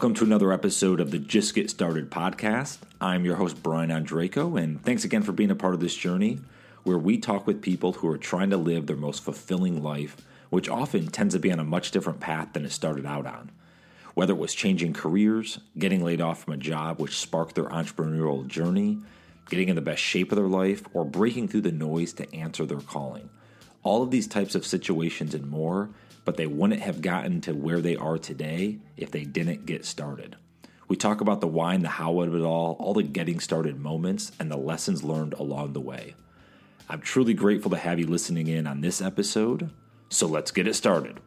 Welcome 0.00 0.14
to 0.14 0.24
another 0.24 0.50
episode 0.50 0.98
of 0.98 1.10
the 1.10 1.18
Just 1.18 1.54
Get 1.54 1.68
Started 1.68 2.10
podcast. 2.10 2.78
I'm 3.02 3.26
your 3.26 3.36
host, 3.36 3.62
Brian 3.62 3.90
Andreco, 3.90 4.58
and 4.58 4.82
thanks 4.82 5.04
again 5.04 5.22
for 5.22 5.32
being 5.32 5.50
a 5.50 5.54
part 5.54 5.74
of 5.74 5.80
this 5.80 5.94
journey 5.94 6.40
where 6.84 6.96
we 6.96 7.18
talk 7.18 7.46
with 7.46 7.60
people 7.60 7.92
who 7.92 8.08
are 8.08 8.16
trying 8.16 8.48
to 8.48 8.56
live 8.56 8.86
their 8.86 8.96
most 8.96 9.22
fulfilling 9.22 9.82
life, 9.82 10.16
which 10.48 10.70
often 10.70 11.08
tends 11.08 11.34
to 11.34 11.38
be 11.38 11.52
on 11.52 11.60
a 11.60 11.64
much 11.64 11.90
different 11.90 12.18
path 12.18 12.54
than 12.54 12.64
it 12.64 12.72
started 12.72 13.04
out 13.04 13.26
on. 13.26 13.50
Whether 14.14 14.32
it 14.32 14.38
was 14.38 14.54
changing 14.54 14.94
careers, 14.94 15.60
getting 15.78 16.02
laid 16.02 16.22
off 16.22 16.44
from 16.44 16.54
a 16.54 16.56
job 16.56 16.98
which 16.98 17.18
sparked 17.18 17.54
their 17.54 17.68
entrepreneurial 17.68 18.48
journey, 18.48 19.00
getting 19.50 19.68
in 19.68 19.76
the 19.76 19.82
best 19.82 20.00
shape 20.00 20.32
of 20.32 20.36
their 20.36 20.48
life, 20.48 20.82
or 20.94 21.04
breaking 21.04 21.48
through 21.48 21.60
the 21.60 21.72
noise 21.72 22.14
to 22.14 22.34
answer 22.34 22.64
their 22.64 22.80
calling. 22.80 23.28
All 23.82 24.02
of 24.02 24.10
these 24.10 24.26
types 24.26 24.54
of 24.54 24.64
situations 24.64 25.34
and 25.34 25.46
more 25.46 25.90
but 26.24 26.36
they 26.36 26.46
wouldn't 26.46 26.80
have 26.80 27.02
gotten 27.02 27.40
to 27.42 27.52
where 27.52 27.80
they 27.80 27.96
are 27.96 28.18
today 28.18 28.78
if 28.96 29.10
they 29.10 29.24
didn't 29.24 29.66
get 29.66 29.84
started. 29.84 30.36
We 30.88 30.96
talk 30.96 31.20
about 31.20 31.40
the 31.40 31.46
why 31.46 31.74
and 31.74 31.84
the 31.84 31.88
how 31.88 32.20
of 32.20 32.34
it 32.34 32.42
all, 32.42 32.76
all 32.80 32.94
the 32.94 33.02
getting 33.02 33.38
started 33.38 33.78
moments, 33.78 34.32
and 34.40 34.50
the 34.50 34.56
lessons 34.56 35.04
learned 35.04 35.34
along 35.34 35.72
the 35.72 35.80
way. 35.80 36.14
I'm 36.88 37.00
truly 37.00 37.34
grateful 37.34 37.70
to 37.70 37.76
have 37.76 38.00
you 38.00 38.06
listening 38.06 38.48
in 38.48 38.66
on 38.66 38.80
this 38.80 39.00
episode, 39.00 39.70
so 40.08 40.26
let's 40.26 40.50
get 40.50 40.66
it 40.66 40.74
started. 40.74 41.20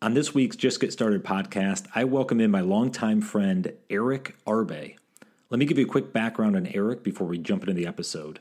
On 0.00 0.14
this 0.14 0.34
week's 0.34 0.56
Just 0.56 0.80
Get 0.80 0.92
Started 0.92 1.22
podcast, 1.22 1.86
I 1.94 2.04
welcome 2.04 2.40
in 2.40 2.50
my 2.50 2.60
longtime 2.60 3.20
friend, 3.20 3.72
Eric 3.88 4.34
Arbe. 4.46 4.96
Let 5.50 5.58
me 5.58 5.66
give 5.66 5.78
you 5.78 5.84
a 5.84 5.88
quick 5.88 6.12
background 6.12 6.56
on 6.56 6.66
Eric 6.66 7.04
before 7.04 7.26
we 7.26 7.36
jump 7.36 7.62
into 7.62 7.74
the 7.74 7.86
episode. 7.86 8.40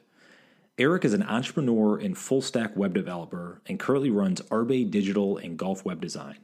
Eric 0.82 1.06
is 1.06 1.14
an 1.14 1.22
entrepreneur 1.22 1.96
and 1.96 2.18
full 2.18 2.42
stack 2.42 2.76
web 2.76 2.96
developer 2.96 3.62
and 3.68 3.80
currently 3.80 4.10
runs 4.10 4.42
Arbe 4.50 4.90
Digital 4.90 5.38
and 5.38 5.56
Golf 5.56 5.86
Web 5.86 6.02
Design. 6.02 6.38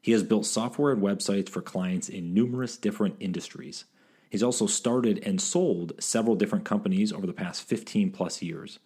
He 0.00 0.12
has 0.12 0.22
built 0.22 0.46
software 0.46 0.94
and 0.94 1.02
websites 1.02 1.50
for 1.50 1.60
clients 1.60 2.08
in 2.08 2.32
numerous 2.32 2.78
different 2.78 3.16
industries. 3.20 3.84
He's 4.30 4.42
also 4.42 4.66
started 4.66 5.22
and 5.26 5.42
sold 5.42 5.92
several 6.02 6.36
different 6.36 6.64
companies 6.64 7.12
over 7.12 7.26
the 7.26 7.34
past 7.34 7.64
15 7.64 8.12
plus 8.12 8.40
years. 8.40 8.78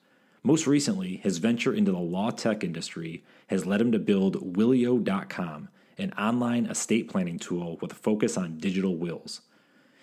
Most 0.42 0.66
recently, 0.66 1.18
his 1.18 1.38
venture 1.38 1.72
into 1.72 1.92
the 1.92 1.98
law 1.98 2.32
tech 2.32 2.64
industry 2.64 3.22
has 3.46 3.64
led 3.64 3.80
him 3.80 3.92
to 3.92 4.00
build 4.00 4.56
Willio.com, 4.56 5.68
an 5.98 6.12
online 6.14 6.66
estate 6.66 7.08
planning 7.08 7.38
tool 7.38 7.78
with 7.80 7.92
a 7.92 7.94
focus 7.94 8.36
on 8.36 8.58
digital 8.58 8.96
wills. 8.96 9.42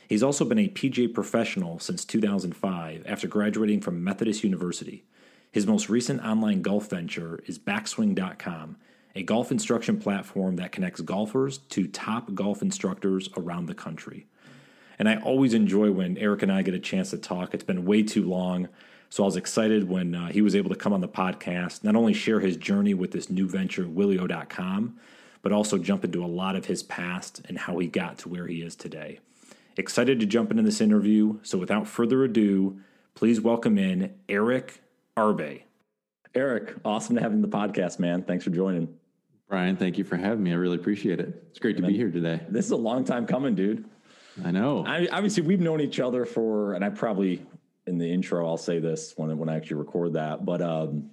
He's 0.08 0.24
also 0.24 0.46
been 0.46 0.60
a 0.60 0.70
PGA 0.70 1.14
professional 1.14 1.80
since 1.80 2.06
2005 2.06 3.06
after 3.08 3.28
graduating 3.28 3.82
from 3.82 4.04
Methodist 4.04 4.44
University. 4.44 5.04
His 5.52 5.68
most 5.68 5.90
recent 5.90 6.24
online 6.24 6.62
golf 6.62 6.90
venture 6.90 7.40
is 7.46 7.60
Backswing.com, 7.60 8.78
a 9.16 9.24
golf 9.24 9.52
instruction 9.52 10.00
platform 10.00 10.56
that 10.56 10.72
connects 10.72 11.02
golfers 11.02 11.60
to 11.70 11.88
top 11.88 12.34
golf 12.34 12.62
instructors 12.62 13.30
around 13.38 13.68
the 13.68 13.76
country. 13.76 14.26
And 15.00 15.08
I 15.08 15.18
always 15.18 15.54
enjoy 15.54 15.92
when 15.92 16.18
Eric 16.18 16.44
and 16.44 16.52
I 16.52 16.62
get 16.62 16.74
a 16.74 16.80
chance 16.80 17.12
to 17.12 17.18
talk. 17.18 17.54
It's 17.54 17.64
been 17.64 17.86
way 17.86 18.04
too 18.04 18.28
long. 18.28 18.70
So 19.10 19.24
I 19.24 19.26
was 19.28 19.36
excited 19.36 19.88
when 19.88 20.16
uh, 20.16 20.32
he 20.32 20.42
was 20.42 20.56
able 20.56 20.70
to 20.72 20.76
come 20.76 20.94
on 20.94 21.02
the 21.02 21.08
podcast, 21.08 21.84
not 21.84 21.96
only 21.96 22.14
share 22.14 22.40
his 22.40 22.58
journey 22.58 22.96
with 22.96 23.12
this 23.12 23.30
new 23.30 23.48
venture, 23.48 23.86
Willio.com, 23.86 24.98
but 25.44 25.52
also 25.52 25.78
jump 25.78 26.04
into 26.04 26.24
a 26.24 26.28
lot 26.28 26.56
of 26.56 26.66
his 26.66 26.82
past 26.82 27.42
and 27.48 27.60
how 27.60 27.78
he 27.78 27.88
got 27.88 28.18
to 28.20 28.30
where 28.30 28.48
he 28.48 28.62
is 28.62 28.76
today. 28.76 29.20
Excited 29.76 30.20
to 30.20 30.26
jump 30.26 30.52
into 30.52 30.64
this 30.64 30.82
interview. 30.82 31.40
So 31.44 31.58
without 31.58 31.88
further 31.88 32.24
ado, 32.24 32.80
please 33.16 33.42
welcome 33.42 33.78
in 33.78 34.14
Eric 34.30 34.82
Arbe. 35.18 35.62
Eric, 36.36 36.76
awesome 36.86 37.16
to 37.16 37.22
have 37.22 37.32
you 37.32 37.38
in 37.38 37.42
the 37.42 37.48
podcast, 37.48 38.00
man. 38.00 38.24
Thanks 38.24 38.44
for 38.44 38.52
joining. 38.52 38.94
Brian, 39.50 39.76
thank 39.76 39.98
you 39.98 40.04
for 40.04 40.16
having 40.16 40.44
me. 40.44 40.52
I 40.52 40.56
really 40.56 40.78
appreciate 40.78 41.20
it. 41.20 41.44
It's 41.50 41.60
great 41.60 41.78
to 41.78 41.84
be 41.84 41.96
here 41.96 42.10
today. 42.10 42.42
This 42.50 42.66
is 42.66 42.72
a 42.72 42.78
long 42.78 43.04
time 43.04 43.26
coming, 43.26 43.56
dude. 43.56 43.86
I 44.44 44.52
know. 44.52 44.84
I, 44.86 45.08
obviously, 45.12 45.44
we've 45.44 45.60
known 45.60 45.80
each 45.80 46.00
other 46.00 46.26
for, 46.26 46.74
and 46.74 46.84
I 46.84 46.90
probably 46.90 47.46
in 47.86 47.98
the 47.98 48.12
intro 48.12 48.48
I'll 48.48 48.58
say 48.58 48.80
this 48.80 49.14
when 49.18 49.38
when 49.38 49.50
I 49.50 49.56
actually 49.56 49.78
record 49.78 50.14
that, 50.14 50.46
but 50.46 50.62
um, 50.62 51.12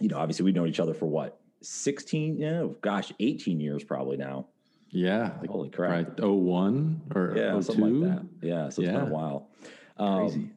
you 0.00 0.08
know, 0.08 0.18
obviously 0.18 0.44
we've 0.44 0.54
known 0.54 0.68
each 0.68 0.80
other 0.80 0.94
for 0.94 1.06
what 1.06 1.40
sixteen, 1.62 2.36
yeah, 2.38 2.66
gosh, 2.80 3.12
eighteen 3.20 3.60
years 3.60 3.84
probably 3.84 4.16
now. 4.16 4.48
Yeah. 4.90 5.32
Like, 5.40 5.50
Holy 5.50 5.70
crap. 5.70 5.90
Right. 5.90 6.20
01 6.20 7.02
or 7.14 7.34
yeah, 7.36 7.54
02? 7.54 7.62
something 7.62 8.00
like 8.00 8.10
that. 8.10 8.26
Yeah. 8.46 8.68
So 8.68 8.82
it's 8.82 8.90
yeah. 8.90 8.98
been 8.98 9.08
a 9.08 9.12
while. 9.12 9.48
Um, 9.96 10.18
Crazy. 10.18 10.50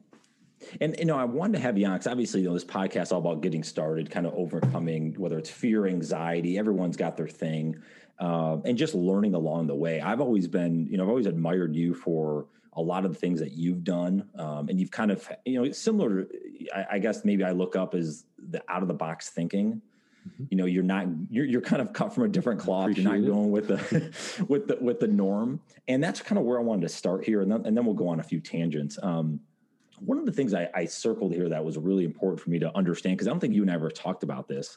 And 0.80 0.96
you 0.98 1.04
know, 1.04 1.16
I 1.16 1.24
wanted 1.24 1.54
to 1.54 1.58
have 1.60 1.76
you 1.78 1.86
on 1.86 1.92
because 1.92 2.06
obviously, 2.06 2.40
you 2.40 2.48
know, 2.48 2.54
this 2.54 2.64
podcast 2.64 3.02
is 3.02 3.12
all 3.12 3.20
about 3.20 3.42
getting 3.42 3.62
started, 3.62 4.10
kind 4.10 4.26
of 4.26 4.34
overcoming 4.34 5.14
whether 5.14 5.38
it's 5.38 5.50
fear, 5.50 5.86
anxiety. 5.86 6.58
Everyone's 6.58 6.96
got 6.96 7.16
their 7.16 7.28
thing, 7.28 7.76
uh, 8.18 8.58
and 8.64 8.78
just 8.78 8.94
learning 8.94 9.34
along 9.34 9.66
the 9.66 9.74
way. 9.74 10.00
I've 10.00 10.20
always 10.20 10.48
been, 10.48 10.86
you 10.86 10.96
know, 10.96 11.04
I've 11.04 11.10
always 11.10 11.26
admired 11.26 11.74
you 11.76 11.94
for 11.94 12.46
a 12.74 12.82
lot 12.82 13.04
of 13.04 13.12
the 13.12 13.18
things 13.18 13.40
that 13.40 13.52
you've 13.52 13.84
done, 13.84 14.28
um, 14.38 14.68
and 14.68 14.80
you've 14.80 14.90
kind 14.90 15.10
of, 15.10 15.30
you 15.44 15.62
know, 15.62 15.70
similar. 15.72 16.26
I, 16.74 16.86
I 16.92 16.98
guess 16.98 17.24
maybe 17.24 17.44
I 17.44 17.50
look 17.50 17.76
up 17.76 17.94
as 17.94 18.24
the 18.38 18.62
out 18.68 18.82
of 18.82 18.88
the 18.88 18.94
box 18.94 19.30
thinking. 19.30 19.80
Mm-hmm. 20.28 20.44
You 20.50 20.56
know, 20.56 20.66
you're 20.66 20.82
not 20.82 21.06
you're 21.30 21.44
you're 21.44 21.60
kind 21.60 21.82
of 21.82 21.92
cut 21.92 22.14
from 22.14 22.24
a 22.24 22.28
different 22.28 22.60
cloth. 22.60 22.96
You're 22.96 23.04
not 23.04 23.18
it. 23.18 23.26
going 23.26 23.50
with 23.50 23.68
the 23.68 24.44
with 24.48 24.68
the 24.68 24.78
with 24.80 25.00
the 25.00 25.08
norm, 25.08 25.60
and 25.88 26.02
that's 26.02 26.20
kind 26.20 26.38
of 26.38 26.44
where 26.44 26.58
I 26.58 26.62
wanted 26.62 26.82
to 26.82 26.88
start 26.88 27.24
here, 27.24 27.42
and 27.42 27.50
then 27.50 27.66
and 27.66 27.76
then 27.76 27.84
we'll 27.84 27.94
go 27.94 28.08
on 28.08 28.20
a 28.20 28.22
few 28.22 28.40
tangents. 28.40 28.98
Um, 29.02 29.40
one 30.00 30.18
of 30.18 30.26
the 30.26 30.32
things 30.32 30.54
I, 30.54 30.68
I 30.74 30.86
circled 30.86 31.32
here 31.32 31.48
that 31.48 31.64
was 31.64 31.78
really 31.78 32.04
important 32.04 32.40
for 32.40 32.50
me 32.50 32.58
to 32.58 32.76
understand 32.76 33.16
because 33.16 33.28
I 33.28 33.30
don't 33.30 33.40
think 33.40 33.54
you 33.54 33.62
and 33.62 33.70
I 33.70 33.74
ever 33.74 33.90
talked 33.90 34.22
about 34.22 34.48
this. 34.48 34.76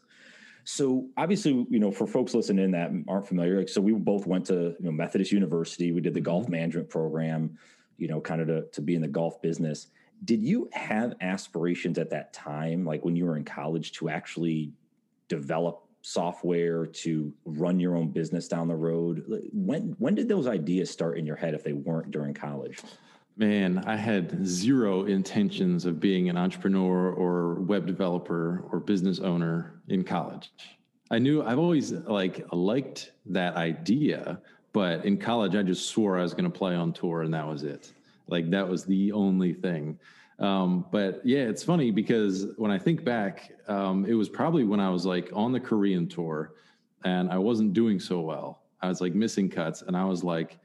So 0.64 1.08
obviously, 1.16 1.66
you 1.70 1.80
know, 1.80 1.92
for 1.92 2.06
folks 2.06 2.34
listening 2.34 2.72
that 2.72 2.92
aren't 3.08 3.28
familiar, 3.28 3.58
like 3.58 3.70
so 3.70 3.80
we 3.80 3.94
both 3.94 4.28
went 4.28 4.46
to 4.48 4.76
you 4.80 4.86
know 4.86 4.92
Methodist 4.92 5.32
University. 5.32 5.92
We 5.92 6.02
did 6.02 6.14
the 6.14 6.22
golf 6.22 6.44
mm-hmm. 6.44 6.52
management 6.54 6.90
program, 6.90 7.58
you 7.98 8.08
know, 8.08 8.20
kind 8.20 8.42
of 8.42 8.48
to, 8.48 8.64
to 8.74 8.82
be 8.82 8.96
in 8.96 9.02
the 9.02 9.08
golf 9.08 9.42
business. 9.42 9.88
Did 10.26 10.42
you 10.42 10.68
have 10.74 11.14
aspirations 11.22 11.98
at 11.98 12.10
that 12.10 12.34
time, 12.34 12.86
like 12.86 13.06
when 13.06 13.16
you 13.16 13.26
were 13.26 13.38
in 13.38 13.46
college, 13.46 13.94
to 13.94 14.10
actually 14.10 14.74
develop 15.28 15.84
software 16.02 16.86
to 16.86 17.34
run 17.46 17.80
your 17.80 17.96
own 17.96 18.10
business 18.10 18.48
down 18.48 18.68
the 18.68 18.76
road? 18.76 19.24
When 19.52 19.96
when 20.00 20.16
did 20.16 20.30
those 20.30 20.48
ideas 20.48 20.90
start 20.90 21.18
in 21.18 21.26
your 21.26 21.36
head 21.36 21.54
if 21.54 21.64
they 21.64 21.74
weren't 21.74 22.12
during 22.12 22.34
college? 22.34 22.80
Man 23.36 23.84
i 23.86 23.96
had 23.96 24.46
zero 24.46 25.06
intentions 25.06 25.86
of 25.86 26.00
being 26.00 26.30
an 26.30 26.38
entrepreneur 26.38 27.12
or 27.12 27.56
web 27.56 27.86
developer 27.86 28.64
or 28.72 28.80
business 28.80 29.20
owner 29.20 29.82
in 29.90 30.04
college. 30.04 30.52
I 31.12 31.20
knew 31.20 31.44
i've 31.44 31.60
always 31.60 31.92
like 31.92 32.46
liked 32.52 33.12
that 33.28 33.56
idea 33.56 34.42
but 34.74 35.06
in 35.06 35.18
college 35.18 35.56
i 35.56 35.64
just 35.64 35.90
swore 35.90 36.18
i 36.18 36.22
was 36.22 36.34
going 36.34 36.52
to 36.52 36.58
play 36.58 36.76
on 36.76 36.94
tour 36.94 37.22
and 37.22 37.34
that 37.34 37.48
was 37.48 37.64
it. 37.64 37.92
Like 38.28 38.50
that 38.50 38.68
was 38.68 38.86
the 38.86 39.12
only 39.12 39.54
thing 39.54 40.00
um, 40.40 40.86
but 40.92 41.22
yeah, 41.26 41.40
it's 41.40 41.64
funny 41.64 41.92
because 41.92 42.48
when 42.58 42.70
I 42.70 42.78
think 42.78 43.04
back, 43.04 43.52
um, 43.68 44.06
it 44.06 44.14
was 44.14 44.30
probably 44.30 44.64
when 44.64 44.80
I 44.80 44.90
was 44.90 45.06
like 45.06 45.30
on 45.34 45.52
the 45.52 45.60
Korean 45.60 46.08
tour 46.08 46.54
and 47.04 47.32
I 47.32 47.38
wasn't 47.38 47.74
doing 47.74 48.00
so 48.00 48.22
well. 48.22 48.62
I 48.82 48.90
was 48.90 49.02
like 49.02 49.16
missing 49.16 49.50
cuts 49.50 49.82
and 49.82 49.98
I 49.98 50.06
was 50.06 50.24
like, 50.24 50.60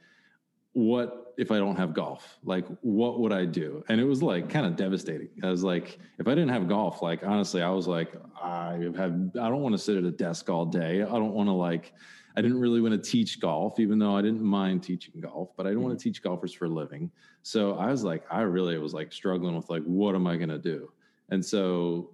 what 0.75 1.35
if 1.39 1.51
I 1.51 1.59
don't 1.59 1.77
have 1.77 1.95
golf? 1.95 2.39
Like, 2.45 2.67
what 2.83 3.21
would 3.21 3.33
I 3.33 3.47
do? 3.47 3.83
And 3.89 4.01
it 4.01 4.05
was 4.05 4.23
like 4.23 4.51
kind 4.51 4.67
of 4.67 4.77
devastating. 4.77 5.31
I 5.43 5.51
was 5.51 5.65
like, 5.65 5.99
if 6.19 6.29
I 6.29 6.35
didn't 6.35 6.51
have 6.51 6.69
golf, 6.69 7.01
like 7.01 7.25
honestly, 7.25 7.63
I 7.63 7.71
was 7.71 7.89
like, 7.89 8.13
I 8.43 8.91
have, 8.97 9.15
I 9.41 9.49
don't 9.49 9.63
want 9.63 9.75
to 9.75 9.79
sit 9.79 9.97
at 9.97 10.05
a 10.05 10.11
desk 10.11 10.51
all 10.51 10.67
day. 10.67 11.03
I 11.03 11.07
don't 11.07 11.33
want 11.33 11.49
to 11.49 11.55
like, 11.55 11.95
I 12.37 12.43
didn't 12.43 12.61
really 12.61 12.81
want 12.81 13.03
to 13.03 13.11
teach 13.11 13.41
golf, 13.41 13.79
even 13.79 13.99
though 13.99 14.17
I 14.17 14.23
didn't 14.23 14.43
mind 14.43 14.83
teaching 14.83 15.21
golf, 15.21 15.51
but 15.57 15.67
I 15.67 15.71
didn't 15.71 15.81
mm-hmm. 15.81 15.89
want 15.89 15.99
to 15.99 16.03
teach 16.03 16.23
golfers 16.23 16.53
for 16.53 16.67
a 16.67 16.69
living. 16.69 17.11
So 17.43 17.75
I 17.75 17.91
was 17.91 18.05
like, 18.05 18.25
I 18.31 18.41
really 18.43 18.79
was 18.79 18.95
like 18.95 19.13
struggling 19.13 19.57
with 19.57 19.69
like, 19.69 19.83
what 19.85 20.15
am 20.15 20.27
I 20.27 20.37
going 20.37 20.49
to 20.49 20.59
do? 20.59 20.93
And 21.31 21.45
so, 21.45 22.11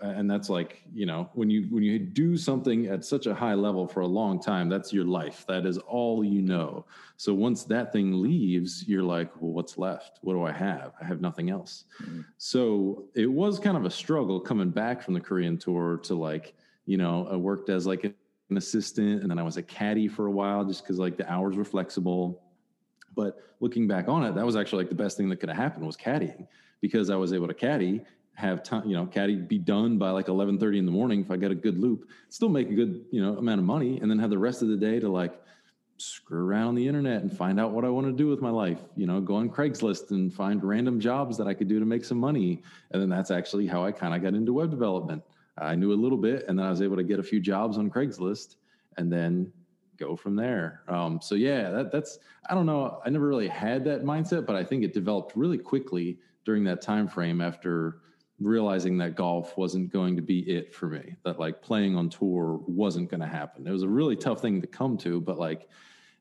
and 0.00 0.28
that's 0.28 0.48
like, 0.48 0.82
you 0.92 1.06
know, 1.06 1.30
when 1.34 1.48
you, 1.48 1.68
when 1.70 1.84
you 1.84 1.98
do 1.98 2.36
something 2.36 2.86
at 2.86 3.04
such 3.04 3.26
a 3.26 3.34
high 3.34 3.54
level 3.54 3.86
for 3.86 4.00
a 4.00 4.06
long 4.06 4.40
time, 4.40 4.68
that's 4.68 4.92
your 4.92 5.04
life. 5.04 5.44
That 5.46 5.64
is 5.64 5.78
all 5.78 6.24
you 6.24 6.42
know. 6.42 6.84
So 7.16 7.32
once 7.34 7.62
that 7.64 7.92
thing 7.92 8.20
leaves, 8.20 8.84
you're 8.88 9.04
like, 9.04 9.30
well, 9.40 9.52
what's 9.52 9.78
left? 9.78 10.18
What 10.22 10.32
do 10.32 10.42
I 10.42 10.50
have? 10.50 10.92
I 11.00 11.04
have 11.04 11.20
nothing 11.20 11.50
else. 11.50 11.84
Mm-hmm. 12.02 12.22
So 12.38 13.04
it 13.14 13.30
was 13.30 13.60
kind 13.60 13.76
of 13.76 13.84
a 13.84 13.90
struggle 13.90 14.40
coming 14.40 14.70
back 14.70 15.02
from 15.02 15.14
the 15.14 15.20
Korean 15.20 15.56
tour 15.56 15.98
to 15.98 16.14
like, 16.16 16.54
you 16.84 16.96
know, 16.96 17.28
I 17.30 17.36
worked 17.36 17.68
as 17.68 17.86
like 17.86 18.12
an 18.52 18.58
assistant 18.58 19.22
and 19.22 19.30
then 19.30 19.38
I 19.38 19.42
was 19.42 19.56
a 19.56 19.62
caddy 19.62 20.08
for 20.08 20.26
a 20.26 20.30
while 20.30 20.64
just 20.64 20.82
because 20.82 20.98
like 20.98 21.16
the 21.16 21.30
hours 21.30 21.56
were 21.56 21.64
flexible. 21.64 22.42
But 23.14 23.38
looking 23.60 23.86
back 23.86 24.08
on 24.08 24.24
it, 24.24 24.34
that 24.34 24.46
was 24.46 24.56
actually 24.56 24.84
like 24.84 24.90
the 24.90 25.02
best 25.04 25.16
thing 25.16 25.28
that 25.30 25.36
could 25.36 25.48
have 25.48 25.58
happened 25.58 25.86
was 25.86 25.96
caddying 25.96 26.46
because 26.80 27.10
I 27.10 27.16
was 27.16 27.32
able 27.32 27.48
to 27.48 27.54
caddy, 27.54 28.02
have 28.34 28.62
time, 28.62 28.88
you 28.88 28.96
know, 28.96 29.06
caddy 29.06 29.36
be 29.36 29.58
done 29.58 29.98
by 29.98 30.10
like 30.10 30.26
11:30 30.26 30.78
in 30.78 30.86
the 30.86 30.92
morning 30.92 31.20
if 31.20 31.30
I 31.30 31.36
got 31.36 31.50
a 31.50 31.54
good 31.54 31.78
loop, 31.78 32.08
still 32.28 32.48
make 32.48 32.70
a 32.70 32.74
good, 32.74 33.04
you 33.10 33.22
know, 33.22 33.36
amount 33.36 33.60
of 33.60 33.66
money 33.66 33.98
and 34.00 34.10
then 34.10 34.18
have 34.18 34.30
the 34.30 34.38
rest 34.38 34.62
of 34.62 34.68
the 34.68 34.76
day 34.76 35.00
to 35.00 35.08
like 35.08 35.38
screw 35.98 36.46
around 36.46 36.68
on 36.68 36.74
the 36.74 36.88
internet 36.88 37.22
and 37.22 37.36
find 37.36 37.60
out 37.60 37.72
what 37.72 37.84
I 37.84 37.88
want 37.88 38.06
to 38.06 38.12
do 38.12 38.26
with 38.26 38.40
my 38.40 38.50
life. 38.50 38.80
You 38.96 39.06
know, 39.06 39.20
go 39.20 39.36
on 39.36 39.48
Craigslist 39.48 40.10
and 40.10 40.32
find 40.32 40.62
random 40.64 40.98
jobs 40.98 41.36
that 41.38 41.46
I 41.46 41.54
could 41.54 41.68
do 41.68 41.78
to 41.78 41.86
make 41.86 42.04
some 42.04 42.18
money. 42.18 42.62
And 42.90 43.00
then 43.00 43.08
that's 43.08 43.30
actually 43.30 43.66
how 43.66 43.84
I 43.84 43.92
kind 43.92 44.14
of 44.14 44.22
got 44.22 44.34
into 44.34 44.52
web 44.52 44.70
development. 44.70 45.22
I 45.58 45.74
knew 45.74 45.92
a 45.92 45.94
little 45.94 46.18
bit, 46.18 46.46
and 46.48 46.58
then 46.58 46.66
I 46.66 46.70
was 46.70 46.82
able 46.82 46.96
to 46.96 47.04
get 47.04 47.18
a 47.18 47.22
few 47.22 47.40
jobs 47.40 47.78
on 47.78 47.90
Craigslist, 47.90 48.56
and 48.96 49.12
then 49.12 49.52
go 49.98 50.16
from 50.16 50.34
there. 50.34 50.82
Um, 50.88 51.20
so 51.20 51.34
yeah, 51.34 51.70
that, 51.70 51.92
that's 51.92 52.18
I 52.48 52.54
don't 52.54 52.66
know. 52.66 53.00
I 53.04 53.10
never 53.10 53.26
really 53.26 53.48
had 53.48 53.84
that 53.84 54.04
mindset, 54.04 54.46
but 54.46 54.56
I 54.56 54.64
think 54.64 54.84
it 54.84 54.92
developed 54.92 55.36
really 55.36 55.58
quickly 55.58 56.18
during 56.44 56.64
that 56.64 56.82
time 56.82 57.06
frame 57.06 57.40
after 57.40 57.98
realizing 58.40 58.98
that 58.98 59.14
golf 59.14 59.56
wasn't 59.56 59.92
going 59.92 60.16
to 60.16 60.22
be 60.22 60.40
it 60.40 60.74
for 60.74 60.86
me. 60.86 61.16
That 61.24 61.38
like 61.38 61.62
playing 61.62 61.96
on 61.96 62.08
tour 62.08 62.60
wasn't 62.66 63.10
going 63.10 63.20
to 63.20 63.26
happen. 63.26 63.66
It 63.66 63.70
was 63.70 63.84
a 63.84 63.88
really 63.88 64.16
tough 64.16 64.40
thing 64.40 64.60
to 64.60 64.66
come 64.66 64.96
to, 64.98 65.20
but 65.20 65.38
like 65.38 65.68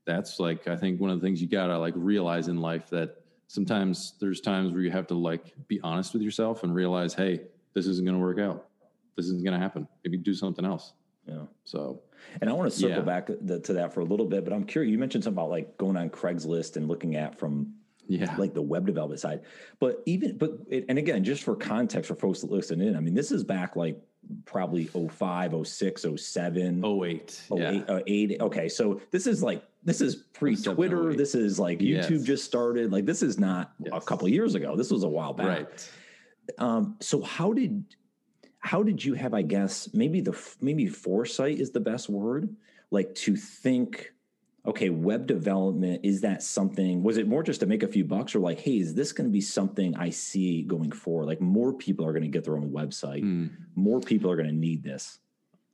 that's 0.05 0.39
like 0.39 0.67
I 0.67 0.75
think 0.75 0.99
one 0.99 1.09
of 1.09 1.19
the 1.19 1.25
things 1.25 1.41
you 1.41 1.47
gotta 1.47 1.77
like 1.77 1.93
realize 1.95 2.47
in 2.47 2.57
life 2.57 2.89
that 2.89 3.21
sometimes 3.47 4.13
there's 4.19 4.41
times 4.41 4.71
where 4.71 4.81
you 4.81 4.91
have 4.91 5.07
to 5.07 5.13
like 5.13 5.53
be 5.67 5.79
honest 5.83 6.13
with 6.13 6.21
yourself 6.21 6.63
and 6.63 6.73
realize, 6.73 7.13
hey, 7.13 7.41
this 7.73 7.85
isn't 7.85 8.05
going 8.05 8.17
to 8.17 8.21
work 8.21 8.39
out. 8.39 8.67
This 9.17 9.25
isn't 9.27 9.43
going 9.43 9.53
to 9.53 9.59
happen. 9.59 9.87
Maybe 10.03 10.17
do 10.17 10.33
something 10.33 10.65
else. 10.65 10.93
Yeah. 11.27 11.43
So, 11.65 12.01
and 12.41 12.49
I 12.49 12.53
want 12.53 12.71
to 12.71 12.77
circle 12.77 12.97
Yeah. 12.97 13.03
back 13.03 13.29
the, 13.41 13.59
to 13.59 13.73
that 13.73 13.93
for 13.93 13.99
a 14.01 14.05
little 14.05 14.25
bit, 14.25 14.43
but 14.43 14.53
I'm 14.53 14.63
curious. 14.63 14.91
You 14.91 14.97
mentioned 14.97 15.23
something 15.23 15.37
about 15.37 15.49
like 15.51 15.77
going 15.77 15.97
on 15.97 16.09
Craigslist 16.09 16.77
and 16.77 16.87
looking 16.87 17.15
at 17.15 17.37
from 17.37 17.73
yeah, 18.07 18.35
like 18.37 18.53
the 18.53 18.61
web 18.61 18.85
development 18.85 19.21
side. 19.21 19.41
But 19.79 20.01
even, 20.05 20.37
but, 20.37 20.57
it, 20.69 20.85
and 20.89 20.97
again, 20.97 21.23
just 21.23 21.43
for 21.43 21.55
context 21.55 22.07
for 22.07 22.15
folks 22.15 22.41
that 22.41 22.51
listen 22.51 22.81
in, 22.81 22.95
I 22.95 22.99
mean, 22.99 23.13
this 23.13 23.31
is 23.31 23.43
back 23.43 23.75
like 23.75 24.01
probably 24.45 24.85
05, 24.85 25.67
06, 25.67 26.05
07. 26.17 26.81
oh 26.83 27.05
eight, 27.05 27.41
Oh, 27.51 27.57
yeah, 27.57 27.71
eight, 27.71 27.83
uh, 27.89 27.99
eight. 28.07 28.37
Okay, 28.41 28.67
so 28.69 28.99
this 29.11 29.27
is 29.27 29.41
like 29.43 29.63
this 29.83 30.01
is 30.01 30.15
pre 30.15 30.55
Twitter. 30.55 31.13
This 31.13 31.35
is 31.35 31.59
like 31.59 31.81
Yes. 31.81 32.07
YouTube 32.07 32.23
just 32.25 32.43
started. 32.45 32.91
Like 32.91 33.05
this 33.05 33.21
is 33.21 33.39
not 33.39 33.73
a 33.85 33.89
Yes. 33.93 34.05
couple 34.05 34.27
years 34.27 34.55
ago. 34.55 34.75
This 34.75 34.91
was 34.91 35.03
a 35.03 35.09
while 35.09 35.33
back. 35.33 35.47
right. 35.47 35.91
Um, 36.57 36.97
so 36.99 37.21
how 37.21 37.53
did 37.53 37.85
how 38.61 38.83
did 38.83 39.03
you 39.03 39.15
have? 39.15 39.33
I 39.33 39.41
guess 39.41 39.93
maybe 39.93 40.21
the 40.21 40.39
maybe 40.61 40.87
foresight 40.87 41.59
is 41.59 41.71
the 41.71 41.79
best 41.79 42.09
word. 42.09 42.55
Like 42.91 43.13
to 43.15 43.35
think, 43.35 44.13
okay, 44.65 44.89
web 44.89 45.27
development 45.27 46.01
is 46.03 46.21
that 46.21 46.43
something? 46.43 47.03
Was 47.03 47.17
it 47.17 47.27
more 47.27 47.43
just 47.43 47.59
to 47.61 47.65
make 47.65 47.83
a 47.83 47.87
few 47.87 48.05
bucks, 48.05 48.35
or 48.35 48.39
like, 48.39 48.59
hey, 48.59 48.77
is 48.77 48.93
this 48.93 49.11
going 49.11 49.27
to 49.27 49.33
be 49.33 49.41
something 49.41 49.95
I 49.95 50.11
see 50.11 50.61
going 50.61 50.91
forward? 50.91 51.25
Like 51.25 51.41
more 51.41 51.73
people 51.73 52.05
are 52.05 52.13
going 52.13 52.23
to 52.23 52.29
get 52.29 52.43
their 52.43 52.55
own 52.55 52.69
website. 52.71 53.21
Hmm. 53.21 53.47
More 53.75 53.99
people 53.99 54.29
are 54.29 54.35
going 54.35 54.49
to 54.49 54.55
need 54.55 54.83
this. 54.83 55.19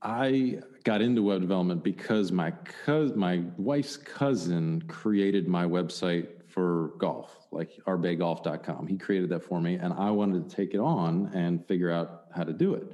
I 0.01 0.59
got 0.83 1.01
into 1.01 1.23
web 1.23 1.41
development 1.41 1.83
because 1.83 2.31
my 2.31 2.51
cous 2.85 3.15
my 3.15 3.43
wife's 3.57 3.97
cousin 3.97 4.81
created 4.87 5.47
my 5.47 5.65
website 5.65 6.27
for 6.47 6.93
golf, 6.99 7.36
like 7.57 7.71
rbaygolf.com. 7.85 8.87
He 8.87 8.97
created 8.97 9.29
that 9.29 9.43
for 9.43 9.59
me, 9.59 9.75
and 9.75 9.91
I 9.93 10.11
wanted 10.11 10.47
to 10.47 10.55
take 10.55 10.73
it 10.73 10.79
on 10.79 11.31
and 11.33 11.65
figure 11.65 11.91
out 11.91 12.25
how 12.35 12.43
to 12.43 12.53
do 12.53 12.75
it. 12.75 12.93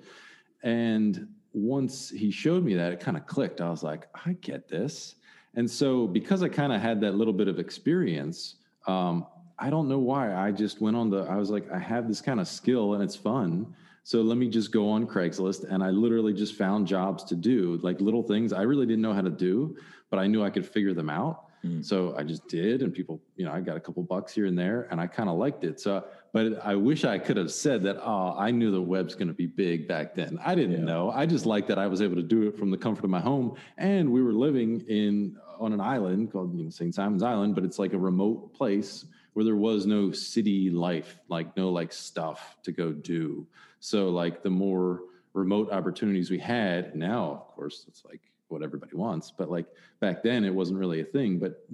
And 0.63 1.27
once 1.51 2.09
he 2.09 2.31
showed 2.31 2.63
me 2.63 2.73
that, 2.75 2.93
it 2.93 2.99
kind 2.99 3.17
of 3.17 3.27
clicked. 3.27 3.61
I 3.61 3.69
was 3.69 3.83
like, 3.83 4.07
I 4.25 4.33
get 4.41 4.69
this. 4.69 5.15
And 5.55 5.69
so, 5.69 6.07
because 6.07 6.41
I 6.41 6.49
kind 6.49 6.71
of 6.71 6.81
had 6.81 7.01
that 7.01 7.15
little 7.15 7.33
bit 7.33 7.47
of 7.47 7.59
experience, 7.59 8.55
um, 8.87 9.27
I 9.59 9.69
don't 9.69 9.87
know 9.87 9.99
why. 9.99 10.33
I 10.33 10.51
just 10.51 10.81
went 10.81 10.95
on 10.95 11.09
the, 11.09 11.19
I 11.23 11.35
was 11.35 11.49
like, 11.49 11.69
I 11.71 11.77
have 11.77 12.07
this 12.07 12.21
kind 12.21 12.39
of 12.39 12.47
skill 12.47 12.95
and 12.95 13.03
it's 13.03 13.15
fun. 13.15 13.75
So 14.03 14.21
let 14.21 14.37
me 14.37 14.49
just 14.49 14.71
go 14.71 14.89
on 14.89 15.05
Craigslist. 15.05 15.65
And 15.69 15.83
I 15.83 15.89
literally 15.89 16.33
just 16.33 16.55
found 16.55 16.87
jobs 16.87 17.23
to 17.25 17.35
do, 17.35 17.79
like 17.83 18.01
little 18.01 18.23
things 18.23 18.51
I 18.51 18.63
really 18.63 18.85
didn't 18.85 19.01
know 19.01 19.13
how 19.13 19.21
to 19.21 19.29
do, 19.29 19.77
but 20.09 20.19
I 20.19 20.27
knew 20.27 20.43
I 20.43 20.49
could 20.49 20.65
figure 20.65 20.93
them 20.93 21.09
out. 21.09 21.45
Mm. 21.65 21.83
So 21.83 22.15
I 22.17 22.23
just 22.23 22.47
did. 22.47 22.81
And 22.81 22.93
people, 22.93 23.21
you 23.35 23.45
know, 23.45 23.51
I 23.51 23.61
got 23.61 23.77
a 23.77 23.79
couple 23.79 24.03
bucks 24.03 24.33
here 24.33 24.45
and 24.45 24.57
there 24.57 24.87
and 24.91 24.99
I 24.99 25.07
kind 25.07 25.29
of 25.29 25.37
liked 25.37 25.63
it. 25.63 25.79
So, 25.79 26.03
but 26.33 26.59
I 26.63 26.75
wish 26.75 27.05
I 27.05 27.17
could 27.17 27.37
have 27.37 27.51
said 27.51 27.83
that, 27.83 27.97
oh, 28.01 28.35
I 28.37 28.51
knew 28.51 28.71
the 28.71 28.81
web's 28.81 29.15
going 29.15 29.29
to 29.29 29.33
be 29.33 29.47
big 29.47 29.87
back 29.87 30.13
then. 30.15 30.39
I 30.43 30.55
didn't 30.55 30.79
Yeah. 30.79 30.85
know. 30.85 31.09
I 31.11 31.25
just 31.25 31.45
liked 31.45 31.67
that 31.69 31.79
I 31.79 31.87
was 31.87 32.01
able 32.01 32.15
to 32.15 32.23
do 32.23 32.47
it 32.47 32.57
from 32.57 32.69
the 32.71 32.77
comfort 32.77 33.03
of 33.05 33.09
my 33.09 33.21
home. 33.21 33.55
And 33.77 34.11
we 34.11 34.21
were 34.21 34.33
living 34.33 34.81
in, 34.87 35.37
on 35.59 35.71
an 35.71 35.79
island 35.79 36.31
called 36.31 36.57
you 36.57 36.63
know, 36.65 36.69
St. 36.69 36.93
Simon's 36.93 37.23
Island, 37.23 37.55
but 37.55 37.63
it's 37.63 37.79
like 37.79 37.93
a 37.93 37.97
remote 37.97 38.53
place 38.53 39.05
where 39.33 39.45
there 39.45 39.55
was 39.55 39.85
no 39.85 40.11
city 40.11 40.69
life, 40.69 41.19
like 41.29 41.55
no 41.55 41.69
like 41.69 41.93
stuff 41.93 42.57
to 42.63 42.71
go 42.71 42.91
do. 42.91 43.47
So 43.79 44.09
like 44.09 44.43
the 44.43 44.49
more 44.49 45.01
remote 45.33 45.71
opportunities 45.71 46.29
we 46.29 46.39
had, 46.39 46.95
now 46.95 47.31
of 47.31 47.47
course 47.55 47.85
it's 47.87 48.03
like 48.05 48.21
what 48.53 48.63
everybody 48.63 48.95
wants, 48.95 49.31
but 49.31 49.51
like 49.51 49.65
back 49.99 50.23
then 50.23 50.45
it 50.45 50.53
wasn't 50.53 50.79
really 50.79 51.01
a 51.01 51.05
thing. 51.05 51.39
But 51.39 51.65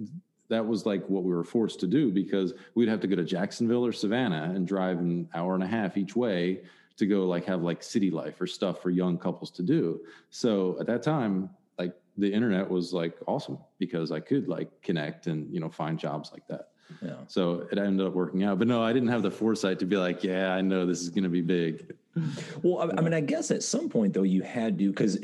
that 0.48 0.66
was 0.66 0.84
like 0.84 1.08
what 1.08 1.22
we 1.22 1.32
were 1.32 1.44
forced 1.44 1.80
to 1.80 1.86
do 1.86 2.10
because 2.10 2.52
we'd 2.74 2.88
have 2.88 3.00
to 3.00 3.06
go 3.06 3.16
to 3.16 3.24
Jacksonville 3.24 3.86
or 3.86 3.92
Savannah 3.92 4.52
and 4.54 4.66
drive 4.66 4.98
an 4.98 5.28
hour 5.34 5.54
and 5.54 5.62
a 5.62 5.66
half 5.66 5.96
each 5.96 6.16
way 6.16 6.62
to 6.96 7.06
go 7.06 7.26
like 7.26 7.44
have 7.46 7.62
like 7.62 7.82
city 7.82 8.10
life 8.10 8.40
or 8.40 8.46
stuff 8.46 8.82
for 8.82 8.90
young 8.90 9.16
couples 9.16 9.50
to 9.52 9.62
do. 9.62 10.00
So 10.30 10.76
at 10.80 10.86
that 10.86 11.02
time, 11.02 11.50
like 11.78 11.94
the 12.18 12.30
internet 12.30 12.68
was 12.68 12.92
like 12.92 13.16
awesome 13.26 13.58
because 13.78 14.12
I 14.12 14.20
could 14.20 14.48
like 14.48 14.68
connect 14.82 15.26
and 15.28 15.52
you 15.52 15.60
know 15.60 15.70
find 15.70 15.98
jobs 15.98 16.30
like 16.32 16.46
that. 16.48 16.70
Yeah. 17.02 17.14
So 17.28 17.66
it 17.70 17.78
ended 17.78 18.06
up 18.06 18.12
working 18.12 18.42
out. 18.42 18.58
But 18.58 18.68
no, 18.68 18.82
I 18.82 18.92
didn't 18.92 19.08
have 19.08 19.22
the 19.22 19.30
foresight 19.30 19.78
to 19.78 19.86
be 19.86 19.96
like, 19.96 20.24
yeah, 20.24 20.52
I 20.52 20.60
know 20.60 20.86
this 20.86 21.00
is 21.00 21.08
going 21.08 21.24
to 21.24 21.30
be 21.30 21.40
big. 21.40 21.94
Well, 22.62 22.78
I, 22.90 22.98
I 22.98 23.00
mean, 23.02 23.14
I 23.14 23.20
guess 23.20 23.50
at 23.50 23.62
some 23.62 23.88
point 23.88 24.14
though, 24.14 24.22
you 24.24 24.42
had 24.42 24.78
to 24.78 24.88
because 24.88 25.18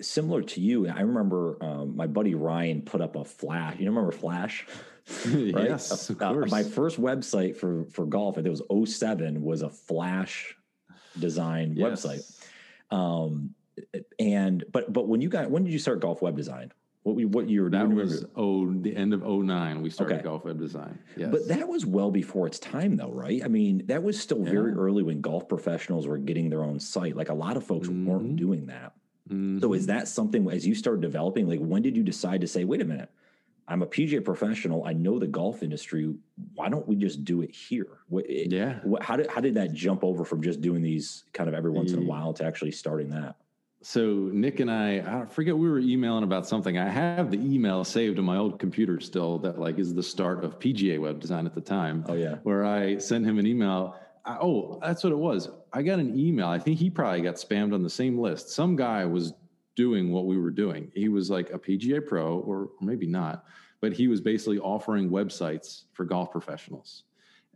similar 0.00 0.42
to 0.42 0.60
you. 0.60 0.88
I 0.88 1.00
remember 1.00 1.56
um, 1.62 1.96
my 1.96 2.06
buddy 2.06 2.34
Ryan 2.34 2.82
put 2.82 3.00
up 3.00 3.16
a 3.16 3.24
Flash. 3.24 3.78
You 3.78 3.86
remember 3.88 4.12
Flash? 4.12 4.66
Right? 5.26 5.68
yes, 5.68 6.10
of 6.10 6.20
Uh, 6.22 6.32
course. 6.32 6.50
my 6.50 6.62
first 6.62 7.00
website 7.00 7.56
for 7.56 7.84
for 7.86 8.06
golf, 8.06 8.38
it 8.38 8.48
was 8.48 8.62
07, 8.98 9.42
was 9.42 9.62
a 9.62 9.68
Flash 9.70 10.56
design 11.18 11.74
Yes. 11.76 12.04
website. 12.06 12.42
Um, 12.96 13.54
and 14.18 14.64
but 14.70 14.92
but 14.92 15.08
when 15.08 15.20
you 15.20 15.28
got 15.28 15.50
when 15.50 15.64
did 15.64 15.72
you 15.72 15.78
start 15.78 16.00
golf 16.00 16.22
web 16.22 16.36
design? 16.36 16.72
What 17.02 17.16
we- 17.16 17.24
what 17.24 17.48
year? 17.50 17.68
that 17.68 17.90
was 17.90 18.24
oh 18.36 18.72
the 18.72 18.94
end 18.94 19.12
of 19.12 19.22
09 19.24 19.82
we 19.82 19.90
started 19.90 20.14
Okay. 20.16 20.22
golf 20.24 20.44
web 20.44 20.58
design. 20.58 20.98
Yes. 21.16 21.30
But 21.32 21.48
that 21.48 21.68
was 21.68 21.84
well 21.84 22.10
before 22.12 22.46
its 22.46 22.60
time, 22.60 22.96
though, 22.96 23.10
right? 23.10 23.42
I 23.44 23.48
mean, 23.48 23.84
that 23.86 24.02
was 24.04 24.18
still 24.20 24.42
very 24.42 24.72
early 24.72 25.02
when 25.02 25.20
golf 25.20 25.48
professionals 25.48 26.06
were 26.06 26.18
getting 26.18 26.48
their 26.48 26.62
own 26.62 26.78
site. 26.78 27.16
Like 27.16 27.28
a 27.28 27.34
lot 27.34 27.56
of 27.56 27.64
folks 27.64 27.88
weren't 27.88 28.34
Mhm. 28.34 28.36
doing 28.36 28.66
that. 28.66 28.92
Mhm. 29.28 29.60
So 29.60 29.72
is 29.72 29.86
that 29.86 30.06
something 30.06 30.48
as 30.48 30.64
you 30.66 30.74
started 30.76 31.00
developing? 31.00 31.48
Like 31.48 31.60
when 31.60 31.82
did 31.82 31.96
you 31.96 32.04
decide 32.04 32.40
to 32.42 32.46
say, 32.46 32.64
"Wait 32.64 32.80
a 32.80 32.84
minute, 32.84 33.08
I'm 33.66 33.82
a 33.82 33.86
PGA 33.86 34.20
professional. 34.20 34.84
I 34.84 34.92
know 34.92 35.18
the 35.18 35.26
golf 35.26 35.62
industry. 35.62 36.14
Why 36.54 36.68
don't 36.68 36.86
we 36.86 36.94
just 36.94 37.24
do 37.24 37.40
it 37.42 37.50
here?" 37.50 37.88
What, 38.10 38.28
it- 38.30 38.52
yeah. 38.52 38.78
what, 38.84 39.02
how 39.02 39.16
did 39.16 39.26
how 39.28 39.40
did 39.40 39.54
that 39.54 39.72
jump 39.72 40.04
over 40.04 40.24
from 40.24 40.40
just 40.40 40.60
doing 40.60 40.82
these 40.82 41.24
kind 41.32 41.48
of 41.48 41.54
every 41.54 41.70
once 41.72 41.92
in 41.92 41.98
a 41.98 42.06
while 42.06 42.32
to 42.34 42.44
actually 42.44 42.70
starting 42.72 43.10
that? 43.10 43.34
So 43.82 44.30
Nick 44.32 44.60
and 44.60 44.70
I, 44.70 45.22
I 45.22 45.26
forget 45.26 45.58
we 45.58 45.68
were 45.68 45.80
emailing 45.80 46.22
about 46.22 46.46
something. 46.46 46.78
I 46.78 46.88
have 46.88 47.32
the 47.32 47.38
email 47.38 47.82
saved 47.82 48.18
on 48.18 48.24
my 48.24 48.36
old 48.36 48.60
computer 48.60 49.00
still 49.00 49.38
that 49.40 49.58
like 49.58 49.78
is 49.78 49.92
the 49.92 50.02
start 50.02 50.44
of 50.44 50.58
PGA 50.60 51.00
web 51.00 51.18
design 51.18 51.46
at 51.46 51.54
the 51.54 51.60
time. 51.60 52.04
Oh 52.08 52.14
yeah, 52.14 52.36
where 52.44 52.64
I 52.64 52.98
sent 52.98 53.26
him 53.26 53.38
an 53.38 53.46
email. 53.46 53.96
I, 54.24 54.38
oh, 54.40 54.78
that's 54.80 55.02
what 55.02 55.12
it 55.12 55.18
was. 55.18 55.50
I 55.72 55.82
got 55.82 55.98
an 55.98 56.16
email. 56.18 56.46
I 56.46 56.60
think 56.60 56.78
he 56.78 56.90
probably 56.90 57.22
got 57.22 57.34
spammed 57.34 57.74
on 57.74 57.82
the 57.82 57.90
same 57.90 58.18
list. 58.18 58.50
Some 58.50 58.76
guy 58.76 59.04
was 59.04 59.32
doing 59.74 60.12
what 60.12 60.26
we 60.26 60.38
were 60.38 60.50
doing. 60.50 60.92
He 60.94 61.08
was 61.08 61.28
like 61.28 61.50
a 61.50 61.58
PGA 61.58 62.06
pro, 62.06 62.38
or 62.38 62.70
maybe 62.80 63.06
not, 63.06 63.44
but 63.80 63.92
he 63.92 64.06
was 64.06 64.20
basically 64.20 64.60
offering 64.60 65.10
websites 65.10 65.84
for 65.92 66.04
golf 66.04 66.30
professionals. 66.30 67.02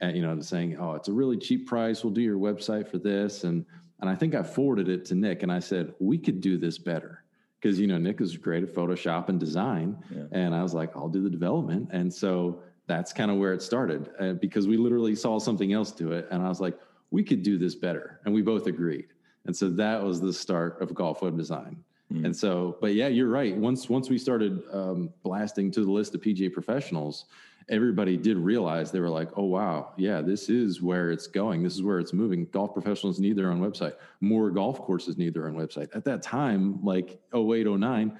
And 0.01 0.17
you 0.17 0.23
know, 0.23 0.41
saying, 0.41 0.77
"Oh, 0.77 0.95
it's 0.95 1.07
a 1.07 1.13
really 1.13 1.37
cheap 1.37 1.69
price. 1.69 2.03
We'll 2.03 2.13
do 2.13 2.21
your 2.21 2.39
website 2.39 2.89
for 2.89 2.99
this." 2.99 3.45
And 3.45 3.65
and 4.01 4.11
I 4.11 4.15
think 4.15 4.35
I 4.35 4.43
forwarded 4.43 4.89
it 4.89 5.05
to 5.07 5.15
Nick, 5.15 5.43
and 5.43 5.51
I 5.53 5.59
said, 5.61 5.95
"We 5.99 6.19
could 6.19 6.41
do 6.41 6.57
this 6.59 6.79
better." 6.79 7.23
Because 7.61 7.81
you 7.81 7.87
know 7.87 7.99
Nick 7.99 8.21
is 8.21 8.37
great 8.37 8.63
at 8.63 8.75
Photoshop 8.75 9.29
and 9.29 9.41
design, 9.41 9.97
Yeah. 10.15 10.25
and 10.33 10.55
I 10.55 10.63
was 10.63 10.75
like, 10.75 10.95
"I'll 10.97 11.09
do 11.09 11.23
the 11.23 11.31
development." 11.31 11.89
And 11.93 12.13
so 12.13 12.61
that's 12.87 13.13
kind 13.13 13.31
of 13.31 13.39
where 13.39 13.53
it 13.53 13.63
started 13.63 14.11
uh, 14.21 14.35
because 14.35 14.69
we 14.69 14.77
literally 14.77 15.15
saw 15.17 15.39
something 15.41 15.73
else 15.73 15.91
do 15.91 16.13
it 16.13 16.29
and 16.31 16.41
i 16.41 16.49
was 16.49 16.61
like 16.61 16.79
we 17.11 17.25
could 17.25 17.43
do 17.43 17.59
this 17.59 17.75
better 17.75 18.21
and 18.25 18.33
we 18.33 18.43
both 18.43 18.69
agreed 18.69 19.09
and 19.47 19.57
so 19.57 19.69
that 19.69 20.01
was 20.01 20.21
the 20.21 20.33
start 20.33 20.81
of 20.81 20.95
golf 20.95 21.21
web 21.23 21.37
design 21.37 21.77
Mm. 22.13 22.27
and 22.27 22.37
so 22.37 22.77
but 22.81 22.95
yeah 22.95 23.09
you're 23.09 23.29
right 23.29 23.57
once 23.57 23.89
once 23.91 24.09
we 24.09 24.19
started 24.19 24.63
um, 24.73 25.11
blasting 25.25 25.73
to 25.73 25.85
the 25.85 25.91
list 25.91 26.15
of 26.15 26.21
pga 26.21 26.53
professionals 26.53 27.25
everybody 27.69 28.17
did 28.17 28.37
realize 28.37 28.93
they 28.93 29.01
were 29.01 29.11
like 29.11 29.29
oh 29.37 29.45
wow 29.45 29.93
yeah 29.97 30.21
this 30.21 30.49
is 30.49 30.81
where 30.81 31.11
it's 31.11 31.27
going 31.27 31.63
this 31.63 31.75
is 31.75 31.83
where 31.83 31.99
it's 31.99 32.13
moving 32.13 32.47
golf 32.53 32.73
professionals 32.73 33.19
need 33.19 33.37
their 33.37 33.51
own 33.51 33.61
website 33.61 33.95
more 34.21 34.51
golf 34.51 34.81
courses 34.81 35.19
need 35.19 35.35
their 35.35 35.49
own 35.49 35.55
website 35.55 35.89
at 35.95 36.05
that 36.05 36.23
time 36.23 36.79
like 36.85 37.21
08 37.35 37.67
09 37.67 38.17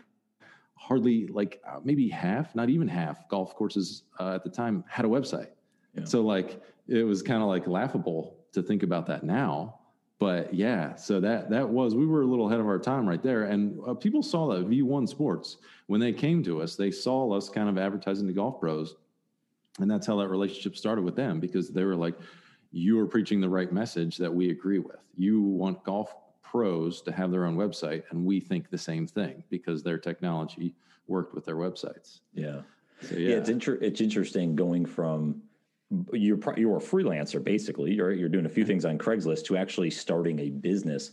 hardly 0.77 1.27
like 1.29 1.61
uh, 1.67 1.81
maybe 1.83 2.09
half, 2.09 2.55
not 2.55 2.69
even 2.69 2.87
half 2.87 3.29
golf 3.29 3.55
courses 3.55 4.05
uh, 4.21 4.35
at 4.35 4.45
the 4.45 4.51
time 4.51 4.85
had 4.89 5.05
a 5.05 5.09
website. 5.09 5.49
Yeah. 5.95 6.05
So 6.05 6.21
like 6.21 6.63
it 6.87 7.03
was 7.03 7.23
kind 7.23 7.43
of 7.43 7.49
like 7.49 7.67
laughable 7.67 8.37
to 8.53 8.63
think 8.63 8.83
about 8.83 9.07
that 9.07 9.25
now. 9.25 9.81
But 10.19 10.55
yeah, 10.55 10.95
so 10.95 11.21
that 11.21 11.51
that 11.51 11.69
was 11.69 11.95
we 11.95 12.07
were 12.07 12.23
a 12.23 12.27
little 12.27 12.47
ahead 12.47 12.61
of 12.61 12.67
our 12.67 12.79
time 12.79 13.07
right 13.07 13.23
there, 13.23 13.45
and 13.45 13.79
uh, 13.87 13.93
people 13.93 14.23
saw 14.23 14.49
that 14.55 14.69
V1 14.69 15.07
Sports 15.09 15.59
when 15.89 16.01
they 16.01 16.13
came 16.13 16.43
to 16.45 16.63
us, 16.63 16.75
they 16.75 16.91
saw 16.91 17.31
us 17.33 17.51
kind 17.51 17.69
of 17.69 17.77
advertising 17.77 18.27
to 18.27 18.33
golf 18.33 18.59
pros, 18.59 18.95
and 19.81 19.91
that's 19.91 20.07
how 20.07 20.17
that 20.17 20.29
relationship 20.29 20.77
started 20.77 21.05
with 21.05 21.17
them 21.17 21.41
because 21.41 21.71
they 21.71 21.85
were 21.85 21.97
like, 21.97 22.15
"You 22.73 22.99
are 23.01 23.07
preaching 23.07 23.41
the 23.41 23.49
right 23.49 23.73
message 23.73 24.17
that 24.19 24.33
we 24.33 24.51
agree 24.51 24.79
with. 24.79 25.01
You 25.17 25.43
want 25.43 25.85
golf 25.85 26.15
pros 26.43 27.03
to 27.03 27.13
have 27.13 27.31
their 27.31 27.45
own 27.45 27.57
website, 27.57 28.05
and 28.11 28.25
we 28.25 28.41
think 28.41 28.71
the 28.71 28.79
same 28.79 29.07
thing 29.07 29.43
because 29.51 29.83
their 29.83 29.99
technology 29.99 30.75
worked 31.07 31.35
with 31.35 31.45
their 31.45 31.57
websites. 31.57 32.21
Yeah. 32.35 32.61
So, 33.03 33.17
yeah. 33.17 33.31
yeah. 33.31 33.37
it's 33.37 33.49
inter- 33.49 33.79
it's 33.81 34.01
interesting 34.01 34.57
going 34.57 34.87
from 34.87 35.43
you're 36.13 36.37
pro- 36.37 36.57
you're 36.57 36.79
a 36.79 36.81
freelancer 36.81 37.43
basically. 37.43 37.93
You're 37.93 38.13
you're 38.13 38.29
doing 38.29 38.47
a 38.47 38.49
few 38.49 38.65
things 38.65 38.85
on 38.85 38.99
Craigslist 38.99 39.45
to 39.47 39.57
actually 39.57 39.91
starting 39.91 40.41
a 40.41 40.51
business. 40.51 41.13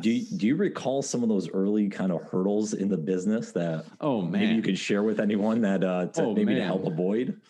Do 0.00 0.10
you, 0.10 0.26
do 0.36 0.46
you 0.46 0.56
recall 0.56 1.00
some 1.00 1.22
of 1.22 1.30
those 1.30 1.48
early 1.48 1.88
kind 1.88 2.12
of 2.12 2.22
hurdles 2.24 2.74
in 2.74 2.88
the 2.88 2.98
business 2.98 3.52
that 3.52 3.86
Oh, 4.00 4.20
maybe 4.20 4.54
you 4.54 4.62
could 4.62 4.78
share 4.78 5.02
with 5.02 5.18
anyone 5.18 5.62
that 5.62 5.82
uh, 5.82 6.06
to 6.06 6.22
Oh, 6.24 6.34
maybe 6.34 6.54
to 6.56 6.64
help 6.64 6.86
avoid? 6.86 7.40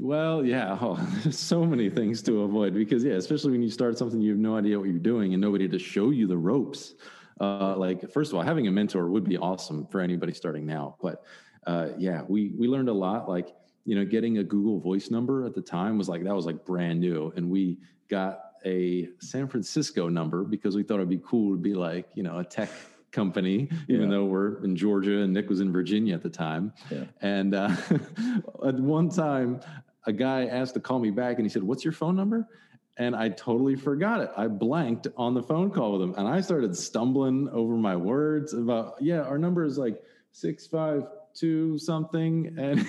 Well, 0.00 0.44
yeah, 0.44 0.78
oh, 0.80 0.96
there's 1.22 1.38
so 1.38 1.64
many 1.64 1.90
things 1.90 2.22
to 2.22 2.42
avoid 2.42 2.74
because, 2.74 3.04
yeah, 3.04 3.14
especially 3.14 3.52
when 3.52 3.62
you 3.62 3.70
start 3.70 3.98
something, 3.98 4.20
you 4.20 4.30
have 4.30 4.38
no 4.38 4.56
idea 4.56 4.78
what 4.78 4.88
you're 4.88 4.98
doing 4.98 5.32
and 5.34 5.40
nobody 5.40 5.68
to 5.68 5.78
show 5.78 6.10
you 6.10 6.26
the 6.26 6.36
ropes. 6.36 6.94
Uh, 7.40 7.74
like, 7.76 8.10
first 8.10 8.32
of 8.32 8.36
all, 8.36 8.42
having 8.42 8.68
a 8.68 8.70
mentor 8.70 9.08
would 9.08 9.24
be 9.24 9.38
awesome 9.38 9.86
for 9.86 10.00
anybody 10.00 10.32
starting 10.32 10.66
now. 10.66 10.96
But 11.00 11.24
uh, 11.66 11.88
yeah, 11.98 12.22
we 12.28 12.52
we 12.58 12.68
learned 12.68 12.88
a 12.88 12.92
lot. 12.92 13.28
Like, 13.28 13.54
you 13.84 13.94
know, 13.94 14.04
getting 14.04 14.38
a 14.38 14.44
Google 14.44 14.78
Voice 14.78 15.10
number 15.10 15.44
at 15.46 15.54
the 15.54 15.62
time 15.62 15.96
was 15.96 16.08
like 16.08 16.22
that 16.24 16.34
was 16.34 16.46
like 16.46 16.64
brand 16.64 17.00
new, 17.00 17.32
and 17.36 17.48
we 17.48 17.78
got 18.08 18.40
a 18.66 19.08
San 19.20 19.48
Francisco 19.48 20.08
number 20.08 20.44
because 20.44 20.76
we 20.76 20.82
thought 20.82 20.96
it'd 20.96 21.08
be 21.08 21.20
cool 21.24 21.52
to 21.52 21.60
be 21.60 21.74
like, 21.74 22.08
you 22.14 22.22
know, 22.22 22.38
a 22.38 22.44
tech 22.44 22.70
company, 23.12 23.68
even 23.88 24.02
Yeah. 24.04 24.08
though 24.16 24.24
we're 24.24 24.62
in 24.64 24.76
Georgia 24.76 25.22
and 25.22 25.32
Nick 25.32 25.48
was 25.48 25.60
in 25.60 25.72
Virginia 25.72 26.14
at 26.14 26.22
the 26.22 26.30
time. 26.30 26.72
Yeah. 26.90 27.04
And 27.20 27.54
uh, 27.54 27.74
at 28.66 28.74
one 28.74 29.08
time, 29.08 29.60
a 30.06 30.12
guy 30.12 30.46
asked 30.46 30.74
to 30.74 30.80
call 30.80 30.98
me 30.98 31.10
back 31.10 31.36
and 31.36 31.44
he 31.44 31.48
said, 31.50 31.62
What's 31.62 31.84
your 31.84 31.92
phone 31.92 32.16
number? 32.16 32.48
And 32.96 33.14
I 33.16 33.30
totally 33.30 33.76
forgot 33.76 34.20
it. 34.20 34.30
I 34.36 34.46
blanked 34.46 35.08
on 35.16 35.32
the 35.34 35.42
phone 35.42 35.70
call 35.70 35.92
with 35.92 36.02
him 36.02 36.14
and 36.18 36.28
I 36.28 36.40
started 36.40 36.76
stumbling 36.76 37.48
over 37.50 37.74
my 37.76 37.96
words 37.96 38.52
about, 38.52 38.94
yeah, 39.00 39.22
our 39.22 39.38
number 39.38 39.64
is 39.64 39.78
like 39.78 40.02
652 40.32 41.78
something. 41.78 42.54
And 42.58 42.84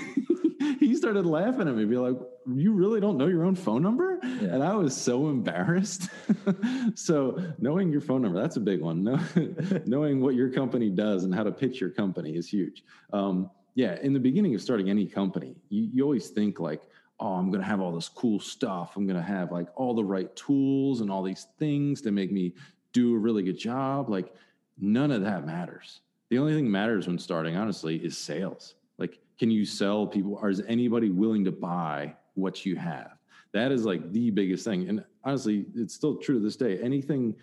he 0.79 0.95
started 0.95 1.25
laughing 1.25 1.67
at 1.67 1.75
me, 1.75 1.85
be 1.85 1.97
like, 1.97 2.17
You 2.47 2.73
really 2.73 2.99
don't 2.99 3.17
know 3.17 3.27
your 3.27 3.43
own 3.43 3.55
phone 3.55 3.83
number? 3.83 4.19
And 4.21 4.63
I 4.63 4.75
was 4.75 4.95
so 4.95 5.29
embarrassed. 5.29 6.09
so, 6.95 7.41
knowing 7.59 7.91
your 7.91 8.01
phone 8.01 8.21
number, 8.21 8.41
that's 8.41 8.55
a 8.55 8.61
big 8.61 8.81
one. 8.81 9.03
Knowing 9.85 10.21
what 10.21 10.35
your 10.35 10.49
company 10.49 10.89
does 10.89 11.23
and 11.23 11.33
how 11.33 11.43
to 11.43 11.51
pitch 11.51 11.79
your 11.79 11.91
company 11.91 12.35
is 12.35 12.47
huge. 12.47 12.83
Um, 13.13 13.49
yeah, 13.75 13.97
in 14.01 14.13
the 14.13 14.19
beginning 14.19 14.55
of 14.55 14.61
starting 14.61 14.89
any 14.89 15.05
company, 15.05 15.55
you, 15.69 15.89
you 15.93 16.03
always 16.03 16.29
think 16.29 16.59
like, 16.59 16.81
oh, 17.19 17.33
I'm 17.33 17.51
going 17.51 17.61
to 17.61 17.67
have 17.67 17.79
all 17.79 17.91
this 17.91 18.09
cool 18.09 18.39
stuff. 18.39 18.93
I'm 18.95 19.05
going 19.05 19.19
to 19.19 19.23
have 19.23 19.51
like 19.51 19.67
all 19.75 19.93
the 19.93 20.03
right 20.03 20.35
tools 20.35 21.01
and 21.01 21.11
all 21.11 21.23
these 21.23 21.47
things 21.59 22.01
to 22.01 22.11
make 22.11 22.31
me 22.31 22.53
do 22.91 23.15
a 23.15 23.17
really 23.17 23.43
good 23.43 23.57
job. 23.57 24.09
Like, 24.09 24.33
none 24.79 25.11
of 25.11 25.21
that 25.21 25.45
matters. 25.45 26.01
The 26.29 26.39
only 26.39 26.53
thing 26.53 26.65
that 26.65 26.71
matters 26.71 27.07
when 27.07 27.19
starting, 27.19 27.55
honestly, 27.55 27.97
is 27.97 28.17
sales. 28.17 28.75
Like, 28.97 29.19
can 29.37 29.51
you 29.51 29.65
sell 29.65 30.07
people? 30.07 30.39
Or 30.41 30.49
is 30.49 30.61
anybody 30.67 31.09
willing 31.09 31.45
to 31.45 31.51
buy 31.51 32.15
what 32.41 32.65
you 32.65 32.75
have? 32.75 33.11
That 33.53 33.71
is 33.71 33.85
like 33.85 34.11
the 34.11 34.29
biggest 34.31 34.65
thing. 34.65 34.87
And 34.89 35.03
honestly, 35.23 35.65
it's 35.75 35.93
still 35.93 36.15
true 36.15 36.35
to 36.35 36.43
this 36.43 36.55
day. 36.55 36.79
Anything 36.81 37.35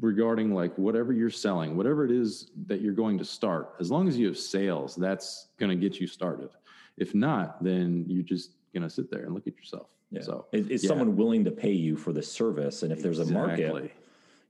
regarding 0.00 0.54
like 0.54 0.76
whatever 0.76 1.12
you're 1.12 1.30
selling, 1.30 1.76
whatever 1.76 2.04
it 2.04 2.10
is 2.10 2.50
that 2.66 2.80
you're 2.80 2.94
going 2.94 3.18
to 3.18 3.24
start, 3.24 3.74
as 3.80 3.90
long 3.90 4.08
as 4.08 4.18
you 4.18 4.26
have 4.26 4.38
sales, 4.38 4.96
that's 4.96 5.48
going 5.58 5.70
to 5.70 5.76
get 5.76 6.00
you 6.00 6.06
started. 6.06 6.50
If 6.96 7.14
not, 7.14 7.62
then 7.62 8.04
you're 8.08 8.22
just 8.22 8.56
going 8.74 8.82
to 8.82 8.90
sit 8.90 9.10
there 9.10 9.24
and 9.24 9.34
look 9.34 9.46
at 9.46 9.56
yourself. 9.56 9.86
Yeah. 10.10 10.22
So 10.22 10.46
is, 10.52 10.66
is 10.68 10.82
yeah. 10.82 10.88
someone 10.88 11.16
willing 11.16 11.44
to 11.44 11.50
pay 11.50 11.72
you 11.72 11.96
for 11.96 12.12
the 12.12 12.22
service? 12.22 12.82
And 12.82 12.92
if 12.92 13.00
there's 13.00 13.20
a 13.20 13.26
market, 13.26 13.92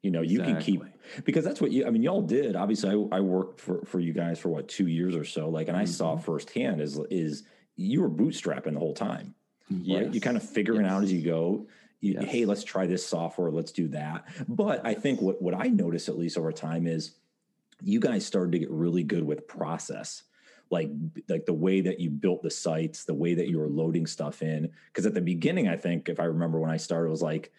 you 0.02 0.10
know, 0.10 0.22
you 0.22 0.40
can 0.40 0.58
keep 0.58 0.82
because 1.24 1.44
that's 1.44 1.60
what 1.60 1.70
you. 1.70 1.86
I 1.86 1.90
mean, 1.90 2.02
y'all 2.02 2.22
did. 2.22 2.56
Obviously, 2.56 2.90
I, 2.90 3.18
I 3.18 3.20
worked 3.20 3.60
for 3.60 3.84
for 3.84 4.00
you 4.00 4.14
guys 4.14 4.38
for 4.38 4.48
what 4.48 4.68
two 4.68 4.86
years 4.86 5.14
or 5.14 5.24
so. 5.24 5.50
Like, 5.50 5.68
and 5.68 5.76
I 5.76 5.84
saw 5.84 6.14
Mm-hmm. 6.14 6.22
firsthand 6.24 6.80
is 6.80 6.98
is 7.10 7.42
you 7.76 8.00
were 8.00 8.08
bootstrapping 8.08 8.72
the 8.72 8.78
whole 8.78 8.94
time. 8.94 9.34
Right? 9.70 9.82
You 9.82 10.10
Yes. 10.12 10.22
kind 10.22 10.36
of 10.36 10.42
figuring 10.48 10.86
out 10.86 11.02
as 11.02 11.12
you 11.12 11.22
go. 11.22 11.66
You, 12.00 12.14
Yes. 12.14 12.24
Hey, 12.24 12.44
let's 12.46 12.64
try 12.64 12.86
this 12.86 13.06
software. 13.06 13.50
Let's 13.50 13.72
do 13.72 13.88
that. 13.88 14.26
But 14.48 14.84
I 14.84 14.94
think 14.94 15.20
what 15.20 15.40
what 15.40 15.54
I 15.54 15.68
notice 15.68 16.08
at 16.08 16.18
least 16.18 16.38
over 16.38 16.52
time 16.52 16.86
is 16.86 17.12
you 17.82 18.00
guys 18.00 18.24
started 18.26 18.52
to 18.52 18.58
get 18.58 18.70
really 18.70 19.02
good 19.02 19.24
with 19.24 19.46
process. 19.46 20.22
Like 20.70 20.90
like 21.28 21.46
the 21.46 21.52
way 21.52 21.80
that 21.82 22.00
you 22.00 22.10
built 22.10 22.42
the 22.42 22.50
sites, 22.50 23.04
the 23.04 23.14
way 23.14 23.34
that 23.34 23.48
you 23.48 23.58
were 23.58 23.68
loading 23.68 24.06
stuff 24.06 24.42
in. 24.42 24.70
Because 24.86 25.04
at 25.06 25.14
the 25.14 25.20
beginning, 25.20 25.68
I 25.68 25.76
think 25.76 26.08
if 26.08 26.20
I 26.20 26.24
remember 26.24 26.58
when 26.58 26.70
I 26.70 26.76
started, 26.78 27.08
it 27.08 27.10
was 27.10 27.22
like, 27.22 27.52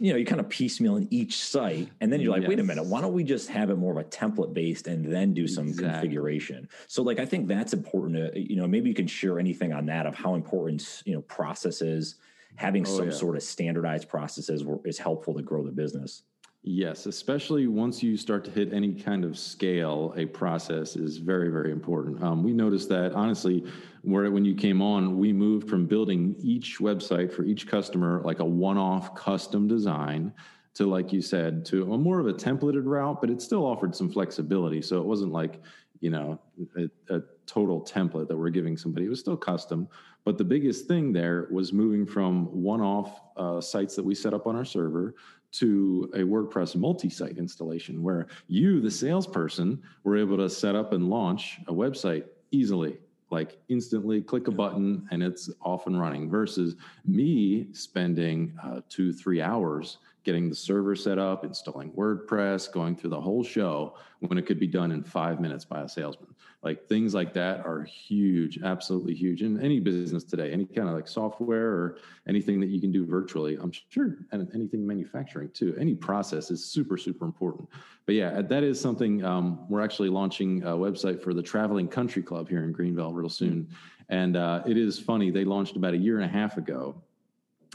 you 0.00 0.12
know, 0.12 0.18
you 0.18 0.24
kind 0.24 0.40
of 0.40 0.48
piecemeal 0.48 0.96
in 0.96 1.06
each 1.10 1.36
site, 1.36 1.90
and 2.00 2.10
then 2.10 2.22
you're 2.22 2.32
like, 2.32 2.48
wait 2.48 2.58
a 2.58 2.64
minute, 2.64 2.86
why 2.86 3.02
don't 3.02 3.12
we 3.12 3.22
just 3.22 3.50
have 3.50 3.68
it 3.68 3.76
more 3.76 3.92
of 3.92 3.98
a 3.98 4.08
template 4.08 4.54
based 4.54 4.86
and 4.86 5.04
then 5.04 5.34
do 5.34 5.46
some 5.46 5.68
Exactly. 5.68 5.90
configuration? 5.92 6.68
So, 6.86 7.02
like, 7.02 7.18
I 7.18 7.26
think 7.26 7.46
that's 7.46 7.74
important. 7.74 8.16
To, 8.16 8.40
you 8.40 8.56
know, 8.56 8.66
maybe 8.66 8.88
you 8.88 8.94
can 8.94 9.06
share 9.06 9.38
anything 9.38 9.74
on 9.74 9.84
that 9.86 10.06
of 10.06 10.14
how 10.14 10.34
important 10.34 11.02
you 11.04 11.14
know 11.14 11.20
processes 11.22 12.14
having 12.56 12.82
Oh, 12.86 12.96
some 12.96 13.04
yeah. 13.10 13.10
sort 13.12 13.36
of 13.36 13.42
standardized 13.42 14.08
processes 14.08 14.64
is 14.86 14.98
helpful 14.98 15.34
to 15.34 15.42
grow 15.42 15.64
the 15.64 15.70
business. 15.70 16.22
Yes, 16.62 17.06
especially 17.06 17.66
once 17.68 18.02
you 18.02 18.18
start 18.18 18.44
to 18.44 18.50
hit 18.50 18.74
any 18.74 18.92
kind 18.92 19.24
of 19.24 19.38
scale, 19.38 20.12
a 20.18 20.26
process 20.26 20.94
is 20.94 21.16
very, 21.16 21.48
very 21.48 21.72
important. 21.72 22.22
Um, 22.22 22.42
we 22.42 22.52
noticed 22.52 22.90
that 22.90 23.12
honestly, 23.12 23.64
where 24.02 24.30
when 24.30 24.44
you 24.44 24.54
came 24.54 24.82
on, 24.82 25.18
we 25.18 25.32
moved 25.32 25.70
from 25.70 25.86
building 25.86 26.36
each 26.38 26.78
website 26.78 27.32
for 27.32 27.44
each 27.44 27.66
customer 27.66 28.20
like 28.26 28.40
a 28.40 28.44
one-off 28.44 29.14
custom 29.14 29.68
design 29.68 30.34
to, 30.74 30.86
like 30.86 31.14
you 31.14 31.22
said, 31.22 31.64
to 31.66 31.94
a 31.94 31.98
more 31.98 32.20
of 32.20 32.26
a 32.26 32.34
templated 32.34 32.82
route, 32.84 33.22
but 33.22 33.30
it 33.30 33.40
still 33.40 33.64
offered 33.64 33.96
some 33.96 34.10
flexibility. 34.10 34.82
So 34.82 34.98
it 34.98 35.06
wasn't 35.06 35.32
like 35.32 35.62
you 36.00 36.10
know 36.10 36.38
a, 36.76 37.14
a 37.14 37.22
total 37.46 37.80
template 37.80 38.28
that 38.28 38.36
we're 38.36 38.50
giving 38.50 38.76
somebody. 38.76 39.06
It 39.06 39.10
was 39.10 39.20
still 39.20 39.36
custom, 39.36 39.88
but 40.24 40.36
the 40.36 40.44
biggest 40.44 40.86
thing 40.86 41.12
there 41.12 41.48
was 41.50 41.72
moving 41.72 42.04
from 42.04 42.46
one-off 42.62 43.20
uh, 43.36 43.60
sites 43.62 43.96
that 43.96 44.04
we 44.04 44.14
set 44.14 44.34
up 44.34 44.46
on 44.46 44.56
our 44.56 44.64
server 44.64 45.14
to 45.52 46.10
a 46.14 46.18
WordPress 46.18 46.76
multi-site 46.76 47.38
installation 47.38 48.02
where 48.02 48.28
you, 48.46 48.80
the 48.80 48.90
salesperson, 48.90 49.82
were 50.04 50.16
able 50.16 50.36
to 50.36 50.48
set 50.48 50.74
up 50.74 50.92
and 50.92 51.10
launch 51.10 51.58
a 51.68 51.72
website 51.72 52.24
easily, 52.50 52.98
like 53.30 53.58
instantly 53.68 54.20
click 54.20 54.48
a 54.48 54.50
button 54.50 55.06
and 55.10 55.22
it's 55.22 55.50
off 55.60 55.86
and 55.86 56.00
running 56.00 56.28
versus 56.30 56.76
me 57.04 57.68
spending 57.72 58.56
uh, 58.62 58.80
two, 58.88 59.12
three 59.12 59.40
hours 59.40 59.98
getting 60.22 60.48
the 60.48 60.54
server 60.54 60.94
set 60.94 61.18
up, 61.18 61.44
installing 61.44 61.90
WordPress, 61.92 62.70
going 62.70 62.94
through 62.94 63.10
the 63.10 63.20
whole 63.20 63.42
show 63.42 63.94
when 64.20 64.38
it 64.38 64.46
could 64.46 64.60
be 64.60 64.66
done 64.66 64.92
in 64.92 65.02
five 65.02 65.40
minutes 65.40 65.64
by 65.64 65.82
a 65.82 65.88
salesman. 65.88 66.34
Like 66.62 66.86
things 66.88 67.14
like 67.14 67.32
that 67.34 67.64
are 67.64 67.82
huge, 67.84 68.60
absolutely 68.62 69.14
huge 69.14 69.42
in 69.42 69.58
any 69.62 69.80
business 69.80 70.24
today, 70.24 70.52
any 70.52 70.66
kind 70.66 70.88
of 70.88 70.94
like 70.94 71.08
software 71.08 71.68
or 71.68 71.98
anything 72.28 72.60
that 72.60 72.66
you 72.66 72.82
can 72.82 72.92
do 72.92 73.06
virtually. 73.06 73.56
I'm 73.56 73.72
sure, 73.88 74.18
and 74.30 74.46
anything 74.54 74.86
manufacturing 74.86 75.50
too. 75.54 75.74
Any 75.80 75.94
process 75.94 76.50
is 76.50 76.62
super, 76.62 76.98
super 76.98 77.24
important. 77.24 77.66
But 78.04 78.14
yeah, 78.14 78.42
that 78.42 78.62
is 78.62 78.78
something 78.78 79.24
um, 79.24 79.66
we're 79.70 79.80
actually 79.80 80.10
launching 80.10 80.62
a 80.64 80.72
website 80.72 81.22
for 81.22 81.32
the 81.32 81.42
Traveling 81.42 81.88
Country 81.88 82.22
Club 82.22 82.46
here 82.46 82.62
in 82.62 82.72
Greenville 82.72 83.14
real 83.14 83.30
soon. 83.30 83.66
And 84.10 84.36
uh, 84.36 84.62
it 84.66 84.76
is 84.76 84.98
funny, 84.98 85.30
they 85.30 85.44
launched 85.44 85.76
about 85.76 85.94
a 85.94 85.98
year 85.98 86.16
and 86.20 86.24
a 86.24 86.32
half 86.32 86.58
ago, 86.58 86.94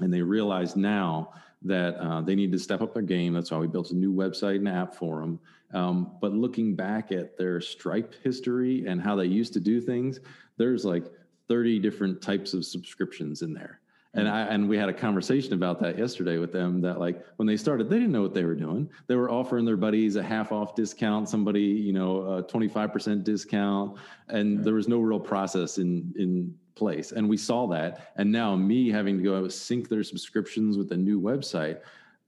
and 0.01 0.13
they 0.13 0.21
realize 0.21 0.75
now 0.75 1.33
that 1.65 1.95
uh, 1.97 2.21
they 2.21 2.35
need 2.35 2.51
to 2.51 2.59
step 2.59 2.81
up 2.81 2.93
their 2.93 3.03
game. 3.03 3.33
That's 3.33 3.51
why 3.51 3.57
we 3.57 3.67
built 3.67 3.91
a 3.91 3.95
new 3.95 4.13
website 4.13 4.57
and 4.57 4.69
app 4.69 4.95
for 4.95 5.19
them. 5.19 5.39
Um, 5.73 6.11
but 6.21 6.33
looking 6.33 6.75
back 6.75 7.11
at 7.11 7.37
their 7.37 7.59
Stripe 7.59 8.13
history 8.23 8.85
and 8.87 9.01
how 9.01 9.15
they 9.15 9.25
used 9.25 9.53
to 9.53 9.59
do 9.59 9.81
things, 9.81 10.19
there's 10.57 10.85
like 10.85 11.05
30 11.47 11.79
different 11.79 12.21
types 12.21 12.53
of 12.53 12.65
subscriptions 12.65 13.41
in 13.41 13.53
there. 13.53 13.81
And 14.15 14.29
I 14.29 14.43
and 14.43 14.69
we 14.69 14.77
had 14.77 14.87
a 14.87 14.93
conversation 14.93 15.53
about 15.53 15.81
that 15.81 15.97
yesterday 15.97 16.37
with 16.37 16.53
them 16.53 16.79
that 16.81 16.99
like 17.01 17.21
when 17.35 17.45
they 17.45 17.57
started, 17.57 17.89
they 17.89 17.97
didn't 17.97 18.13
know 18.13 18.21
what 18.21 18.33
they 18.33 18.45
were 18.45 18.55
doing. 18.55 18.89
They 19.07 19.15
were 19.15 19.29
offering 19.29 19.65
their 19.65 19.75
buddies 19.75 20.15
a 20.15 20.23
half 20.23 20.53
off 20.53 20.73
discount, 20.73 21.27
somebody, 21.27 21.63
you 21.63 21.91
know, 21.91 22.21
a 22.21 22.43
25% 22.43 23.25
discount, 23.25 23.97
and 24.29 24.63
there 24.63 24.73
was 24.73 24.87
no 24.87 24.99
real 24.99 25.19
process 25.19 25.79
in 25.79 26.13
in 26.17 26.55
place. 26.75 27.11
And 27.11 27.27
we 27.27 27.37
saw 27.37 27.67
that. 27.67 28.11
And 28.17 28.31
now 28.31 28.55
me 28.55 28.89
having 28.89 29.17
to 29.17 29.23
go 29.23 29.47
sync 29.47 29.89
their 29.89 30.03
subscriptions 30.03 30.77
with 30.77 30.89
the 30.89 30.97
new 30.97 31.19
website, 31.19 31.79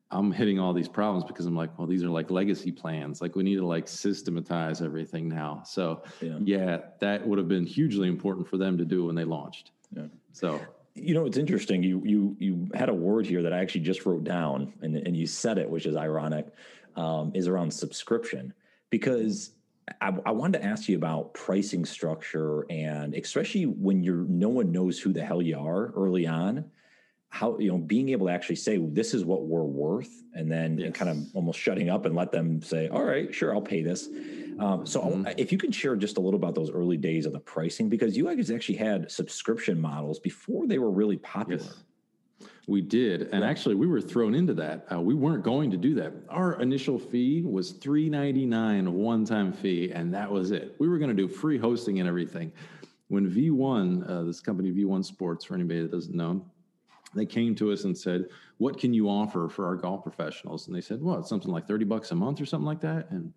I'm 0.09 0.31
hitting 0.31 0.57
all 0.57 0.73
these 0.73 0.87
problems 0.87 1.25
because 1.25 1.45
I'm 1.45 1.55
like, 1.55 1.77
well, 1.77 1.85
these 1.85 2.03
are 2.03 2.09
like 2.09 2.31
legacy 2.31 2.71
plans. 2.71 3.21
Like 3.21 3.35
we 3.35 3.43
need 3.43 3.57
to 3.57 3.65
like 3.65 3.87
systematize 3.87 4.81
everything 4.81 5.27
now. 5.27 5.63
So 5.65 6.01
Yeah. 6.21 6.37
yeah, 6.43 6.77
that 6.99 7.27
would 7.27 7.37
have 7.37 7.49
been 7.49 7.65
hugely 7.65 8.07
important 8.07 8.47
for 8.47 8.57
them 8.57 8.77
to 8.77 8.85
do 8.85 9.05
when 9.05 9.15
they 9.15 9.25
launched. 9.25 9.71
Yeah. 9.95 10.07
So 10.31 10.61
You 10.95 11.13
know, 11.13 11.25
it's 11.25 11.37
interesting. 11.37 11.83
You 11.83 12.01
you 12.05 12.35
you 12.39 12.67
had 12.73 12.89
a 12.89 12.93
word 12.93 13.25
here 13.27 13.43
that 13.43 13.53
I 13.53 13.59
actually 13.59 13.81
just 13.81 14.05
wrote 14.05 14.23
down, 14.23 14.73
and 14.81 14.95
and 14.95 15.15
you 15.15 15.27
said 15.27 15.57
it, 15.59 15.69
which 15.69 15.85
is 15.85 15.95
ironic, 15.95 16.47
um, 16.95 17.31
is 17.35 17.47
around 17.47 17.71
subscription 17.71 18.53
because 18.89 19.51
I, 20.01 20.13
I 20.25 20.31
wanted 20.31 20.59
to 20.59 20.65
ask 20.65 20.89
you 20.89 20.97
about 20.97 21.33
pricing 21.33 21.85
structure 21.85 22.65
and 22.69 23.13
especially 23.15 23.63
when 23.65 24.03
you're 24.03 24.25
no 24.27 24.49
one 24.49 24.71
knows 24.71 24.99
who 24.99 25.13
the 25.13 25.23
hell 25.23 25.41
you 25.41 25.57
are 25.57 25.91
early 25.95 26.27
on. 26.27 26.65
how 27.29 27.57
you 27.59 27.69
know 27.69 27.77
being 27.77 28.09
able 28.09 28.27
to 28.27 28.31
actually 28.33 28.55
say 28.55 28.77
this 28.77 29.13
is 29.13 29.25
what 29.25 29.45
we're 29.47 29.63
worth 29.63 30.23
and 30.33 30.49
then 30.51 30.77
Yes. 30.77 30.93
kind 30.93 31.09
of 31.11 31.17
almost 31.33 31.59
shutting 31.59 31.89
up 31.89 32.05
and 32.05 32.15
let 32.15 32.31
them 32.31 32.61
say 32.61 32.87
all 32.87 33.03
right 33.03 33.33
sure 33.33 33.53
i'll 33.53 33.61
pay 33.61 33.81
this 33.81 34.07
um, 34.59 34.85
so 34.85 35.01
Mhm. 35.01 35.33
if 35.37 35.51
you 35.51 35.57
can 35.57 35.71
share 35.71 35.95
just 35.95 36.17
a 36.17 36.21
little 36.21 36.39
about 36.39 36.55
those 36.55 36.71
early 36.71 36.97
days 36.97 37.25
of 37.25 37.33
the 37.33 37.39
pricing 37.39 37.89
because 37.89 38.15
you 38.17 38.25
guys 38.25 38.49
actually 38.49 38.77
had 38.77 39.11
subscription 39.11 39.79
models 39.79 40.19
before 40.19 40.67
they 40.67 40.79
were 40.79 40.91
really 40.91 41.17
popular 41.17 41.63
Yes. 41.63 41.83
We 42.69 42.81
did, 42.81 43.29
and 43.31 43.45
actually, 43.45 43.75
we 43.75 43.87
were 43.87 44.01
thrown 44.01 44.35
into 44.35 44.53
that. 44.55 44.85
Uh, 44.91 44.99
we 44.99 45.13
weren't 45.13 45.41
going 45.41 45.71
to 45.71 45.77
do 45.77 45.95
that. 45.95 46.11
Our 46.27 46.61
initial 46.61 46.99
fee 46.99 47.41
was 47.41 47.71
three 47.71 48.09
ninety 48.09 48.45
nine, 48.45 48.87
a 48.87 48.91
one 48.91 49.23
time 49.23 49.53
fee, 49.53 49.91
and 49.93 50.13
that 50.13 50.29
was 50.29 50.51
it. 50.51 50.75
We 50.77 50.89
were 50.89 50.97
going 50.97 51.09
to 51.09 51.15
do 51.15 51.29
free 51.29 51.57
hosting 51.57 52.01
and 52.01 52.09
everything. 52.09 52.51
When 53.07 53.25
V 53.25 53.51
one, 53.51 54.03
uh, 54.03 54.23
this 54.23 54.41
company 54.41 54.69
V 54.71 54.83
one 54.83 55.01
Sports, 55.01 55.45
for 55.45 55.55
anybody 55.55 55.81
that 55.81 55.91
doesn't 55.91 56.13
know, 56.13 56.45
they 57.15 57.25
came 57.25 57.55
to 57.55 57.71
us 57.71 57.85
and 57.85 57.97
said, 57.97 58.27
"What 58.57 58.77
can 58.77 58.93
you 58.93 59.07
offer 59.07 59.47
for 59.47 59.65
our 59.65 59.77
golf 59.77 60.03
professionals?" 60.03 60.67
And 60.67 60.75
they 60.75 60.81
said, 60.81 61.01
"Well, 61.01 61.19
it's 61.19 61.29
something 61.29 61.51
like 61.51 61.67
thirty 61.67 61.85
bucks 61.85 62.11
a 62.11 62.15
month 62.15 62.41
or 62.41 62.45
something 62.45 62.67
like 62.67 62.81
that." 62.81 63.09
And 63.11 63.31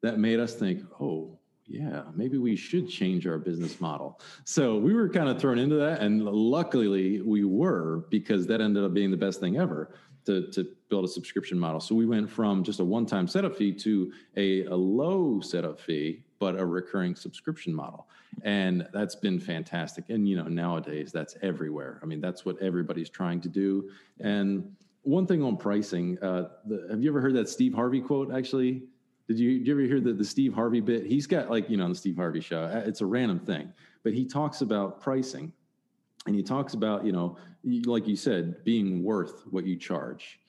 that 0.00 0.18
made 0.18 0.40
us 0.40 0.54
think, 0.54 0.82
"Oh, 0.98 1.38
yeah, 1.72 2.02
maybe 2.14 2.36
we 2.36 2.54
should 2.54 2.88
change 2.88 3.26
our 3.26 3.38
business 3.38 3.80
model." 3.80 4.20
So 4.44 4.76
we 4.76 4.92
were 4.92 5.08
kind 5.08 5.28
of 5.28 5.40
thrown 5.40 5.58
into 5.58 5.76
that, 5.76 6.00
and 6.00 6.22
luckily 6.22 7.22
we 7.22 7.44
were 7.44 8.04
because 8.10 8.46
that 8.48 8.60
ended 8.60 8.84
up 8.84 8.92
being 8.92 9.10
the 9.10 9.16
best 9.16 9.40
thing 9.40 9.56
ever 9.56 9.94
to 10.26 10.50
to 10.52 10.66
build 10.88 11.04
a 11.04 11.08
subscription 11.08 11.58
model. 11.58 11.80
So 11.80 11.94
we 11.94 12.06
went 12.06 12.30
from 12.30 12.62
just 12.62 12.80
a 12.80 12.84
one 12.84 13.06
time 13.06 13.26
setup 13.26 13.56
fee 13.56 13.72
to 13.72 14.12
a, 14.36 14.64
a 14.66 14.76
low 14.76 15.40
setup 15.40 15.80
fee, 15.80 16.22
but 16.38 16.58
a 16.58 16.64
recurring 16.64 17.14
subscription 17.14 17.74
model, 17.74 18.06
and 18.42 18.86
that's 18.92 19.14
been 19.14 19.40
fantastic. 19.40 20.10
And 20.10 20.28
you 20.28 20.36
know 20.36 20.48
nowadays 20.48 21.10
that's 21.10 21.36
everywhere. 21.42 22.00
I 22.02 22.06
mean 22.06 22.20
that's 22.20 22.44
what 22.44 22.60
everybody's 22.60 23.08
trying 23.08 23.40
to 23.40 23.48
do. 23.48 23.90
And 24.20 24.76
one 25.04 25.26
thing 25.26 25.42
on 25.42 25.56
pricing, 25.56 26.16
uh, 26.22 26.48
the, 26.66 26.86
have 26.90 27.02
you 27.02 27.10
ever 27.10 27.20
heard 27.20 27.34
that 27.34 27.48
Steve 27.48 27.74
Harvey 27.74 28.00
quote? 28.00 28.32
Actually, 28.32 28.82
did 29.28 29.38
you, 29.38 29.58
did 29.58 29.66
you 29.66 29.72
ever 29.72 29.82
hear 29.82 30.00
the, 30.00 30.12
the 30.12 30.24
Steve 30.24 30.54
Harvey 30.54 30.80
bit? 30.80 31.06
He's 31.06 31.26
got 31.26 31.50
like, 31.50 31.70
you 31.70 31.76
know, 31.76 31.84
on 31.84 31.90
the 31.90 31.96
Steve 31.96 32.16
Harvey 32.16 32.40
show, 32.40 32.62
uh, 32.62 32.82
it's 32.84 33.00
a 33.00 33.06
random 33.06 33.38
thing, 33.38 33.72
but 34.02 34.12
he 34.12 34.24
talks 34.24 34.60
about 34.60 35.00
pricing 35.00 35.52
and 36.26 36.34
he 36.34 36.42
talks 36.42 36.74
about, 36.74 37.04
you 37.04 37.12
know, 37.12 37.36
like 37.84 38.06
you 38.06 38.16
said, 38.16 38.64
being 38.64 39.02
worth 39.02 39.44
what 39.50 39.64
you 39.64 39.76
charge. 39.76 40.40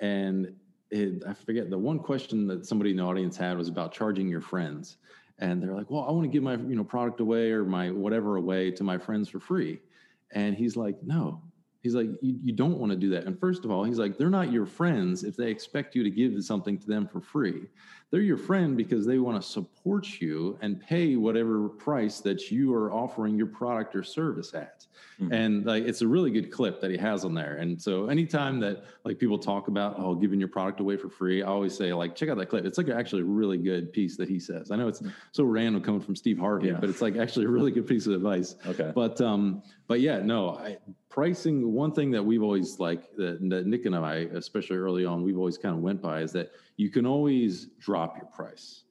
And 0.00 0.54
it, 0.90 1.22
I 1.26 1.34
forget 1.34 1.70
the 1.70 1.78
one 1.78 1.98
question 1.98 2.46
that 2.48 2.66
somebody 2.66 2.90
in 2.90 2.96
the 2.96 3.02
audience 3.02 3.36
had 3.36 3.56
was 3.56 3.68
about 3.68 3.92
charging 3.92 4.28
your 4.28 4.40
friends. 4.40 4.98
And 5.38 5.62
they're 5.62 5.74
like, 5.74 5.90
well, 5.90 6.04
I 6.08 6.12
want 6.12 6.24
to 6.24 6.28
give 6.28 6.42
my, 6.42 6.54
you 6.54 6.76
know, 6.76 6.84
product 6.84 7.20
away 7.20 7.50
or 7.50 7.64
my 7.64 7.90
whatever 7.90 8.36
away 8.36 8.70
to 8.72 8.84
my 8.84 8.98
friends 8.98 9.28
for 9.28 9.40
free. 9.40 9.80
And 10.32 10.54
he's 10.54 10.76
like, 10.76 11.02
no, 11.02 11.42
He's 11.82 11.96
like, 11.96 12.06
you, 12.20 12.38
you 12.42 12.52
don't 12.52 12.78
want 12.78 12.92
to 12.92 12.96
do 12.96 13.10
that. 13.10 13.24
And 13.24 13.38
first 13.38 13.64
of 13.64 13.70
all, 13.70 13.82
he's 13.82 13.98
like, 13.98 14.16
they're 14.16 14.30
not 14.30 14.52
your 14.52 14.66
friends 14.66 15.24
if 15.24 15.36
they 15.36 15.50
expect 15.50 15.96
you 15.96 16.04
to 16.04 16.10
give 16.10 16.42
something 16.44 16.78
to 16.78 16.86
them 16.86 17.08
for 17.08 17.20
free. 17.20 17.62
They're 18.12 18.20
your 18.20 18.36
friend 18.36 18.76
because 18.76 19.06
they 19.06 19.16
want 19.18 19.40
to 19.42 19.48
support 19.48 20.20
you 20.20 20.58
and 20.60 20.78
pay 20.78 21.16
whatever 21.16 21.66
price 21.70 22.20
that 22.20 22.50
you 22.50 22.74
are 22.74 22.92
offering 22.92 23.36
your 23.38 23.46
product 23.46 23.96
or 23.96 24.02
service 24.02 24.52
at. 24.52 24.84
Mhm. 25.18 25.32
And 25.32 25.64
like, 25.64 25.84
it's 25.84 26.02
a 26.02 26.06
really 26.06 26.30
good 26.30 26.50
clip 26.50 26.78
that 26.82 26.90
he 26.90 26.98
has 26.98 27.24
on 27.24 27.32
there. 27.32 27.54
And 27.56 27.80
so 27.80 28.08
anytime 28.08 28.60
that 28.60 28.84
like 29.06 29.18
people 29.18 29.38
talk 29.38 29.68
about, 29.68 29.94
oh, 29.98 30.14
giving 30.14 30.38
your 30.38 30.50
product 30.50 30.80
away 30.80 30.98
for 30.98 31.08
free, 31.08 31.42
I 31.42 31.46
always 31.46 31.74
say 31.74 31.90
like, 31.94 32.14
check 32.14 32.28
out 32.28 32.36
that 32.36 32.50
clip. 32.50 32.66
It's 32.66 32.76
like 32.76 32.90
actually 32.90 33.22
a 33.22 33.26
really 33.26 33.56
good 33.56 33.94
piece 33.94 34.18
that 34.18 34.28
he 34.28 34.38
says. 34.38 34.70
I 34.70 34.76
know 34.76 34.88
it's 34.88 35.02
so 35.32 35.44
random 35.44 35.82
coming 35.82 36.02
from 36.02 36.14
Steve 36.14 36.38
Harvey, 36.38 36.68
Yeah. 36.68 36.78
but 36.80 36.90
it's 36.90 37.00
like 37.00 37.16
actually 37.16 37.46
a 37.46 37.48
really 37.48 37.70
good 37.70 37.86
piece 37.86 38.06
of 38.06 38.12
advice. 38.12 38.56
okay 38.66 38.92
But 38.94 39.22
um, 39.22 39.62
but 39.88 40.00
yeah, 40.00 40.18
no, 40.20 40.50
I, 40.50 40.76
pricing. 41.08 41.72
One 41.72 41.92
thing 41.92 42.10
that 42.10 42.22
we've 42.22 42.42
always 42.42 42.78
like 42.78 43.14
that, 43.16 43.38
that 43.50 43.66
Nick 43.66 43.84
and 43.86 43.94
I, 43.96 44.28
especially 44.34 44.76
early 44.78 45.04
on, 45.06 45.22
we've 45.22 45.36
always 45.38 45.56
kind 45.58 45.74
of 45.74 45.82
went 45.82 46.00
by 46.02 46.20
is 46.20 46.32
that 46.32 46.52
you 46.76 46.90
can 46.90 47.06
always 47.06 47.66
drop 47.78 48.16
your 48.16 48.26
price. 48.26 48.84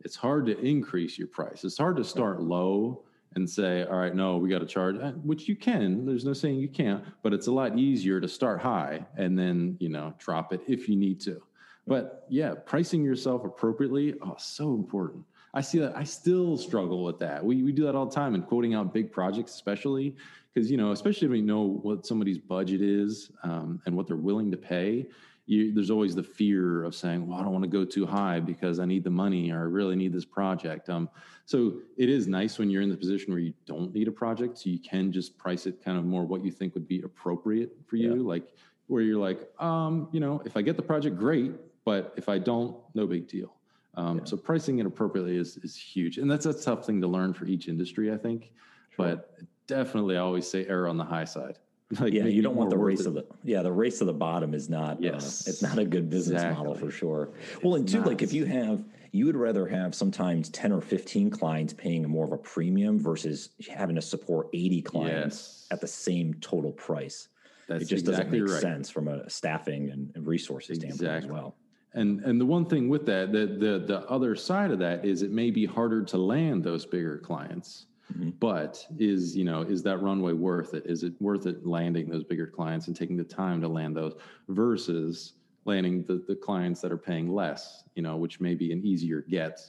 It's 0.00 0.16
hard 0.16 0.46
to 0.46 0.58
increase 0.58 1.18
your 1.18 1.28
price. 1.28 1.64
It's 1.64 1.78
hard 1.78 1.96
to 1.96 2.04
start 2.04 2.42
low 2.42 3.04
and 3.34 3.48
say, 3.48 3.84
all 3.84 3.96
right, 3.96 4.14
no, 4.14 4.36
we 4.36 4.48
got 4.48 4.60
to 4.60 4.66
charge, 4.66 4.96
uh, 4.96 5.12
which 5.22 5.48
you 5.48 5.56
can. 5.56 6.06
There's 6.06 6.24
no 6.24 6.32
saying 6.32 6.56
you 6.56 6.68
can't, 6.68 7.02
but 7.22 7.32
it's 7.32 7.46
a 7.46 7.52
lot 7.52 7.78
easier 7.78 8.20
to 8.20 8.28
start 8.28 8.60
high 8.60 9.04
and 9.16 9.38
then 9.38 9.76
you 9.80 9.88
know 9.88 10.14
drop 10.18 10.52
it 10.52 10.60
if 10.68 10.88
you 10.88 10.96
need 10.96 11.20
to. 11.22 11.42
But 11.86 12.26
yeah, 12.28 12.54
pricing 12.54 13.04
yourself 13.04 13.44
appropriately, 13.44 14.14
oh, 14.22 14.36
so 14.38 14.74
important. 14.74 15.24
I 15.52 15.60
see 15.60 15.78
that. 15.78 15.96
I 15.96 16.04
still 16.04 16.56
struggle 16.56 17.04
with 17.04 17.18
that. 17.20 17.44
We 17.44 17.62
we 17.62 17.72
do 17.72 17.84
that 17.84 17.94
all 17.94 18.06
the 18.06 18.14
time 18.14 18.34
in 18.34 18.42
quoting 18.42 18.74
out 18.74 18.92
big 18.92 19.12
projects, 19.12 19.54
especially 19.54 20.16
because 20.52 20.70
you 20.70 20.76
know, 20.76 20.92
especially 20.92 21.28
when 21.28 21.38
you 21.38 21.44
know 21.44 21.62
what 21.62 22.06
somebody's 22.06 22.38
budget 22.38 22.82
is 22.82 23.30
um, 23.42 23.80
and 23.86 23.96
what 23.96 24.06
they're 24.06 24.16
willing 24.16 24.50
to 24.50 24.56
pay. 24.56 25.06
You, 25.46 25.74
there's 25.74 25.90
always 25.90 26.14
the 26.14 26.22
fear 26.22 26.84
of 26.84 26.94
saying, 26.94 27.26
"Well, 27.26 27.38
I 27.38 27.42
don't 27.42 27.52
want 27.52 27.64
to 27.64 27.68
go 27.70 27.84
too 27.84 28.06
high 28.06 28.40
because 28.40 28.78
I 28.78 28.86
need 28.86 29.04
the 29.04 29.10
money 29.10 29.50
or 29.50 29.58
I 29.58 29.62
really 29.64 29.94
need 29.94 30.12
this 30.12 30.24
project." 30.24 30.88
Um, 30.88 31.08
so 31.44 31.74
it 31.98 32.08
is 32.08 32.26
nice 32.26 32.58
when 32.58 32.70
you're 32.70 32.80
in 32.80 32.88
the 32.88 32.96
position 32.96 33.30
where 33.32 33.40
you 33.42 33.52
don't 33.66 33.92
need 33.94 34.08
a 34.08 34.12
project, 34.12 34.56
so 34.58 34.70
you 34.70 34.78
can 34.78 35.12
just 35.12 35.36
price 35.36 35.66
it 35.66 35.84
kind 35.84 35.98
of 35.98 36.04
more 36.06 36.24
what 36.24 36.42
you 36.42 36.50
think 36.50 36.72
would 36.74 36.88
be 36.88 37.02
appropriate 37.02 37.72
for 37.86 37.96
you, 37.96 38.14
Yeah. 38.16 38.22
like 38.22 38.54
where 38.86 39.02
you're 39.02 39.20
like, 39.20 39.50
um, 39.62 40.08
you 40.12 40.20
know, 40.20 40.40
if 40.46 40.56
I 40.56 40.62
get 40.62 40.76
the 40.76 40.82
project, 40.82 41.18
great, 41.18 41.52
but 41.84 42.14
if 42.16 42.28
I 42.30 42.38
don't, 42.38 42.76
no 42.94 43.06
big 43.06 43.28
deal. 43.28 43.54
Um, 43.94 44.18
Yeah. 44.18 44.24
So 44.24 44.36
pricing 44.38 44.78
it 44.78 44.86
appropriately 44.86 45.36
is 45.36 45.58
is 45.58 45.76
huge, 45.76 46.16
and 46.16 46.30
that's 46.30 46.46
a 46.46 46.54
tough 46.54 46.86
thing 46.86 47.02
to 47.02 47.06
learn 47.06 47.34
for 47.34 47.44
each 47.44 47.68
industry, 47.68 48.10
I 48.10 48.16
think. 48.16 48.50
But 48.96 49.38
definitely, 49.66 50.16
I 50.16 50.20
always 50.20 50.48
say 50.48 50.64
err 50.66 50.88
on 50.88 50.96
the 50.96 51.04
high 51.04 51.24
side. 51.26 51.58
Like 52.00 52.12
yeah 52.14 52.24
you 52.24 52.40
don't 52.42 52.56
want 52.56 52.70
the 52.70 52.78
race 52.78 53.04
of 53.04 53.14
the 53.14 53.26
yeah 53.42 53.62
the 53.62 53.72
race 53.72 54.00
of 54.00 54.06
the 54.06 54.12
bottom 54.14 54.54
is 54.54 54.68
not 54.70 55.02
Yes. 55.02 55.46
uh, 55.46 55.50
it's 55.50 55.62
not 55.62 55.78
a 55.78 55.84
good 55.84 56.08
business 56.08 56.42
model 56.42 56.74
for 56.74 56.90
sure 56.90 57.30
well 57.62 57.74
and 57.74 57.86
two 57.86 57.98
not. 57.98 58.06
like 58.06 58.22
if 58.22 58.32
you 58.32 58.46
have 58.46 58.84
you 59.12 59.26
would 59.26 59.36
rather 59.36 59.66
have 59.68 59.94
sometimes 59.94 60.48
10 60.48 60.72
or 60.72 60.80
15 60.80 61.30
clients 61.30 61.72
paying 61.72 62.08
more 62.08 62.24
of 62.24 62.32
a 62.32 62.38
premium 62.38 62.98
versus 62.98 63.50
having 63.70 63.94
to 63.96 64.02
support 64.02 64.48
80 64.54 64.82
clients 64.82 65.36
Yes. 65.36 65.66
at 65.72 65.80
the 65.80 65.86
same 65.86 66.34
total 66.40 66.72
price 66.72 67.28
That's 67.68 67.84
it 67.84 67.88
just 67.88 68.08
exactly 68.08 68.40
doesn't 68.40 68.46
make 68.46 68.54
right. 68.54 68.62
sense 68.62 68.88
from 68.90 69.08
a 69.08 69.28
staffing 69.28 69.90
and, 69.90 70.10
and 70.14 70.26
resources 70.26 70.78
standpoint 70.78 71.24
as 71.24 71.26
well 71.26 71.54
And 71.92 72.20
and 72.24 72.40
the 72.40 72.46
one 72.46 72.64
thing 72.64 72.88
with 72.88 73.04
that, 73.06 73.30
the 73.30 73.46
the 73.46 73.84
the 73.86 74.00
other 74.10 74.34
side 74.34 74.70
of 74.72 74.78
that 74.80 75.04
is 75.04 75.20
it 75.22 75.30
may 75.30 75.50
be 75.50 75.66
harder 75.66 76.02
to 76.06 76.16
land 76.18 76.64
those 76.64 76.84
bigger 76.86 77.18
clients, 77.18 77.86
Mhm. 78.12 78.34
but 78.38 78.86
is 78.98 79.36
you 79.36 79.44
know 79.44 79.62
is 79.62 79.82
that 79.84 79.98
runway 80.02 80.32
worth 80.32 80.74
it? 80.74 80.84
Is 80.86 81.02
it 81.02 81.14
worth 81.20 81.46
it 81.46 81.66
landing 81.66 82.08
those 82.08 82.24
bigger 82.24 82.46
clients 82.46 82.86
and 82.86 82.94
taking 82.96 83.16
the 83.16 83.24
time 83.24 83.60
to 83.62 83.68
land 83.68 83.96
those 83.96 84.14
versus 84.48 85.34
landing 85.64 86.04
the 86.04 86.22
the 86.28 86.36
clients 86.36 86.80
that 86.82 86.92
are 86.92 86.98
paying 86.98 87.32
less, 87.32 87.84
you 87.94 88.02
know, 88.02 88.16
which 88.16 88.40
may 88.40 88.54
be 88.54 88.72
an 88.72 88.84
easier 88.84 89.22
get 89.22 89.60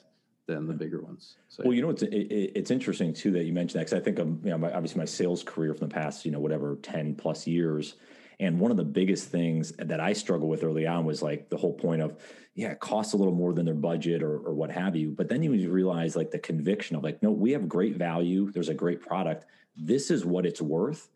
than 0.48 0.68
the 0.68 0.74
bigger 0.74 1.02
ones. 1.02 1.38
So 1.48 1.64
Well, 1.64 1.74
you 1.74 1.82
know, 1.82 1.90
it's 1.90 2.04
it, 2.04 2.14
it- 2.14 2.52
it's 2.56 2.72
interesting 2.72 3.14
too 3.14 3.32
that 3.32 3.46
you 3.46 3.54
mentioned 3.54 3.80
that 3.80 3.86
because 3.88 4.00
I 4.00 4.04
think 4.04 4.20
of 4.20 4.28
you 4.44 4.52
know 4.52 4.58
my, 4.58 4.72
obviously 4.74 5.00
my 5.00 5.06
sales 5.06 5.42
career 5.44 5.74
from 5.74 5.88
the 5.88 5.94
past 5.94 6.26
you 6.26 6.32
know 6.32 6.40
whatever 6.40 6.76
ten 6.82 7.16
plus 7.16 7.48
years, 7.48 7.96
and 8.40 8.60
one 8.60 8.70
of 8.70 8.78
the 8.78 8.84
biggest 8.84 9.30
things 9.30 9.72
that 9.78 10.00
I 10.02 10.12
struggled 10.14 10.50
with 10.52 10.64
early 10.64 10.86
on 10.86 11.06
was 11.06 11.22
like 11.24 11.50
the 11.50 11.58
whole 11.58 11.74
point 11.74 12.02
of 12.02 12.18
yeah, 12.56 12.72
it 12.72 12.80
costs 12.80 13.14
a 13.14 13.18
little 13.18 13.34
more 13.34 13.54
than 13.54 13.66
their 13.66 13.76
budget 13.76 14.24
or 14.24 14.38
or 14.38 14.54
what 14.54 14.72
have 14.72 14.96
you, 14.96 15.12
but 15.12 15.28
then 15.30 15.44
you 15.44 15.70
realize 15.70 16.16
like 16.16 16.32
the 16.32 16.40
conviction 16.40 16.96
of 16.96 17.04
like 17.04 17.22
no, 17.22 17.30
we 17.32 17.52
have 17.52 17.68
great 17.68 17.96
value. 17.98 18.50
There's 18.52 18.70
a 18.70 18.74
great 18.74 19.02
product. 19.02 19.46
This 19.76 20.10
is 20.10 20.26
what 20.26 20.46
it's 20.46 20.62
worth, 20.62 21.10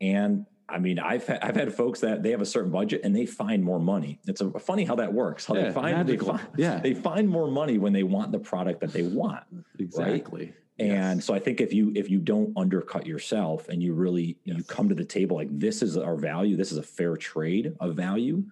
and 0.00 0.46
I 0.68 0.78
mean, 0.78 0.98
I've 0.98 1.26
had, 1.26 1.40
I've 1.42 1.56
had 1.56 1.74
folks 1.74 2.00
that 2.00 2.22
they 2.22 2.30
have 2.30 2.40
a 2.40 2.46
certain 2.46 2.70
budget 2.70 3.02
and 3.04 3.14
they 3.14 3.26
find 3.26 3.62
more 3.62 3.78
money. 3.78 4.18
It's 4.26 4.40
a, 4.40 4.50
funny 4.58 4.84
how 4.86 4.94
that 4.94 5.12
works. 5.12 5.44
How 5.44 5.54
Yeah, 5.54 5.64
they 5.64 5.72
find 5.72 5.86
they 6.08 6.12
magical. 6.14 6.38
find, 6.38 6.48
Yeah. 6.56 6.78
they 6.80 6.94
find 6.94 7.28
more 7.28 7.50
money 7.50 7.76
when 7.76 7.92
they 7.92 8.02
want 8.02 8.32
the 8.32 8.38
product 8.38 8.80
that 8.80 8.90
they 8.90 9.02
want. 9.02 9.44
exactly. 9.78 10.54
And 10.78 11.22
so 11.22 11.34
I 11.34 11.38
think 11.38 11.60
if 11.60 11.72
you 11.74 11.92
if 11.94 12.08
you 12.10 12.18
don't 12.18 12.52
undercut 12.56 13.06
yourself 13.06 13.68
and 13.68 13.82
you 13.82 13.92
really 13.92 14.38
you 14.44 14.54
Yes. 14.54 14.66
come 14.66 14.88
to 14.88 14.94
the 14.94 15.04
table 15.04 15.36
like 15.36 15.48
this 15.58 15.82
is 15.82 15.96
our 15.98 16.16
value, 16.16 16.56
this 16.56 16.72
is 16.72 16.78
a 16.78 16.82
fair 16.82 17.14
trade 17.16 17.74
of 17.78 17.94
value, 17.94 18.44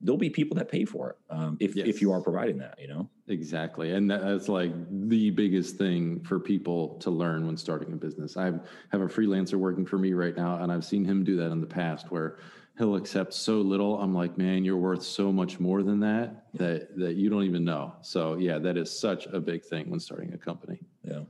there'll 0.00 0.18
be 0.18 0.28
people 0.30 0.56
that 0.56 0.68
pay 0.70 0.84
for 0.84 1.10
it 1.10 1.16
um, 1.30 1.56
if 1.60 1.74
Yes. 1.74 1.86
if 1.88 2.02
you 2.02 2.12
are 2.12 2.20
providing 2.20 2.58
that. 2.58 2.78
You 2.80 2.88
know, 2.88 3.08
Exactly. 3.28 3.92
And 3.92 4.10
that's 4.10 4.48
like 4.48 4.72
the 5.08 5.30
biggest 5.30 5.76
thing 5.76 6.20
for 6.20 6.38
people 6.38 6.96
to 7.00 7.10
learn 7.10 7.46
when 7.46 7.56
starting 7.56 7.92
a 7.92 7.96
business. 7.96 8.36
I 8.36 8.44
have 8.44 9.00
a 9.00 9.06
freelancer 9.08 9.54
working 9.54 9.84
for 9.86 9.98
me 9.98 10.12
right 10.12 10.36
now, 10.36 10.62
and 10.62 10.70
I've 10.70 10.84
seen 10.84 11.04
him 11.04 11.24
do 11.24 11.36
that 11.36 11.50
in 11.50 11.60
the 11.60 11.66
past 11.66 12.10
where 12.12 12.38
he'll 12.78 12.94
accept 12.96 13.32
so 13.32 13.54
little. 13.62 13.98
I'm 14.00 14.14
like, 14.14 14.36
man, 14.36 14.64
you're 14.64 14.76
worth 14.76 15.02
so 15.02 15.32
much 15.32 15.58
more 15.58 15.82
than 15.82 15.98
that 16.00 16.44
that 16.54 16.96
that 16.98 17.14
you 17.16 17.30
don't 17.30 17.44
even 17.44 17.64
know. 17.64 17.94
So 18.02 18.36
yeah, 18.36 18.58
that 18.58 18.76
is 18.76 18.90
such 18.96 19.26
a 19.26 19.40
big 19.40 19.64
thing 19.64 19.88
when 19.90 19.98
starting 20.00 20.32
a 20.34 20.38
company. 20.38 20.78
yeah. 21.02 21.22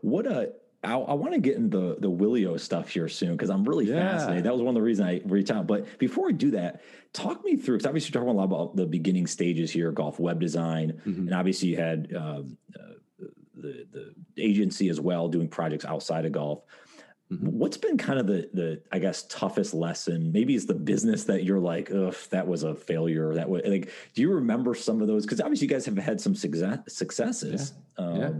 What 0.00 0.26
a 0.26 0.52
I, 0.82 0.94
I 0.94 1.12
want 1.14 1.34
to 1.34 1.40
get 1.40 1.56
into 1.56 1.76
the 1.78 1.96
the 2.00 2.10
Willio 2.10 2.58
stuff 2.58 2.88
here 2.88 3.08
soon 3.08 3.32
because 3.32 3.50
I'm 3.50 3.64
really 3.64 3.86
Yeah. 3.86 4.12
fascinated. 4.16 4.44
That 4.44 4.52
was 4.52 4.62
one 4.62 4.70
of 4.70 4.74
the 4.74 4.82
reasons 4.82 5.08
I 5.08 5.20
reached 5.28 5.50
out. 5.50 5.66
But 5.66 5.98
before 5.98 6.28
I 6.28 6.32
do 6.32 6.52
that, 6.52 6.80
talk 7.12 7.44
me 7.44 7.56
through 7.56 7.76
because 7.78 7.86
obviously 7.86 8.12
you're 8.14 8.22
talking 8.22 8.34
a 8.34 8.38
lot 8.38 8.44
about 8.44 8.76
the 8.76 8.86
beginning 8.86 9.26
stages 9.26 9.70
here, 9.70 9.92
golf 9.92 10.18
web 10.18 10.40
design, 10.40 11.00
Mhm. 11.06 11.18
and 11.18 11.34
obviously 11.34 11.68
you 11.68 11.76
had 11.76 12.14
um, 12.16 12.56
uh, 12.78 12.94
the 13.56 13.86
the 13.92 14.14
agency 14.42 14.88
as 14.88 14.98
well 15.00 15.28
doing 15.28 15.48
projects 15.48 15.84
outside 15.84 16.24
of 16.24 16.32
golf. 16.32 16.62
What's 17.38 17.76
been 17.76 17.96
kind 17.96 18.18
of 18.18 18.26
the 18.26 18.50
the 18.52 18.82
I 18.90 18.98
guess 18.98 19.22
toughest 19.28 19.72
lesson? 19.72 20.32
Maybe 20.32 20.56
it's 20.56 20.64
the 20.64 20.74
business 20.74 21.24
that 21.24 21.44
you're 21.44 21.60
like, 21.60 21.88
ugh, 21.94 22.16
that 22.30 22.48
was 22.48 22.64
a 22.64 22.74
failure. 22.74 23.34
That 23.34 23.48
was 23.48 23.62
like, 23.64 23.88
do 24.14 24.22
you 24.22 24.32
remember 24.32 24.74
some 24.74 25.00
of 25.00 25.06
those? 25.06 25.26
Because 25.26 25.40
obviously 25.40 25.68
you 25.68 25.72
guys 25.72 25.86
have 25.86 25.96
had 25.96 26.20
some 26.20 26.34
success, 26.34 26.80
successes. 26.88 27.72
Yeah. 27.98 28.04
Um, 28.04 28.16
Yeah. 28.16 28.30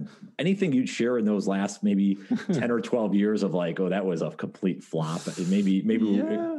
Anything 0.40 0.72
you'd 0.72 0.88
share 0.88 1.18
in 1.18 1.24
those 1.24 1.46
last 1.46 1.84
maybe 1.84 2.18
ten 2.52 2.72
or 2.72 2.80
twelve 2.80 3.14
years 3.14 3.44
of 3.44 3.54
like, 3.54 3.78
oh, 3.78 3.90
that 3.90 4.04
was 4.04 4.22
a 4.22 4.30
complete 4.30 4.82
flop. 4.82 5.20
Maybe 5.38 5.82
maybe 5.82 6.06
Yeah. 6.06 6.58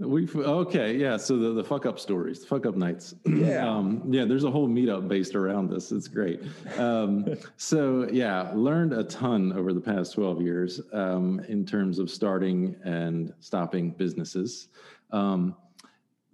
We've 0.00 0.34
okay, 0.34 0.96
yeah. 0.96 1.18
So 1.18 1.36
the, 1.36 1.52
the 1.52 1.62
fuck 1.62 1.84
up 1.84 2.00
stories, 2.00 2.40
the 2.40 2.46
fuck 2.46 2.64
up 2.64 2.74
nights. 2.74 3.14
Yeah. 3.26 3.68
um, 3.68 4.02
yeah. 4.08 4.24
There's 4.24 4.44
a 4.44 4.50
whole 4.50 4.68
meetup 4.68 5.08
based 5.08 5.34
around 5.34 5.70
this. 5.70 5.92
It's 5.92 6.08
great. 6.08 6.42
Um, 6.78 7.26
so 7.56 8.08
yeah, 8.10 8.50
learned 8.54 8.92
a 8.92 9.04
ton 9.04 9.52
over 9.52 9.72
the 9.72 9.80
past 9.80 10.14
12 10.14 10.42
years 10.42 10.80
um, 10.92 11.40
in 11.48 11.64
terms 11.64 11.98
of 11.98 12.10
starting 12.10 12.76
and 12.84 13.32
stopping 13.40 13.90
businesses. 13.90 14.68
Um, 15.10 15.54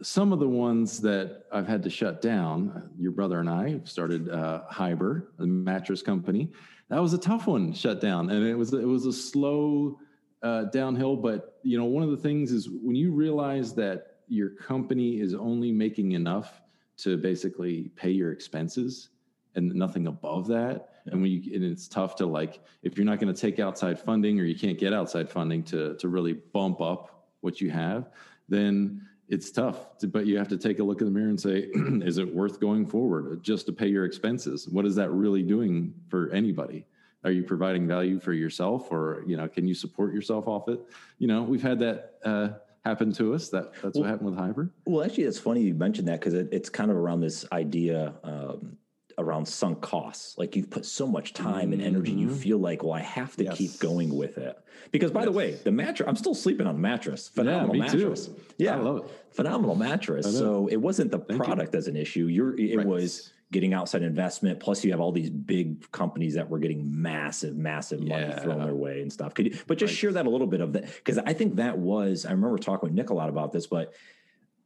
some 0.03 0.33
of 0.33 0.39
the 0.39 0.49
ones 0.49 1.01
that 1.01 1.45
I've 1.51 1.67
had 1.67 1.83
to 1.85 1.91
shut 1.91 2.23
down, 2.23 2.91
your 2.99 3.13
brother 3.13 3.41
and 3.41 3.49
I 3.49 3.81
started 3.85 4.29
uh, 4.29 4.63
Hyber, 4.71 5.27
a 5.39 5.47
mattress 5.47 6.03
company. 6.03 6.51
That 6.89 7.01
was 7.01 7.15
a 7.15 7.19
tough 7.19 7.47
one, 7.47 7.73
shut 7.73 8.01
down, 8.01 8.31
and 8.31 8.47
it 8.47 8.55
was 8.55 8.73
it 8.73 8.87
was 8.87 9.07
a 9.07 9.13
slow 9.13 9.99
uh, 10.43 10.65
downhill. 10.65 11.17
But 11.17 11.59
you 11.63 11.79
know, 11.79 11.85
one 11.85 12.03
of 12.03 12.11
the 12.11 12.17
things 12.17 12.53
is 12.53 12.69
when 12.69 12.97
you 12.97 13.13
realize 13.13 13.75
that 13.75 14.17
your 14.29 14.51
company 14.51 15.21
is 15.21 15.35
only 15.35 15.73
making 15.73 16.13
enough 16.13 16.61
to 16.99 17.17
basically 17.17 17.91
pay 17.97 18.11
your 18.11 18.33
expenses 18.33 19.11
and 19.55 19.75
nothing 19.75 20.07
above 20.07 20.47
that. 20.49 20.91
And 21.07 21.23
when 21.23 21.31
you 21.31 21.55
and 21.55 21.65
it's 21.65 21.89
tough 21.89 22.17
to 22.17 22.27
like 22.27 22.61
if 22.83 22.97
you're 22.97 23.07
not 23.07 23.21
going 23.21 23.33
to 23.33 23.41
take 23.41 23.59
outside 23.59 23.99
funding 23.99 24.41
or 24.41 24.45
you 24.45 24.59
can't 24.59 24.79
get 24.79 24.93
outside 24.93 25.31
funding 25.31 25.63
to 25.65 25.97
to 25.97 26.09
really 26.09 26.35
bump 26.35 26.81
up 26.81 27.29
what 27.41 27.61
you 27.61 27.71
have, 27.71 28.11
then 28.49 29.03
it's 29.29 29.51
tough. 29.51 29.99
To, 29.99 30.07
but 30.07 30.27
you 30.27 30.39
have 30.39 30.49
to 30.49 30.57
take 30.57 30.79
a 30.79 30.85
look 30.85 31.01
in 31.01 31.07
the 31.07 31.13
mirror 31.13 31.29
and 31.29 31.41
say, 31.41 31.69
is 31.75 32.19
it 32.19 32.33
worth 32.33 32.61
going 32.61 32.87
forward 32.87 33.43
just 33.43 33.67
to 33.67 33.73
pay 33.73 33.89
your 33.89 34.05
expenses? 34.05 34.69
What 34.69 34.87
is 34.87 34.95
that 34.97 35.11
really 35.11 35.43
doing 35.43 35.95
for 36.09 36.31
anybody? 36.31 36.87
Are 37.27 37.33
you 37.33 37.43
providing 37.43 37.89
value 37.89 38.21
for 38.21 38.33
yourself, 38.33 38.93
or 38.93 39.25
you 39.27 39.37
know, 39.37 39.49
can 39.49 39.67
you 39.67 39.75
support 39.75 40.15
yourself 40.15 40.47
off 40.47 40.69
it? 40.69 40.79
You 41.19 41.27
know, 41.27 41.43
we've 41.43 41.61
had 41.61 41.81
that 41.81 42.15
uh, 42.25 42.49
happen 42.85 43.13
to 43.15 43.35
us. 43.35 43.49
That 43.49 43.73
that's 43.83 43.99
what 43.99 44.07
happened 44.09 44.31
with 44.31 44.39
Hyper. 44.39 44.71
Well, 44.85 45.05
actually, 45.05 45.25
it's 45.25 45.41
funny 45.41 45.63
you 45.63 45.75
mentioned 45.75 46.07
that 46.07 46.21
because 46.21 46.35
it, 46.35 46.49
it's 46.53 46.69
kind 46.69 46.89
of 46.89 46.97
around 46.97 47.23
this 47.23 47.45
idea 47.51 48.15
um, 48.23 48.77
around 49.19 49.45
sunk 49.47 49.81
costs. 49.81 50.39
Like 50.39 50.55
you've 50.55 50.71
put 50.71 50.87
so 50.87 51.05
much 51.05 51.33
time 51.33 51.73
and 51.73 51.83
energy, 51.83 52.13
and 52.13 52.21
you 52.21 52.31
feel 52.33 52.59
like, 52.59 52.85
well, 52.85 52.93
I 52.93 53.01
have 53.01 53.35
to 53.39 53.45
Yes. 53.45 53.57
keep 53.59 53.81
going 53.81 54.15
with 54.17 54.39
it. 54.39 54.57
Because, 54.93 55.11
by 55.11 55.25
the 55.25 55.33
way, 55.33 55.55
the 55.65 55.73
mattress, 55.73 56.09
I'm 56.09 56.15
still 56.15 56.35
sleeping 56.35 56.69
on 56.69 56.77
the 56.77 56.81
mattress. 56.81 57.27
Phenomenal 57.27 57.75
me 57.75 57.89
too. 57.89 57.97
mattress. 57.99 58.31
Yeah, 58.57 58.77
I 58.77 58.81
love 58.81 58.99
it. 58.99 59.05
Phenomenal 59.33 59.75
mattress. 59.75 60.33
So 60.39 60.69
it 60.69 60.77
wasn't 60.77 61.11
the 61.11 61.19
product 61.19 61.75
as 61.75 61.89
an 61.89 61.97
issue. 61.97 62.27
You're, 62.27 62.55
it 62.57 62.77
Right. 62.77 62.87
was 62.87 63.33
getting 63.53 63.73
outside 63.73 64.03
investment. 64.03 64.59
Plus, 64.59 64.85
you 64.85 64.91
have 64.91 65.01
all 65.01 65.13
these 65.13 65.31
big 65.31 65.91
companies 65.93 66.35
that 66.35 66.51
were 66.51 66.59
getting 66.59 67.01
massive, 67.01 67.57
massive 67.57 68.01
money 68.01 68.27
Yeah. 68.27 68.41
thrown 68.41 68.61
their 68.65 68.75
way 68.75 69.03
and 69.03 69.13
stuff. 69.13 69.35
Could 69.35 69.47
you, 69.47 69.59
but 69.67 69.79
just 69.79 69.95
share 69.95 70.13
that 70.13 70.27
a 70.27 70.31
little 70.31 70.49
bit 70.49 70.61
of 70.61 70.73
that 70.73 70.85
because 70.87 71.19
I 71.19 71.33
think 71.33 71.57
that 71.57 71.79
was. 71.79 72.27
I 72.27 72.33
remember 72.33 72.59
talking 72.59 72.89
with 72.89 72.97
Nick 72.97 73.11
a 73.11 73.15
lot 73.15 73.29
about 73.29 73.53
this, 73.53 73.67
but 73.67 73.95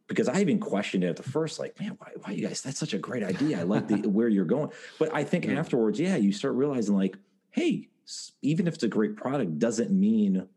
because 0.07 0.29
I 0.29 0.41
even 0.41 0.59
questioned 0.59 1.05
it 1.05 1.09
at 1.09 1.17
the 1.17 1.23
first, 1.23 1.59
like, 1.59 1.79
man, 1.79 1.97
why, 1.99 2.09
why 2.23 2.33
you 2.33 2.47
guys? 2.47 2.63
That's 2.63 2.79
such 2.79 2.95
a 2.95 2.99
great 2.99 3.23
idea. 3.23 3.61
I 3.61 3.63
like 3.65 3.87
the 3.87 3.97
where 4.09 4.29
you're 4.29 4.45
going. 4.45 4.71
But 4.99 5.15
I 5.15 5.25
think 5.25 5.47
afterwards, 5.47 6.01
yeah, 6.01 6.17
you 6.17 6.33
start 6.33 6.55
realizing, 6.55 6.97
like, 6.97 7.17
hey, 7.51 7.89
even 8.43 8.67
if 8.67 8.75
it's 8.75 8.83
a 8.83 8.89
great 8.89 9.15
product, 9.17 9.59
doesn't 9.59 9.91
mean 9.93 10.49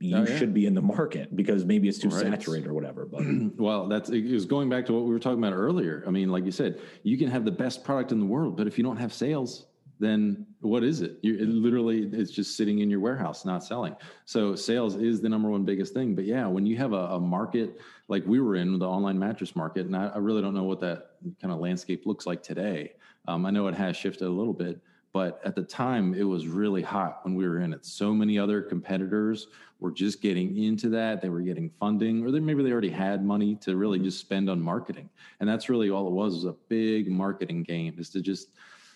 you 0.00 0.16
Oh, 0.16 0.22
yeah. 0.24 0.36
should 0.38 0.54
be 0.54 0.64
in 0.66 0.74
the 0.74 0.80
market 0.80 1.36
because 1.36 1.64
maybe 1.64 1.86
it's 1.88 1.98
too 1.98 2.08
Right. 2.08 2.22
saturated 2.22 2.66
or 2.68 2.74
whatever. 2.74 3.04
But 3.04 3.22
Well, 3.58 3.86
that's 3.86 4.08
it 4.10 4.32
was 4.32 4.46
going 4.46 4.68
back 4.70 4.86
to 4.86 4.92
what 4.94 5.04
we 5.04 5.10
were 5.10 5.18
talking 5.18 5.38
about 5.38 5.52
earlier. 5.52 6.02
I 6.06 6.10
mean, 6.10 6.30
like 6.30 6.44
you 6.44 6.50
said, 6.52 6.80
you 7.02 7.18
can 7.18 7.28
have 7.28 7.44
the 7.44 7.50
best 7.50 7.84
product 7.84 8.10
in 8.10 8.18
the 8.18 8.26
world, 8.26 8.56
but 8.56 8.66
if 8.66 8.78
you 8.78 8.84
don't 8.84 8.96
have 8.96 9.12
sales, 9.12 9.66
then 9.98 10.46
what 10.60 10.82
is 10.82 11.02
it? 11.02 11.18
You 11.20 11.34
it 11.34 11.46
literally 11.48 12.04
it's 12.12 12.30
just 12.30 12.56
sitting 12.56 12.78
in 12.78 12.88
your 12.88 13.00
warehouse, 13.00 13.44
not 13.44 13.62
selling. 13.62 13.94
So 14.24 14.54
sales 14.54 14.96
is 14.96 15.20
the 15.20 15.28
number 15.28 15.50
one 15.50 15.64
biggest 15.66 15.92
thing. 15.92 16.14
But 16.14 16.24
yeah, 16.24 16.46
when 16.46 16.64
you 16.64 16.78
have 16.78 16.94
a, 16.94 17.04
a 17.16 17.20
market 17.20 17.78
like 18.08 18.24
we 18.26 18.40
were 18.40 18.56
in 18.56 18.78
the 18.78 18.88
online 18.88 19.18
mattress 19.18 19.54
market, 19.54 19.84
and 19.86 19.94
I, 19.94 20.06
I 20.08 20.18
really 20.18 20.40
don't 20.40 20.54
know 20.54 20.64
what 20.64 20.80
that 20.80 21.16
kind 21.42 21.52
of 21.52 21.60
landscape 21.60 22.06
looks 22.06 22.24
like 22.26 22.42
today. 22.42 22.94
Um, 23.28 23.44
I 23.44 23.50
know 23.50 23.66
it 23.68 23.74
has 23.74 23.94
shifted 23.98 24.26
a 24.26 24.30
little 24.30 24.54
bit, 24.54 24.80
but 25.12 25.40
at 25.44 25.54
the 25.54 25.62
time 25.62 26.14
it 26.14 26.22
was 26.22 26.46
really 26.46 26.82
hot 26.82 27.20
when 27.24 27.34
we 27.34 27.46
were 27.48 27.60
in 27.60 27.72
it. 27.72 27.84
So 27.84 28.12
many 28.12 28.38
other 28.38 28.62
competitors 28.62 29.48
were 29.80 29.90
just 29.90 30.20
getting 30.20 30.56
into 30.62 30.88
that. 30.90 31.20
They 31.20 31.30
were 31.30 31.40
getting 31.40 31.70
funding, 31.80 32.24
or 32.24 32.30
they, 32.30 32.40
maybe 32.40 32.62
they 32.62 32.72
already 32.72 32.90
had 32.90 33.24
money 33.24 33.56
to 33.62 33.76
really 33.76 33.98
mm-hmm. 33.98 34.04
just 34.04 34.20
spend 34.20 34.48
on 34.48 34.60
marketing. 34.60 35.08
And 35.40 35.48
that's 35.48 35.68
really 35.68 35.90
all 35.90 36.06
it 36.06 36.12
was, 36.12 36.34
was 36.34 36.44
a 36.44 36.54
big 36.68 37.10
marketing 37.10 37.62
game 37.62 37.96
is 37.98 38.10
to 38.10 38.20
just 38.20 38.48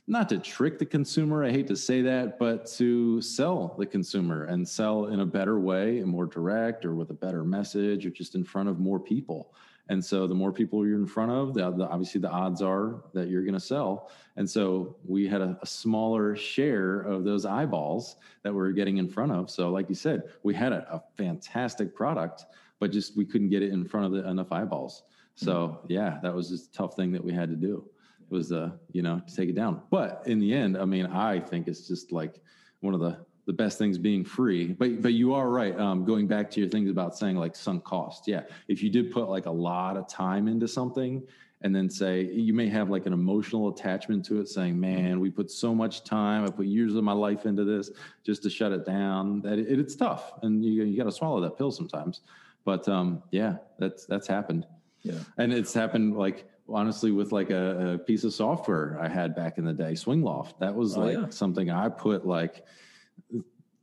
not 0.06 0.28
to 0.28 0.38
trick 0.38 0.78
the 0.78 0.84
consumer, 0.84 1.44
I 1.44 1.50
hate 1.50 1.66
to 1.68 1.76
say 1.76 2.02
that, 2.02 2.38
but 2.38 2.66
to 2.76 3.22
sell 3.22 3.74
the 3.78 3.86
consumer 3.86 4.44
and 4.44 4.68
sell 4.68 5.06
in 5.06 5.20
a 5.20 5.26
better 5.26 5.58
way 5.58 6.00
and 6.00 6.08
more 6.08 6.26
direct 6.26 6.84
or 6.84 6.94
with 6.94 7.08
a 7.08 7.14
better 7.14 7.42
message 7.42 8.04
or 8.04 8.10
just 8.10 8.34
in 8.34 8.44
front 8.44 8.68
of 8.68 8.78
more 8.78 9.00
people. 9.00 9.54
And 9.88 10.02
so 10.02 10.26
the 10.26 10.34
more 10.34 10.52
people 10.52 10.86
you're 10.86 10.98
in 10.98 11.06
front 11.06 11.30
of, 11.30 11.52
the, 11.52 11.70
the, 11.70 11.86
obviously 11.88 12.20
the 12.20 12.30
odds 12.30 12.62
are 12.62 13.02
that 13.12 13.28
you're 13.28 13.42
going 13.42 13.54
to 13.54 13.60
sell. 13.60 14.10
And 14.36 14.48
so 14.48 14.96
we 15.04 15.28
had 15.28 15.42
a, 15.42 15.58
a 15.60 15.66
smaller 15.66 16.34
share 16.34 17.00
of 17.00 17.24
those 17.24 17.44
eyeballs 17.44 18.16
that 18.42 18.52
we 18.52 18.58
were 18.58 18.72
getting 18.72 18.96
in 18.96 19.08
front 19.08 19.32
of. 19.32 19.50
So 19.50 19.68
like 19.70 19.88
you 19.88 19.94
said, 19.94 20.22
we 20.42 20.54
had 20.54 20.72
a, 20.72 20.86
a 20.90 21.02
fantastic 21.16 21.94
product, 21.94 22.46
but 22.80 22.92
just 22.92 23.16
we 23.16 23.26
couldn't 23.26 23.50
get 23.50 23.62
it 23.62 23.72
in 23.72 23.84
front 23.84 24.06
of 24.06 24.12
the, 24.12 24.28
enough 24.28 24.52
eyeballs. 24.52 25.02
So 25.36 25.80
yeah, 25.88 26.18
that 26.22 26.34
was 26.34 26.48
just 26.48 26.70
a 26.70 26.72
tough 26.72 26.94
thing 26.96 27.12
that 27.12 27.22
we 27.22 27.32
had 27.32 27.50
to 27.50 27.56
do 27.56 27.84
It 28.22 28.30
was 28.30 28.52
uh 28.52 28.70
you 28.92 29.02
know 29.02 29.20
to 29.26 29.36
take 29.36 29.48
it 29.48 29.54
down 29.54 29.82
but 29.90 30.22
in 30.26 30.38
the 30.38 30.54
end 30.54 30.76
i 30.76 30.84
mean 30.84 31.06
i 31.06 31.40
think 31.40 31.66
it's 31.66 31.88
just 31.88 32.12
like 32.12 32.40
one 32.80 32.94
of 32.94 33.00
the 33.00 33.18
the 33.46 33.52
best 33.52 33.76
things 33.78 33.98
being 33.98 34.24
free. 34.24 34.68
But 34.68 35.02
but 35.02 35.12
you 35.12 35.34
are 35.34 35.48
right 35.50 35.78
um 35.78 36.04
going 36.04 36.26
back 36.26 36.50
to 36.52 36.60
your 36.60 36.68
things 36.68 36.90
about 36.90 37.16
saying 37.16 37.36
like 37.36 37.54
sunk 37.56 37.84
cost. 37.84 38.26
Yeah 38.26 38.42
if 38.68 38.82
you 38.82 38.90
did 38.90 39.10
put 39.12 39.28
like 39.28 39.46
a 39.46 39.50
lot 39.50 39.96
of 39.96 40.08
time 40.08 40.48
into 40.48 40.66
something 40.68 41.22
and 41.62 41.74
then 41.74 41.88
say 41.88 42.22
you 42.22 42.52
may 42.52 42.68
have 42.68 42.90
like 42.90 43.06
an 43.06 43.12
emotional 43.12 43.68
attachment 43.68 44.24
to 44.26 44.40
it 44.40 44.48
saying 44.48 44.78
man 44.78 45.18
we 45.20 45.30
put 45.30 45.50
so 45.50 45.74
much 45.74 46.04
time 46.04 46.44
i 46.44 46.50
put 46.50 46.66
years 46.66 46.94
of 46.94 47.02
my 47.04 47.12
life 47.12 47.46
into 47.46 47.64
this 47.64 47.90
just 48.22 48.42
to 48.42 48.50
shut 48.50 48.70
it 48.72 48.84
down 48.84 49.40
that 49.40 49.58
it, 49.58 49.78
it's 49.80 49.94
tough 49.94 50.32
and 50.42 50.64
you, 50.64 50.82
you 50.84 50.96
got 50.96 51.04
to 51.04 51.12
swallow 51.12 51.40
that 51.40 51.56
pill 51.56 51.70
sometimes. 51.70 52.20
But 52.64 52.88
um 52.88 53.22
yeah 53.30 53.56
that's 53.78 54.04
that's 54.06 54.26
happened. 54.26 54.66
Yeah, 55.02 55.18
and 55.36 55.52
it's 55.52 55.74
happened 55.74 56.16
like 56.16 56.46
honestly 56.66 57.10
with 57.10 57.30
like 57.30 57.50
a, 57.50 57.94
a 57.94 57.98
piece 57.98 58.24
of 58.24 58.32
software 58.32 58.98
I 59.00 59.06
had 59.08 59.34
back 59.36 59.58
in 59.58 59.64
the 59.66 59.72
day, 59.74 59.92
Swingloft. 59.92 60.58
That 60.60 60.74
was 60.74 60.96
Oh, 60.96 61.00
like 61.00 61.18
yeah. 61.18 61.28
something 61.28 61.68
I 61.70 61.90
put 61.90 62.26
like 62.26 62.64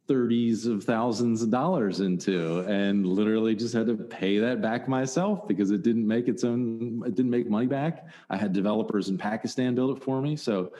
thirties 0.08 0.66
of 0.66 0.84
thousands 0.84 1.42
of 1.42 1.50
dollars 1.52 2.00
into 2.00 2.60
and 2.62 3.06
literally 3.06 3.56
just 3.56 3.74
had 3.74 3.88
to 3.88 3.96
pay 3.96 4.40
that 4.40 4.62
back 4.62 4.88
myself 4.88 5.48
because 5.48 5.72
it 5.72 5.84
didn't 5.84 6.08
make 6.08 6.28
its 6.28 6.44
own 6.44 7.04
it 7.06 7.16
didn't 7.16 7.32
make 7.32 7.50
money 7.50 7.68
back. 7.68 8.08
I 8.30 8.38
had 8.38 8.52
developers 8.54 9.10
in 9.10 9.18
Pakistan 9.18 9.76
build 9.76 9.98
it 9.98 10.04
for 10.04 10.22
me. 10.22 10.36
So 10.36 10.74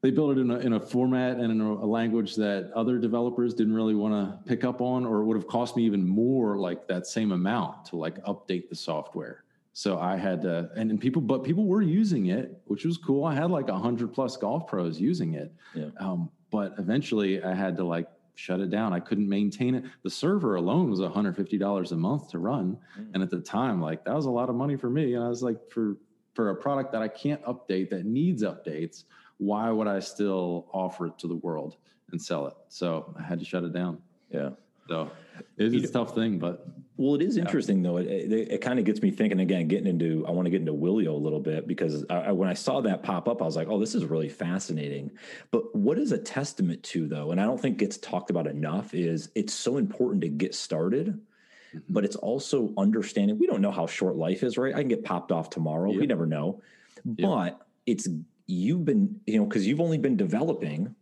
they 0.00 0.10
built 0.10 0.36
it 0.36 0.40
in 0.40 0.50
a, 0.50 0.58
in 0.58 0.74
a 0.74 0.80
format 0.80 1.38
and 1.38 1.50
in 1.50 1.60
a, 1.60 1.72
a 1.72 1.86
language 1.86 2.36
that 2.36 2.70
other 2.74 2.98
developers 2.98 3.54
didn't 3.54 3.74
really 3.74 3.94
want 3.94 4.12
to 4.12 4.38
pick 4.48 4.62
up 4.62 4.80
on 4.82 5.04
or 5.06 5.20
it 5.20 5.24
would 5.24 5.36
have 5.36 5.46
cost 5.46 5.76
me 5.76 5.84
even 5.84 6.06
more 6.06 6.56
like 6.58 6.86
that 6.86 7.06
same 7.06 7.32
amount 7.32 7.86
to 7.86 7.96
like 7.96 8.22
update 8.24 8.68
the 8.68 8.76
software 8.76 9.44
so 9.72 9.98
i 9.98 10.14
had 10.14 10.42
to 10.42 10.70
and, 10.76 10.90
and 10.90 11.00
people 11.00 11.22
but 11.22 11.42
people 11.42 11.64
were 11.66 11.80
using 11.80 12.26
it 12.26 12.60
which 12.66 12.84
was 12.84 12.98
cool 12.98 13.24
i 13.24 13.34
had 13.34 13.50
like 13.50 13.66
100 13.68 14.12
plus 14.12 14.36
golf 14.36 14.66
pros 14.66 15.00
using 15.00 15.34
it 15.34 15.50
Yeah. 15.74 15.86
um, 15.98 16.30
but 16.50 16.74
eventually 16.78 17.42
i 17.42 17.54
had 17.54 17.74
to 17.78 17.84
like 17.84 18.06
shut 18.34 18.60
it 18.60 18.70
down 18.70 18.92
i 18.92 19.00
couldn't 19.00 19.28
maintain 19.28 19.74
it 19.74 19.84
the 20.02 20.10
server 20.10 20.56
alone 20.56 20.90
was 20.90 21.00
$150 21.00 21.92
a 21.92 21.96
month 21.96 22.30
to 22.30 22.38
run 22.38 22.76
mm. 22.98 23.06
and 23.14 23.22
at 23.22 23.30
the 23.30 23.40
time 23.40 23.80
like 23.80 24.04
that 24.04 24.14
was 24.14 24.26
a 24.26 24.30
lot 24.30 24.48
of 24.48 24.54
money 24.54 24.76
for 24.76 24.90
me 24.90 25.14
and 25.14 25.22
i 25.22 25.28
was 25.28 25.42
like 25.42 25.58
for 25.70 25.96
for 26.34 26.50
a 26.50 26.56
product 26.56 26.90
that 26.92 27.02
i 27.02 27.08
can't 27.08 27.42
update 27.44 27.90
that 27.90 28.04
needs 28.04 28.42
updates 28.42 29.04
why 29.38 29.70
would 29.70 29.86
I 29.86 30.00
still 30.00 30.66
offer 30.72 31.06
it 31.08 31.18
to 31.18 31.26
the 31.26 31.36
world 31.36 31.76
and 32.12 32.20
sell 32.20 32.46
it? 32.46 32.54
So 32.68 33.14
I 33.18 33.22
had 33.22 33.38
to 33.40 33.44
shut 33.44 33.64
it 33.64 33.72
down. 33.72 33.98
yeah. 34.30 34.50
So 34.88 35.10
it 35.56 35.74
is 35.74 35.88
a 35.88 35.92
tough 35.92 36.14
thing, 36.14 36.38
but 36.38 36.66
Well, 36.96 37.16
it 37.16 37.22
is 37.22 37.36
interesting 37.36 37.82
though. 37.82 37.96
It, 37.96 38.06
it, 38.06 38.52
it 38.52 38.60
kind 38.60 38.78
of 38.78 38.84
gets 38.84 39.02
me 39.02 39.10
thinking 39.10 39.40
again, 39.40 39.66
getting 39.66 39.88
into, 39.88 40.24
I 40.28 40.30
want 40.30 40.46
to 40.46 40.50
get 40.50 40.60
into 40.60 40.72
Willio 40.72 41.08
a 41.08 41.12
little 41.12 41.40
bit 41.40 41.66
because 41.66 42.04
I, 42.08 42.16
I, 42.16 42.32
when 42.32 42.48
I 42.48 42.54
saw 42.54 42.80
that 42.82 43.02
pop 43.02 43.28
up, 43.28 43.42
I 43.42 43.44
was 43.44 43.56
like, 43.56 43.66
oh, 43.68 43.80
this 43.80 43.96
is 43.96 44.04
really 44.04 44.28
fascinating. 44.28 45.10
But 45.50 45.74
what 45.74 45.98
is 45.98 46.12
a 46.12 46.18
testament 46.18 46.84
to 46.84 47.08
though, 47.08 47.32
and 47.32 47.40
I 47.40 47.44
don't 47.44 47.60
think 47.60 47.78
gets 47.78 47.98
talked 47.98 48.30
about 48.30 48.46
enough 48.46 48.94
is 48.94 49.30
it's 49.34 49.52
so 49.52 49.76
important 49.76 50.22
to 50.22 50.28
get 50.28 50.54
started, 50.54 51.08
mm-hmm. 51.08 51.78
but 51.88 52.04
it's 52.04 52.16
also 52.16 52.72
understanding. 52.78 53.38
We 53.38 53.48
don't 53.48 53.60
know 53.60 53.72
how 53.72 53.88
short 53.88 54.14
life 54.14 54.44
is, 54.44 54.56
right? 54.56 54.74
I 54.74 54.78
can 54.78 54.88
get 54.88 55.04
popped 55.04 55.32
off 55.32 55.50
tomorrow. 55.50 55.90
We 55.90 56.06
never 56.06 56.26
know, 56.26 56.62
Yep. 57.04 57.16
but 57.18 57.66
it's, 57.86 58.08
you've 58.46 58.84
been, 58.84 59.20
you 59.26 59.38
know, 59.38 59.46
cause 59.46 59.66
you've 59.66 59.80
only 59.80 59.98
been 59.98 60.16
developing 60.16 60.94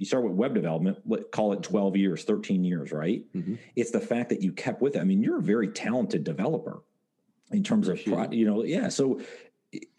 you 0.00 0.06
start 0.06 0.24
with 0.24 0.32
web 0.32 0.54
development, 0.54 0.96
let 1.04 1.30
call 1.30 1.52
it 1.52 1.62
12 1.62 1.94
years, 1.94 2.24
13 2.24 2.64
years, 2.64 2.90
right? 2.90 3.22
Mm-hmm. 3.36 3.56
It's 3.76 3.90
the 3.90 4.00
fact 4.00 4.30
that 4.30 4.40
you 4.40 4.50
kept 4.50 4.80
with 4.80 4.96
it. 4.96 5.00
I 5.00 5.04
mean, 5.04 5.22
you're 5.22 5.40
a 5.40 5.42
very 5.42 5.68
talented 5.68 6.24
developer 6.24 6.82
in 7.52 7.62
terms 7.62 7.86
of, 7.86 8.02
pro, 8.02 8.30
you 8.30 8.46
know, 8.46 8.64
yeah. 8.64 8.88
So, 8.88 9.20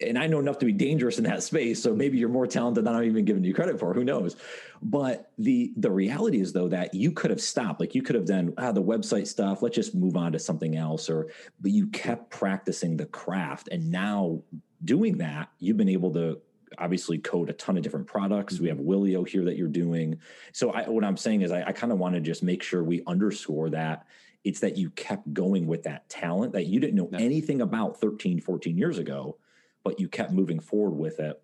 and 0.00 0.18
I 0.18 0.26
know 0.26 0.40
enough 0.40 0.58
to 0.58 0.66
be 0.66 0.72
dangerous 0.72 1.18
in 1.18 1.24
that 1.24 1.44
space. 1.44 1.80
So 1.80 1.94
maybe 1.94 2.18
you're 2.18 2.28
more 2.28 2.48
talented 2.48 2.84
than 2.84 2.96
I'm 2.96 3.04
even 3.04 3.24
giving 3.24 3.44
you 3.44 3.54
credit 3.54 3.78
for. 3.78 3.94
Who 3.94 4.02
knows? 4.02 4.34
But 4.82 5.30
the 5.38 5.72
the 5.76 5.90
reality 5.92 6.40
is 6.40 6.52
though 6.52 6.68
that 6.68 6.92
you 6.94 7.12
could 7.12 7.30
have 7.30 7.40
stopped. 7.40 7.78
Like 7.78 7.94
you 7.94 8.02
could 8.02 8.16
have 8.16 8.26
done 8.26 8.54
ah, 8.58 8.72
the 8.72 8.82
website 8.82 9.28
stuff. 9.28 9.62
Let's 9.62 9.76
just 9.76 9.94
move 9.94 10.16
on 10.16 10.32
to 10.32 10.40
something 10.40 10.76
else. 10.76 11.08
Or 11.08 11.28
but 11.60 11.70
you 11.70 11.86
kept 11.86 12.28
practicing 12.28 12.96
the 12.96 13.06
craft, 13.06 13.68
and 13.70 13.88
now 13.88 14.42
doing 14.84 15.18
that, 15.18 15.48
you've 15.60 15.76
been 15.76 15.88
able 15.88 16.12
to 16.14 16.40
obviously 16.78 17.18
code 17.18 17.50
a 17.50 17.52
ton 17.52 17.76
of 17.76 17.82
different 17.82 18.06
products. 18.06 18.60
We 18.60 18.68
have 18.68 18.78
mm-hmm. 18.78 18.90
Willio 18.90 19.26
here 19.28 19.44
that 19.44 19.56
you're 19.56 19.68
doing. 19.68 20.20
So 20.52 20.70
I, 20.70 20.88
what 20.88 21.04
I'm 21.04 21.16
saying 21.16 21.42
is 21.42 21.52
I, 21.52 21.62
I 21.62 21.72
kind 21.72 21.92
of 21.92 21.98
want 21.98 22.14
to 22.14 22.20
just 22.20 22.42
make 22.42 22.62
sure 22.62 22.82
we 22.82 23.02
underscore 23.06 23.70
that 23.70 24.06
it's 24.44 24.60
that 24.60 24.76
you 24.76 24.90
kept 24.90 25.32
going 25.32 25.66
with 25.66 25.84
that 25.84 26.08
talent 26.08 26.52
that 26.52 26.66
you 26.66 26.80
didn't 26.80 26.96
know 26.96 27.08
anything 27.18 27.60
about 27.60 28.00
13, 28.00 28.40
14 28.40 28.76
years 28.76 28.98
ago, 28.98 29.36
but 29.84 30.00
you 30.00 30.08
kept 30.08 30.32
moving 30.32 30.60
forward 30.60 30.96
with 30.96 31.20
it. 31.20 31.40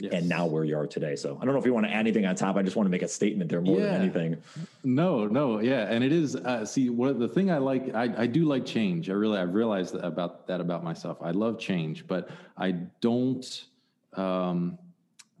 Yes. 0.00 0.12
And 0.12 0.28
now 0.28 0.46
where 0.46 0.62
you 0.62 0.78
are 0.78 0.86
today. 0.86 1.16
So 1.16 1.36
I 1.42 1.44
don't 1.44 1.54
know 1.54 1.58
if 1.58 1.66
you 1.66 1.74
want 1.74 1.86
to 1.86 1.92
add 1.92 1.98
anything 1.98 2.24
on 2.24 2.36
top. 2.36 2.54
I 2.54 2.62
just 2.62 2.76
want 2.76 2.86
to 2.86 2.90
make 2.90 3.02
a 3.02 3.08
statement 3.08 3.50
there 3.50 3.60
more 3.60 3.80
yeah. 3.80 3.86
than 3.86 4.02
anything. 4.02 4.36
No, 4.84 5.26
no, 5.26 5.58
yeah, 5.58 5.88
and 5.90 6.04
it 6.04 6.12
is. 6.12 6.36
Uh, 6.36 6.64
see, 6.64 6.88
what 6.88 7.18
the 7.18 7.26
thing 7.26 7.50
I 7.50 7.58
like, 7.58 7.92
I, 7.96 8.04
I 8.16 8.26
do 8.28 8.44
like 8.44 8.64
change. 8.64 9.10
I 9.10 9.14
really, 9.14 9.38
I've 9.38 9.54
realized 9.54 9.94
that 9.94 10.04
about 10.04 10.46
that 10.46 10.60
about 10.60 10.84
myself. 10.84 11.18
I 11.20 11.32
love 11.32 11.58
change, 11.58 12.06
but 12.06 12.30
I 12.56 12.76
don't 13.00 13.64
um, 14.14 14.78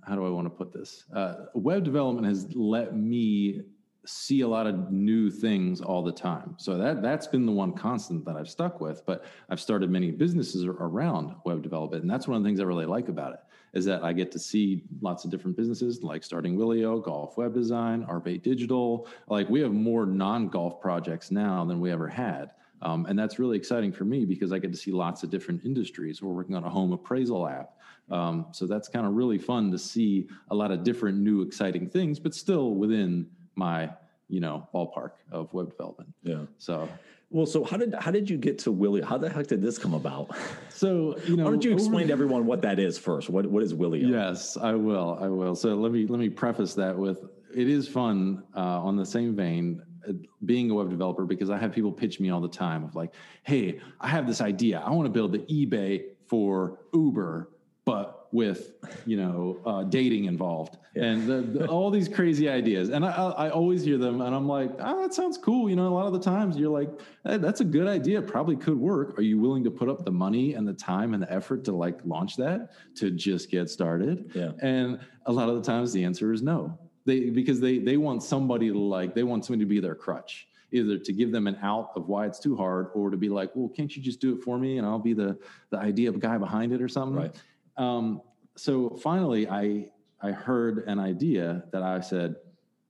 how 0.02 0.14
do 0.14 0.26
I 0.26 0.30
want 0.30 0.46
to 0.46 0.50
put 0.50 0.72
this? 0.72 1.04
Uh, 1.14 1.34
web 1.54 1.84
development 1.84 2.26
has 2.26 2.54
let 2.54 2.96
me 2.96 3.62
see 4.06 4.40
a 4.40 4.48
lot 4.48 4.66
of 4.66 4.90
new 4.90 5.30
things 5.30 5.82
all 5.82 6.02
the 6.02 6.12
time. 6.12 6.54
So 6.56 6.78
that 6.78 7.02
that's 7.02 7.26
been 7.26 7.44
the 7.44 7.52
one 7.52 7.74
constant 7.74 8.24
that 8.24 8.36
I've 8.36 8.48
stuck 8.48 8.80
with. 8.80 9.04
But 9.04 9.24
I've 9.50 9.60
started 9.60 9.90
many 9.90 10.10
businesses 10.10 10.64
around 10.64 11.34
web 11.44 11.62
development, 11.62 12.02
and 12.02 12.10
that's 12.10 12.26
one 12.26 12.36
of 12.36 12.42
the 12.42 12.48
things 12.48 12.60
I 12.60 12.64
really 12.64 12.86
like 12.86 13.08
about 13.08 13.34
it 13.34 13.40
is 13.74 13.84
that 13.84 14.02
I 14.02 14.14
get 14.14 14.32
to 14.32 14.38
see 14.38 14.84
lots 15.02 15.26
of 15.26 15.30
different 15.30 15.56
businesses 15.56 16.02
like 16.02 16.24
starting 16.24 16.56
Willio, 16.56 17.02
Golf 17.02 17.36
Web 17.36 17.52
Design, 17.52 18.02
Arbe 18.08 18.42
Digital. 18.42 19.06
Like 19.28 19.50
we 19.50 19.60
have 19.60 19.72
more 19.72 20.06
non-golf 20.06 20.80
projects 20.80 21.30
now 21.30 21.66
than 21.66 21.78
we 21.78 21.90
ever 21.90 22.08
had. 22.08 22.52
Um, 22.80 23.06
and 23.06 23.18
that's 23.18 23.38
really 23.38 23.56
exciting 23.56 23.92
for 23.92 24.04
me 24.04 24.24
because 24.24 24.52
I 24.52 24.58
get 24.58 24.72
to 24.72 24.78
see 24.78 24.92
lots 24.92 25.22
of 25.22 25.30
different 25.30 25.64
industries. 25.64 26.22
We're 26.22 26.32
working 26.32 26.54
on 26.54 26.64
a 26.64 26.70
home 26.70 26.92
appraisal 26.92 27.46
app. 27.46 27.72
Um, 28.10 28.46
so 28.52 28.66
that's 28.66 28.88
kind 28.88 29.06
of 29.06 29.14
really 29.14 29.38
fun 29.38 29.70
to 29.72 29.78
see 29.78 30.28
a 30.50 30.54
lot 30.54 30.70
of 30.70 30.82
different 30.82 31.18
new 31.18 31.42
exciting 31.42 31.88
things, 31.88 32.18
but 32.18 32.34
still 32.34 32.74
within 32.74 33.26
my 33.54 33.90
you 34.28 34.40
know 34.40 34.68
ballpark 34.74 35.12
of 35.32 35.52
web 35.52 35.70
development. 35.70 36.12
Yeah. 36.22 36.42
So 36.58 36.88
well, 37.30 37.44
so 37.44 37.62
how 37.62 37.76
did 37.76 37.94
how 37.94 38.10
did 38.10 38.30
you 38.30 38.38
get 38.38 38.58
to 38.60 38.72
Willio? 38.72 39.04
How 39.04 39.18
the 39.18 39.28
heck 39.28 39.46
did 39.46 39.60
this 39.60 39.78
come 39.78 39.94
about? 39.94 40.30
So 40.70 41.18
you 41.26 41.36
know, 41.36 41.44
why 41.44 41.50
don't 41.50 41.64
you 41.64 41.72
explain 41.72 42.06
to 42.06 42.12
everyone 42.12 42.46
what 42.46 42.62
that 42.62 42.78
is 42.78 42.96
first? 42.98 43.28
What 43.28 43.46
what 43.46 43.62
is 43.62 43.74
Willio? 43.74 44.08
Yes, 44.08 44.56
I 44.56 44.74
will. 44.74 45.18
I 45.20 45.26
will. 45.26 45.54
So 45.56 45.74
let 45.74 45.92
me 45.92 46.06
let 46.06 46.20
me 46.20 46.28
preface 46.28 46.74
that 46.74 46.96
with 46.96 47.24
it 47.54 47.68
is 47.68 47.88
fun 47.88 48.44
uh, 48.56 48.60
on 48.60 48.96
the 48.96 49.04
same 49.04 49.34
vein 49.34 49.82
uh, 50.08 50.12
being 50.44 50.70
a 50.70 50.74
web 50.74 50.88
developer 50.88 51.24
because 51.24 51.50
I 51.50 51.58
have 51.58 51.72
people 51.72 51.90
pitch 51.90 52.20
me 52.20 52.30
all 52.30 52.40
the 52.40 52.48
time 52.48 52.84
of 52.84 52.94
like, 52.94 53.12
hey, 53.42 53.80
I 54.00 54.08
have 54.08 54.26
this 54.26 54.40
idea. 54.40 54.80
I 54.84 54.90
want 54.90 55.06
to 55.06 55.10
build 55.10 55.32
the 55.32 55.40
eBay 55.40 56.04
for 56.26 56.78
Uber 56.94 57.50
but 57.88 58.28
with 58.32 58.72
you 59.06 59.16
know 59.16 59.58
uh, 59.64 59.82
dating 59.84 60.26
involved. 60.26 60.76
Yeah. 60.94 61.04
and 61.04 61.26
the, 61.26 61.58
the, 61.58 61.66
all 61.68 61.90
these 61.90 62.06
crazy 62.06 62.46
ideas. 62.46 62.90
And 62.90 63.02
I, 63.02 63.08
I, 63.08 63.50
always 63.50 63.82
hear 63.82 63.96
them 63.96 64.20
and 64.20 64.34
i'm 64.34 64.46
like 64.48 64.70
oh, 64.80 65.00
that 65.00 65.14
sounds 65.14 65.38
cool. 65.38 65.70
You 65.70 65.76
know 65.76 65.88
a 65.88 65.94
lot 65.94 66.06
of 66.06 66.12
the 66.12 66.20
times 66.20 66.58
you're 66.58 66.70
like 66.70 66.90
hey, 67.24 67.38
that's 67.38 67.62
a 67.62 67.64
good 67.64 67.86
idea. 67.86 68.20
Probably 68.20 68.56
could 68.56 68.78
work. 68.78 69.18
Are 69.18 69.22
you 69.22 69.38
willing 69.38 69.64
to 69.64 69.70
put 69.70 69.88
up 69.88 70.04
the 70.04 70.10
money 70.10 70.52
and 70.52 70.68
the 70.68 70.74
time 70.74 71.14
and 71.14 71.22
the 71.22 71.32
effort 71.32 71.64
to 71.64 71.72
like 71.72 72.00
launch 72.04 72.36
that 72.36 72.72
to 72.96 73.10
just 73.10 73.50
get 73.50 73.70
started? 73.70 74.30
Yeah. 74.34 74.50
And 74.60 75.00
a 75.24 75.32
lot 75.32 75.48
of 75.48 75.54
the 75.56 75.62
times 75.62 75.94
the 75.94 76.04
answer 76.04 76.30
is 76.34 76.42
no. 76.42 76.78
They 77.06 77.30
because 77.30 77.58
they 77.58 77.78
they 77.78 77.96
want 77.96 78.22
somebody 78.22 78.68
to 78.68 78.78
like 78.78 79.14
they 79.14 79.22
want 79.22 79.46
somebody 79.46 79.64
to 79.64 79.68
be 79.68 79.80
their 79.80 79.94
crutch 79.94 80.46
either 80.70 80.98
to 80.98 81.12
give 81.14 81.32
them 81.32 81.46
an 81.46 81.56
out 81.62 81.92
of 81.96 82.08
why 82.08 82.26
it's 82.26 82.38
too 82.38 82.54
hard 82.54 82.88
or 82.94 83.08
to 83.08 83.16
be 83.16 83.30
like 83.30 83.50
well 83.54 83.70
can't 83.70 83.96
you 83.96 84.02
just 84.02 84.20
do 84.20 84.34
it 84.34 84.42
for 84.42 84.58
me 84.58 84.76
and 84.76 84.86
i'll 84.86 84.98
be 84.98 85.14
the 85.14 85.34
the 85.70 85.78
idea 85.78 86.10
of 86.10 86.20
guy 86.20 86.36
behind 86.36 86.74
it 86.74 86.82
or 86.82 86.88
something? 86.88 87.16
Right 87.16 87.34
um, 87.78 88.22
so 88.56 88.90
finally, 89.02 89.48
I 89.48 89.88
I 90.20 90.32
heard 90.32 90.84
an 90.88 90.98
idea 90.98 91.64
that 91.72 91.82
I 91.82 92.00
said, 92.00 92.36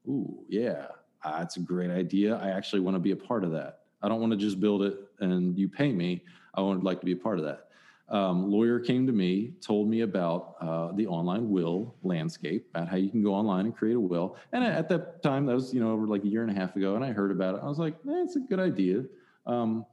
"Ooh, 0.09 0.45
yeah, 0.49 0.87
that's 1.25 1.57
a 1.57 1.61
great 1.61 1.91
idea. 1.91 2.37
I 2.37 2.51
actually 2.51 2.81
want 2.81 2.95
to 2.95 3.01
be 3.01 3.11
a 3.13 3.17
part 3.17 3.45
of 3.45 3.53
that. 3.53 3.81
I 4.03 4.09
don't 4.09 4.21
want 4.21 4.33
to 4.33 4.39
just 4.39 4.61
build 4.61 4.83
it 4.83 4.97
and 5.21 5.59
you 5.59 5.69
pay 5.69 5.93
me. 5.93 6.25
I 6.55 6.63
would 6.63 6.83
like 6.83 7.01
to 7.01 7.07
be 7.07 7.13
a 7.13 7.17
part 7.17 7.39
of 7.39 7.45
that." 7.45 7.69
Um, 8.11 8.51
lawyer 8.51 8.81
came 8.81 9.07
to 9.07 9.13
me, 9.13 9.53
told 9.61 9.91
me 9.91 10.01
about 10.01 10.55
uh, 10.63 10.93
the 10.93 11.07
online 11.07 11.51
will 11.51 11.95
landscape, 12.03 12.67
about 12.75 12.89
how 12.89 12.97
you 12.97 13.11
can 13.11 13.23
go 13.23 13.35
online 13.35 13.67
and 13.67 13.77
create 13.77 13.97
a 13.97 14.01
will. 14.01 14.37
And 14.53 14.65
at 14.65 14.89
that 14.89 15.23
time, 15.23 15.45
that 15.47 15.55
was 15.55 15.75
you 15.75 15.81
know 15.81 15.93
over 15.93 16.07
like 16.07 16.25
a 16.25 16.29
year 16.29 16.43
and 16.43 16.51
a 16.51 16.55
half 16.55 16.75
ago, 16.77 16.97
and 16.97 17.05
I 17.05 17.13
heard 17.13 17.31
about 17.31 17.57
it. 17.57 17.61
I 17.63 17.69
was 17.69 17.79
like, 17.79 17.95
eh, 18.09 18.23
"It's 18.25 18.37
a 18.37 18.41
good 18.41 18.61
idea." 18.61 19.05
Um, 19.47 19.85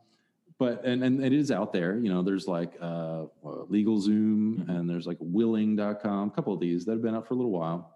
but 0.57 0.83
and, 0.85 1.03
and 1.03 1.23
it 1.23 1.33
is 1.33 1.51
out 1.51 1.73
there 1.73 1.97
you 1.97 2.11
know 2.11 2.21
there's 2.21 2.47
like 2.47 2.73
uh, 2.81 3.25
LegalZoom 3.43 4.57
mm-hmm. 4.57 4.69
and 4.69 4.89
there's 4.89 5.07
like 5.07 5.17
willing.com 5.19 6.27
a 6.27 6.31
couple 6.31 6.53
of 6.53 6.59
these 6.59 6.85
that 6.85 6.93
have 6.93 7.01
been 7.01 7.15
out 7.15 7.27
for 7.27 7.33
a 7.33 7.37
little 7.37 7.51
while. 7.51 7.91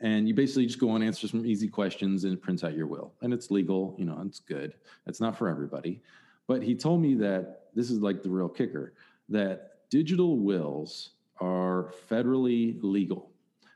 And 0.00 0.26
you 0.26 0.34
basically 0.34 0.66
just 0.66 0.80
go 0.80 0.96
and 0.96 1.04
answer 1.04 1.28
some 1.28 1.46
easy 1.46 1.68
questions 1.68 2.24
and 2.24 2.40
prints 2.42 2.64
out 2.64 2.74
your 2.74 2.88
will. 2.88 3.12
And 3.22 3.32
it's 3.32 3.50
legal 3.50 3.94
you 3.98 4.04
know 4.04 4.20
it's 4.26 4.40
good. 4.40 4.74
It's 5.06 5.20
not 5.20 5.36
for 5.36 5.48
everybody. 5.48 6.00
But 6.48 6.62
he 6.62 6.74
told 6.74 7.00
me 7.00 7.14
that 7.16 7.66
this 7.74 7.90
is 7.90 8.00
like 8.00 8.22
the 8.22 8.30
real 8.30 8.48
kicker 8.48 8.94
that 9.28 9.88
digital 9.90 10.38
wills 10.38 11.10
are 11.40 11.92
federally 12.10 12.78
legal 12.82 13.28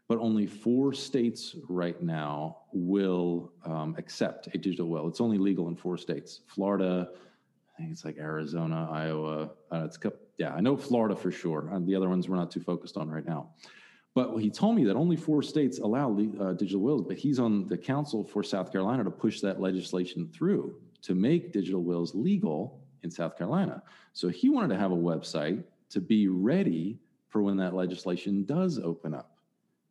but 0.08 0.18
only 0.18 0.46
four 0.46 0.92
states 0.92 1.56
right 1.68 2.00
now 2.00 2.58
will 2.72 3.50
um, 3.64 3.96
accept 3.98 4.46
a 4.54 4.58
digital 4.58 4.86
will. 4.86 5.08
It's 5.08 5.20
only 5.20 5.36
legal 5.36 5.68
in 5.68 5.76
four 5.76 5.96
states 5.96 6.40
florida 6.46 7.08
I 7.76 7.82
think 7.82 7.92
it's 7.92 8.04
like 8.04 8.16
Arizona, 8.16 8.88
Iowa. 8.90 9.50
Uh, 9.70 9.84
it's 9.84 9.98
yeah, 10.38 10.54
I 10.54 10.60
know 10.60 10.76
Florida 10.76 11.14
for 11.14 11.30
sure. 11.30 11.70
Uh, 11.72 11.78
the 11.80 11.94
other 11.94 12.08
ones 12.08 12.28
we're 12.28 12.36
not 12.36 12.50
too 12.50 12.60
focused 12.60 12.96
on 12.96 13.10
right 13.10 13.26
now. 13.26 13.50
But 14.14 14.38
he 14.38 14.48
told 14.48 14.76
me 14.76 14.84
that 14.84 14.96
only 14.96 15.16
four 15.16 15.42
states 15.42 15.78
allow 15.78 16.10
uh, 16.40 16.54
digital 16.54 16.80
wills, 16.80 17.02
but 17.02 17.18
he's 17.18 17.38
on 17.38 17.66
the 17.66 17.76
council 17.76 18.24
for 18.24 18.42
South 18.42 18.72
Carolina 18.72 19.04
to 19.04 19.10
push 19.10 19.40
that 19.40 19.60
legislation 19.60 20.26
through 20.32 20.74
to 21.02 21.14
make 21.14 21.52
digital 21.52 21.82
wills 21.82 22.14
legal 22.14 22.80
in 23.02 23.10
South 23.10 23.36
Carolina. 23.36 23.82
So 24.14 24.28
he 24.28 24.48
wanted 24.48 24.68
to 24.68 24.80
have 24.80 24.90
a 24.90 24.96
website 24.96 25.62
to 25.90 26.00
be 26.00 26.28
ready 26.28 26.98
for 27.28 27.42
when 27.42 27.58
that 27.58 27.74
legislation 27.74 28.46
does 28.46 28.78
open 28.78 29.12
up. 29.12 29.36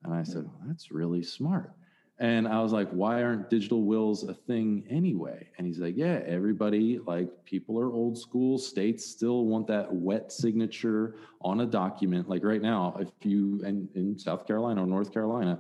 And 0.03 0.11
I 0.11 0.23
said, 0.23 0.45
well, 0.45 0.61
that's 0.65 0.91
really 0.91 1.21
smart. 1.21 1.73
And 2.17 2.47
I 2.47 2.61
was 2.61 2.71
like, 2.71 2.89
why 2.91 3.23
aren't 3.23 3.49
digital 3.49 3.83
wills 3.83 4.23
a 4.23 4.33
thing 4.33 4.85
anyway? 4.89 5.49
And 5.57 5.67
he's 5.67 5.79
like, 5.79 5.97
yeah, 5.97 6.21
everybody, 6.25 6.99
like 6.99 7.29
people 7.43 7.77
are 7.77 7.91
old 7.91 8.17
school. 8.17 8.57
States 8.57 9.05
still 9.05 9.45
want 9.45 9.67
that 9.67 9.93
wet 9.93 10.31
signature 10.31 11.17
on 11.41 11.59
a 11.59 11.65
document. 11.65 12.29
Like 12.29 12.45
right 12.45 12.61
now, 12.61 12.95
if 12.99 13.09
you, 13.23 13.61
and 13.65 13.89
in 13.95 14.17
South 14.17 14.47
Carolina 14.47 14.83
or 14.83 14.87
North 14.87 15.13
Carolina, 15.13 15.59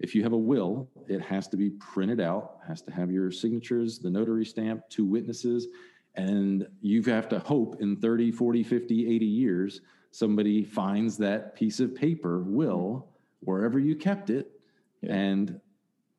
if 0.00 0.12
you 0.16 0.24
have 0.24 0.32
a 0.32 0.36
will, 0.36 0.88
it 1.06 1.20
has 1.20 1.46
to 1.48 1.56
be 1.56 1.70
printed 1.70 2.20
out, 2.20 2.58
has 2.66 2.82
to 2.82 2.90
have 2.92 3.12
your 3.12 3.30
signatures, 3.30 4.00
the 4.00 4.10
notary 4.10 4.44
stamp, 4.44 4.82
two 4.88 5.04
witnesses. 5.04 5.68
And 6.16 6.66
you 6.80 7.00
have 7.04 7.28
to 7.28 7.38
hope 7.38 7.80
in 7.80 7.96
30, 7.96 8.32
40, 8.32 8.64
50, 8.64 9.14
80 9.14 9.24
years, 9.24 9.80
somebody 10.10 10.64
finds 10.64 11.16
that 11.18 11.54
piece 11.54 11.78
of 11.78 11.94
paper, 11.94 12.40
will, 12.40 13.06
wherever 13.40 13.78
you 13.78 13.94
kept 13.94 14.30
it. 14.30 14.50
Yeah. 15.00 15.14
And 15.14 15.60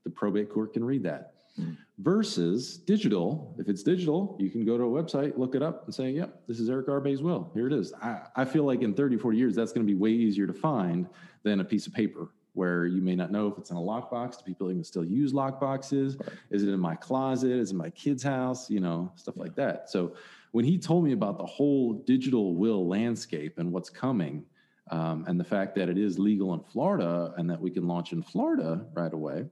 the 0.04 0.10
probate 0.10 0.50
court 0.50 0.74
can 0.74 0.84
read 0.84 1.04
that. 1.04 1.34
Mm. 1.60 1.78
Versus 2.00 2.78
digital, 2.78 3.56
if 3.60 3.70
it's 3.70 3.84
digital, 3.84 4.36
you 4.40 4.50
can 4.50 4.66
go 4.66 4.78
to 4.78 4.84
a 4.84 5.04
website, 5.04 5.38
look 5.38 5.54
it 5.54 5.62
up, 5.62 5.86
and 5.86 5.94
say, 5.94 6.10
yep, 6.10 6.42
this 6.48 6.60
is 6.60 6.70
Eric 6.70 6.90
Arbe's 6.90 7.22
will. 7.22 7.52
Here 7.54 7.68
it 7.68 7.74
is. 7.74 7.94
I, 8.02 8.22
I 8.36 8.46
feel 8.46 8.64
like 8.64 8.82
in 8.82 8.94
30, 8.94 9.18
40 9.18 9.38
years, 9.38 9.56
that's 9.56 9.72
going 9.72 9.86
to 9.86 9.92
be 9.92 9.98
way 9.98 10.10
easier 10.10 10.48
to 10.48 10.54
find 10.54 11.08
than 11.44 11.60
a 11.60 11.64
piece 11.64 11.86
of 11.86 11.94
paper 11.94 12.30
where 12.54 12.86
you 12.86 13.02
may 13.02 13.16
not 13.16 13.32
know 13.32 13.48
if 13.48 13.58
it's 13.58 13.72
in 13.72 13.78
a 13.78 13.80
lockbox. 13.80 14.38
Do 14.38 14.44
people 14.46 14.70
even 14.70 14.84
still 14.84 15.06
use 15.06 15.34
lockboxes? 15.34 16.20
Right. 16.20 16.38
Is 16.52 16.64
it 16.64 16.70
in 16.70 16.80
my 16.80 16.96
closet? 16.96 17.52
Is 17.52 17.70
it 17.70 17.74
in 17.74 17.78
my 17.78 17.90
kid's 17.92 18.24
house? 18.24 18.70
You 18.70 18.80
know, 18.80 19.12
stuff 19.16 19.36
yeah. 19.38 19.44
like 19.44 19.56
that. 19.56 19.90
So 19.90 20.16
when 20.52 20.66
he 20.66 20.78
told 20.78 21.04
me 21.04 21.14
about 21.14 21.38
the 21.38 21.46
whole 21.46 21.94
digital 21.94 22.56
will 22.56 22.88
landscape 22.88 23.58
and 23.58 23.72
what's 23.72 23.90
coming, 23.90 24.46
um, 24.92 25.26
and 25.28 25.40
the 25.40 25.44
fact 25.44 25.76
that 25.76 25.90
it 25.90 25.98
is 25.98 26.20
legal 26.20 26.54
in 26.54 26.60
Florida 26.60 27.34
and 27.38 27.50
that 27.50 27.60
we 27.60 27.72
can 27.72 27.88
launch 27.88 28.12
in 28.12 28.22
Florida 28.22 28.86
right 28.94 29.14
away, 29.14 29.46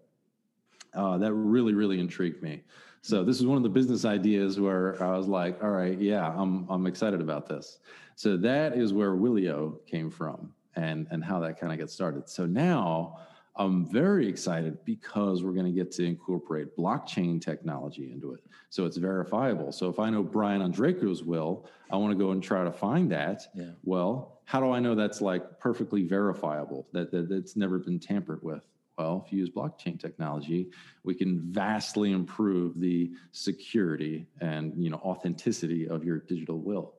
uh, 0.94 1.18
that 1.18 1.34
really, 1.34 1.74
really 1.74 2.00
intrigued 2.00 2.42
me. 2.42 2.64
So 3.02 3.24
this 3.24 3.40
is 3.40 3.46
one 3.46 3.58
of 3.58 3.64
the 3.64 3.70
business 3.70 4.06
ideas 4.06 4.60
where 4.60 5.02
I 5.02 5.18
was 5.18 5.28
like, 5.28 5.64
all 5.64 5.72
right, 5.72 6.00
yeah, 6.00 6.28
I'm 6.28 6.68
I'm 6.70 6.86
excited 6.86 7.22
about 7.22 7.48
this. 7.48 7.80
So 8.16 8.38
that 8.38 8.78
is 8.78 8.94
where 8.94 9.12
Willio 9.12 9.86
came 9.88 10.12
from 10.12 10.54
and 10.76 11.08
and 11.10 11.24
how 11.24 11.40
that 11.40 11.60
kind 11.60 11.74
of 11.74 11.80
got 11.80 11.90
started. 11.90 12.30
So 12.30 12.46
now 12.46 13.18
I'm 13.56 13.86
very 13.86 14.28
excited 14.28 14.78
because 14.86 15.44
we're 15.44 15.52
going 15.52 15.66
to 15.66 15.72
get 15.72 15.92
to 15.94 16.06
incorporate 16.06 16.76
blockchain 16.78 17.42
technology 17.42 18.12
into 18.12 18.34
it. 18.34 18.42
So 18.70 18.86
it's 18.86 18.98
verifiable. 18.98 19.72
So 19.72 19.90
if 19.90 20.00
I 20.00 20.10
know 20.10 20.24
Brian 20.24 20.62
Ondrejko's 20.62 21.24
will, 21.24 21.66
I 21.92 21.98
want 21.98 22.12
to 22.12 22.18
go 22.18 22.32
and 22.32 22.42
try 22.42 22.64
to 22.64 22.72
find 22.72 23.12
that. 23.12 23.42
Yeah. 23.54 23.72
Well, 23.84 24.40
how 24.46 24.62
do 24.62 24.72
I 24.72 24.80
know 24.80 24.96
that's 24.96 25.22
like 25.22 25.60
perfectly 25.60 26.04
verifiable, 26.04 26.88
that, 26.94 27.12
that 27.12 27.30
that's 27.30 27.58
never 27.58 27.78
been 27.78 28.00
tampered 28.00 28.42
with? 28.42 28.66
Well, 28.98 29.24
if 29.26 29.32
you 29.32 29.40
use 29.40 29.50
blockchain 29.50 30.00
technology, 30.00 30.70
we 31.04 31.16
can 31.16 31.40
vastly 31.52 32.12
improve 32.12 32.80
the 32.80 33.12
security 33.32 34.28
and 34.40 34.74
you 34.78 34.90
know 34.90 34.98
authenticity 34.98 35.88
of 35.88 36.04
your 36.04 36.20
digital 36.20 36.60
will. 36.60 36.94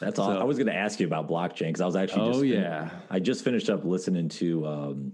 That's 0.00 0.18
all. 0.18 0.30
I 0.38 0.44
was 0.44 0.56
going 0.56 0.66
to 0.68 0.74
ask 0.74 0.98
you 0.98 1.06
about 1.06 1.28
blockchain 1.28 1.68
because 1.68 1.80
I 1.82 1.86
was 1.86 1.96
actually. 1.96 2.28
Oh 2.28 2.32
just 2.32 2.44
yeah, 2.44 2.90
I 3.10 3.18
just 3.20 3.44
finished 3.44 3.68
up 3.68 3.84
listening 3.84 4.28
to 4.30 4.66
um, 4.66 5.12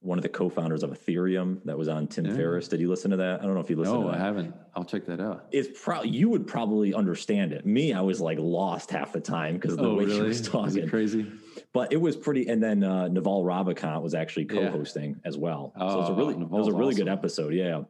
one 0.00 0.16
of 0.16 0.22
the 0.22 0.28
co-founders 0.28 0.84
of 0.84 0.90
Ethereum 0.90 1.60
that 1.64 1.76
was 1.76 1.88
on 1.88 2.06
Tim 2.06 2.24
Ferriss. 2.36 2.68
Did 2.68 2.80
you 2.80 2.88
listen 2.88 3.10
to 3.10 3.16
that? 3.16 3.40
I 3.40 3.44
don't 3.44 3.54
know 3.54 3.60
if 3.60 3.68
you 3.68 3.76
listened. 3.76 4.00
no, 4.00 4.10
I 4.10 4.16
haven't. 4.16 4.54
I'll 4.76 4.84
check 4.84 5.06
that 5.06 5.20
out. 5.20 5.46
It's 5.50 5.68
probably 5.82 6.10
you 6.10 6.28
would 6.28 6.46
probably 6.46 6.94
understand 6.94 7.52
it. 7.52 7.66
Me, 7.66 7.92
I 7.92 8.00
was 8.00 8.20
like 8.20 8.38
lost 8.40 8.90
half 8.92 9.12
the 9.12 9.20
time 9.20 9.54
because 9.54 9.72
of 9.72 9.78
the 9.78 9.92
way 9.92 10.06
he 10.06 10.20
was 10.20 10.40
Is 10.40 10.48
talking. 10.48 10.88
crazy? 10.88 11.26
But 11.72 11.92
it 11.92 12.00
was 12.00 12.16
pretty. 12.16 12.48
And 12.48 12.62
then 12.62 12.82
uh, 12.82 13.08
Naval 13.08 13.44
Ravikant 13.44 14.02
was 14.02 14.14
actually 14.14 14.46
co-hosting 14.46 15.20
as 15.24 15.36
well. 15.36 15.72
so 15.78 15.82
it 15.84 15.96
was 15.96 16.08
a 16.08 16.12
Oh, 16.12 16.16
really, 16.16 16.34
it 16.34 16.48
was 16.48 16.68
a 16.68 16.72
really 16.72 16.94
good 16.94 17.08
episode. 17.08 17.52
Yeah, 17.52 17.82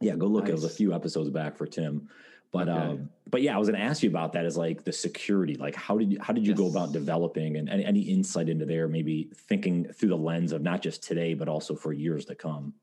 yeah. 0.00 0.14
Go 0.16 0.26
look. 0.26 0.48
It 0.48 0.52
was 0.52 0.64
a 0.64 0.68
few 0.68 0.92
episodes 0.92 1.30
back 1.30 1.56
for 1.56 1.66
Tim. 1.66 2.08
But 2.52 2.68
Okay. 2.68 2.78
um, 2.78 3.08
but 3.28 3.42
yeah, 3.42 3.56
I 3.56 3.58
was 3.58 3.68
going 3.68 3.80
to 3.80 3.84
ask 3.84 4.02
you 4.02 4.10
about 4.10 4.34
that. 4.34 4.44
Is 4.44 4.56
like 4.56 4.84
the 4.84 4.92
security. 4.92 5.54
Like 5.56 5.74
how 5.74 5.96
did 5.98 6.12
you 6.12 6.18
how 6.20 6.32
did 6.32 6.46
you 6.46 6.54
go 6.54 6.68
about 6.68 6.92
developing 6.92 7.56
and 7.56 7.68
any, 7.68 7.84
any 7.84 8.00
insight 8.02 8.48
into 8.48 8.64
there? 8.66 8.86
Maybe 8.86 9.30
thinking 9.48 9.86
through 9.92 10.10
the 10.10 10.16
lens 10.16 10.52
of 10.52 10.62
not 10.62 10.82
just 10.82 11.02
today, 11.02 11.34
but 11.34 11.48
also 11.48 11.74
for 11.74 11.92
years 11.92 12.26
to 12.26 12.34
come. 12.36 12.74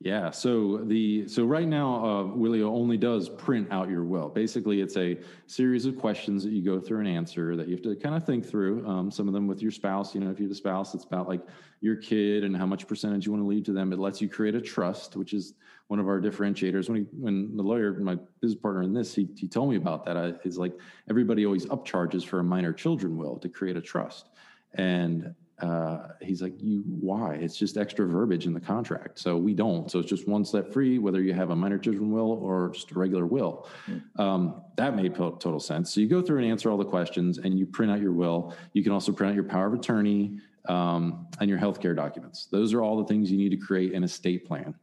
Yeah. 0.00 0.30
So 0.32 0.78
the 0.84 1.26
so 1.28 1.44
right 1.44 1.66
now, 1.66 1.94
uh, 1.94 2.22
Willio 2.24 2.66
only 2.66 2.98
does 2.98 3.28
print 3.28 3.68
out 3.70 3.88
your 3.88 4.04
will. 4.04 4.28
Basically, 4.28 4.80
it's 4.80 4.96
a 4.96 5.18
series 5.46 5.86
of 5.86 5.98
questions 5.98 6.42
that 6.44 6.52
you 6.52 6.62
go 6.62 6.78
through 6.78 7.00
and 7.00 7.08
answer 7.08 7.56
that 7.56 7.68
you 7.68 7.74
have 7.74 7.82
to 7.84 7.96
kind 7.96 8.14
of 8.14 8.26
think 8.26 8.44
through. 8.44 8.86
Um, 8.86 9.10
some 9.10 9.28
of 9.28 9.34
them 9.34 9.46
with 9.46 9.62
your 9.62 9.70
spouse. 9.70 10.14
You 10.14 10.20
know, 10.20 10.30
if 10.30 10.38
you 10.38 10.46
have 10.46 10.52
a 10.52 10.56
spouse, 10.56 10.94
it's 10.94 11.04
about 11.04 11.26
like 11.26 11.40
your 11.80 11.96
kid 11.96 12.44
and 12.44 12.56
how 12.56 12.66
much 12.66 12.86
percentage 12.86 13.24
you 13.24 13.32
want 13.32 13.44
to 13.44 13.48
leave 13.48 13.64
to 13.64 13.72
them. 13.72 13.92
It 13.92 13.98
lets 13.98 14.20
you 14.20 14.28
create 14.28 14.54
a 14.54 14.60
trust, 14.60 15.16
which 15.16 15.32
is 15.32 15.54
one 15.86 16.00
of 16.00 16.08
our 16.08 16.20
differentiators. 16.20 16.88
When 16.88 16.98
he, 16.98 17.06
when 17.12 17.56
the 17.56 17.62
lawyer, 17.62 17.92
my 17.94 18.18
business 18.40 18.60
partner 18.60 18.82
in 18.82 18.92
this, 18.92 19.14
he 19.14 19.28
he 19.36 19.48
told 19.48 19.70
me 19.70 19.76
about 19.76 20.04
that. 20.04 20.40
Like 20.56 20.74
everybody 21.08 21.46
always 21.46 21.66
upcharges 21.66 22.26
for 22.26 22.40
a 22.40 22.44
minor 22.44 22.72
children 22.72 23.16
will 23.16 23.38
to 23.38 23.48
create 23.48 23.76
a 23.76 23.80
trust, 23.80 24.28
and 24.74 25.34
uh, 25.60 26.08
he's 26.20 26.42
like, 26.42 26.54
you 26.60 26.82
why? 26.86 27.34
It's 27.34 27.56
just 27.56 27.76
extra 27.76 28.06
verbiage 28.06 28.46
in 28.46 28.54
the 28.54 28.60
contract. 28.60 29.18
So 29.20 29.36
we 29.36 29.54
don't. 29.54 29.90
So 29.90 30.00
it's 30.00 30.08
just 30.08 30.26
one 30.26 30.44
step 30.44 30.72
free, 30.72 30.98
whether 30.98 31.22
you 31.22 31.32
have 31.32 31.50
a 31.50 31.56
minor 31.56 31.78
children 31.78 32.10
will 32.10 32.32
or 32.32 32.70
just 32.70 32.90
a 32.90 32.98
regular 32.98 33.24
will. 33.24 33.68
Um, 34.16 34.62
that 34.76 34.96
made 34.96 35.14
to- 35.14 35.36
total 35.38 35.60
sense. 35.60 35.94
So 35.94 36.00
you 36.00 36.08
go 36.08 36.22
through 36.22 36.38
and 36.38 36.46
answer 36.46 36.70
all 36.70 36.76
the 36.76 36.84
questions, 36.84 37.38
and 37.38 37.58
you 37.58 37.66
print 37.66 37.92
out 37.92 38.00
your 38.00 38.12
will. 38.12 38.54
You 38.72 38.82
can 38.82 38.92
also 38.92 39.12
print 39.12 39.30
out 39.30 39.34
your 39.34 39.44
power 39.44 39.66
of 39.66 39.74
attorney 39.74 40.38
um, 40.68 41.28
and 41.38 41.48
your 41.48 41.58
healthcare 41.58 41.94
documents. 41.94 42.46
Those 42.50 42.74
are 42.74 42.82
all 42.82 42.96
the 42.96 43.04
things 43.04 43.30
you 43.30 43.38
need 43.38 43.50
to 43.50 43.56
create 43.56 43.92
an 43.94 44.02
estate 44.02 44.46
plan. 44.46 44.74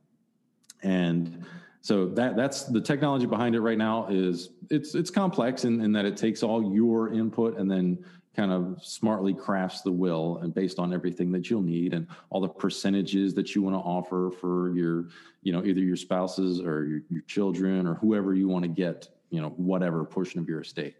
And 0.83 1.45
so 1.81 2.07
that 2.09 2.35
that's 2.35 2.63
the 2.63 2.79
technology 2.79 3.25
behind 3.25 3.55
it 3.55 3.61
right 3.61 3.77
now 3.77 4.07
is 4.07 4.51
it's 4.69 4.93
it's 4.93 5.09
complex 5.09 5.65
in, 5.65 5.81
in 5.81 5.91
that 5.93 6.05
it 6.05 6.15
takes 6.15 6.43
all 6.43 6.73
your 6.73 7.11
input 7.11 7.57
and 7.57 7.69
then 7.69 8.03
kind 8.35 8.51
of 8.51 8.83
smartly 8.83 9.33
crafts 9.33 9.81
the 9.81 9.91
will 9.91 10.37
and 10.37 10.53
based 10.53 10.79
on 10.79 10.93
everything 10.93 11.31
that 11.31 11.49
you'll 11.49 11.61
need 11.61 11.93
and 11.93 12.07
all 12.29 12.39
the 12.39 12.47
percentages 12.47 13.33
that 13.33 13.53
you 13.53 13.61
want 13.61 13.75
to 13.75 13.79
offer 13.79 14.31
for 14.39 14.73
your 14.73 15.07
you 15.41 15.51
know 15.51 15.63
either 15.65 15.81
your 15.81 15.97
spouses 15.97 16.61
or 16.61 16.85
your, 16.85 17.01
your 17.09 17.21
children 17.23 17.85
or 17.85 17.95
whoever 17.95 18.33
you 18.33 18.47
want 18.47 18.63
to 18.63 18.69
get 18.69 19.09
you 19.29 19.41
know 19.41 19.49
whatever 19.49 20.03
portion 20.05 20.39
of 20.39 20.47
your 20.47 20.61
estate. 20.61 20.95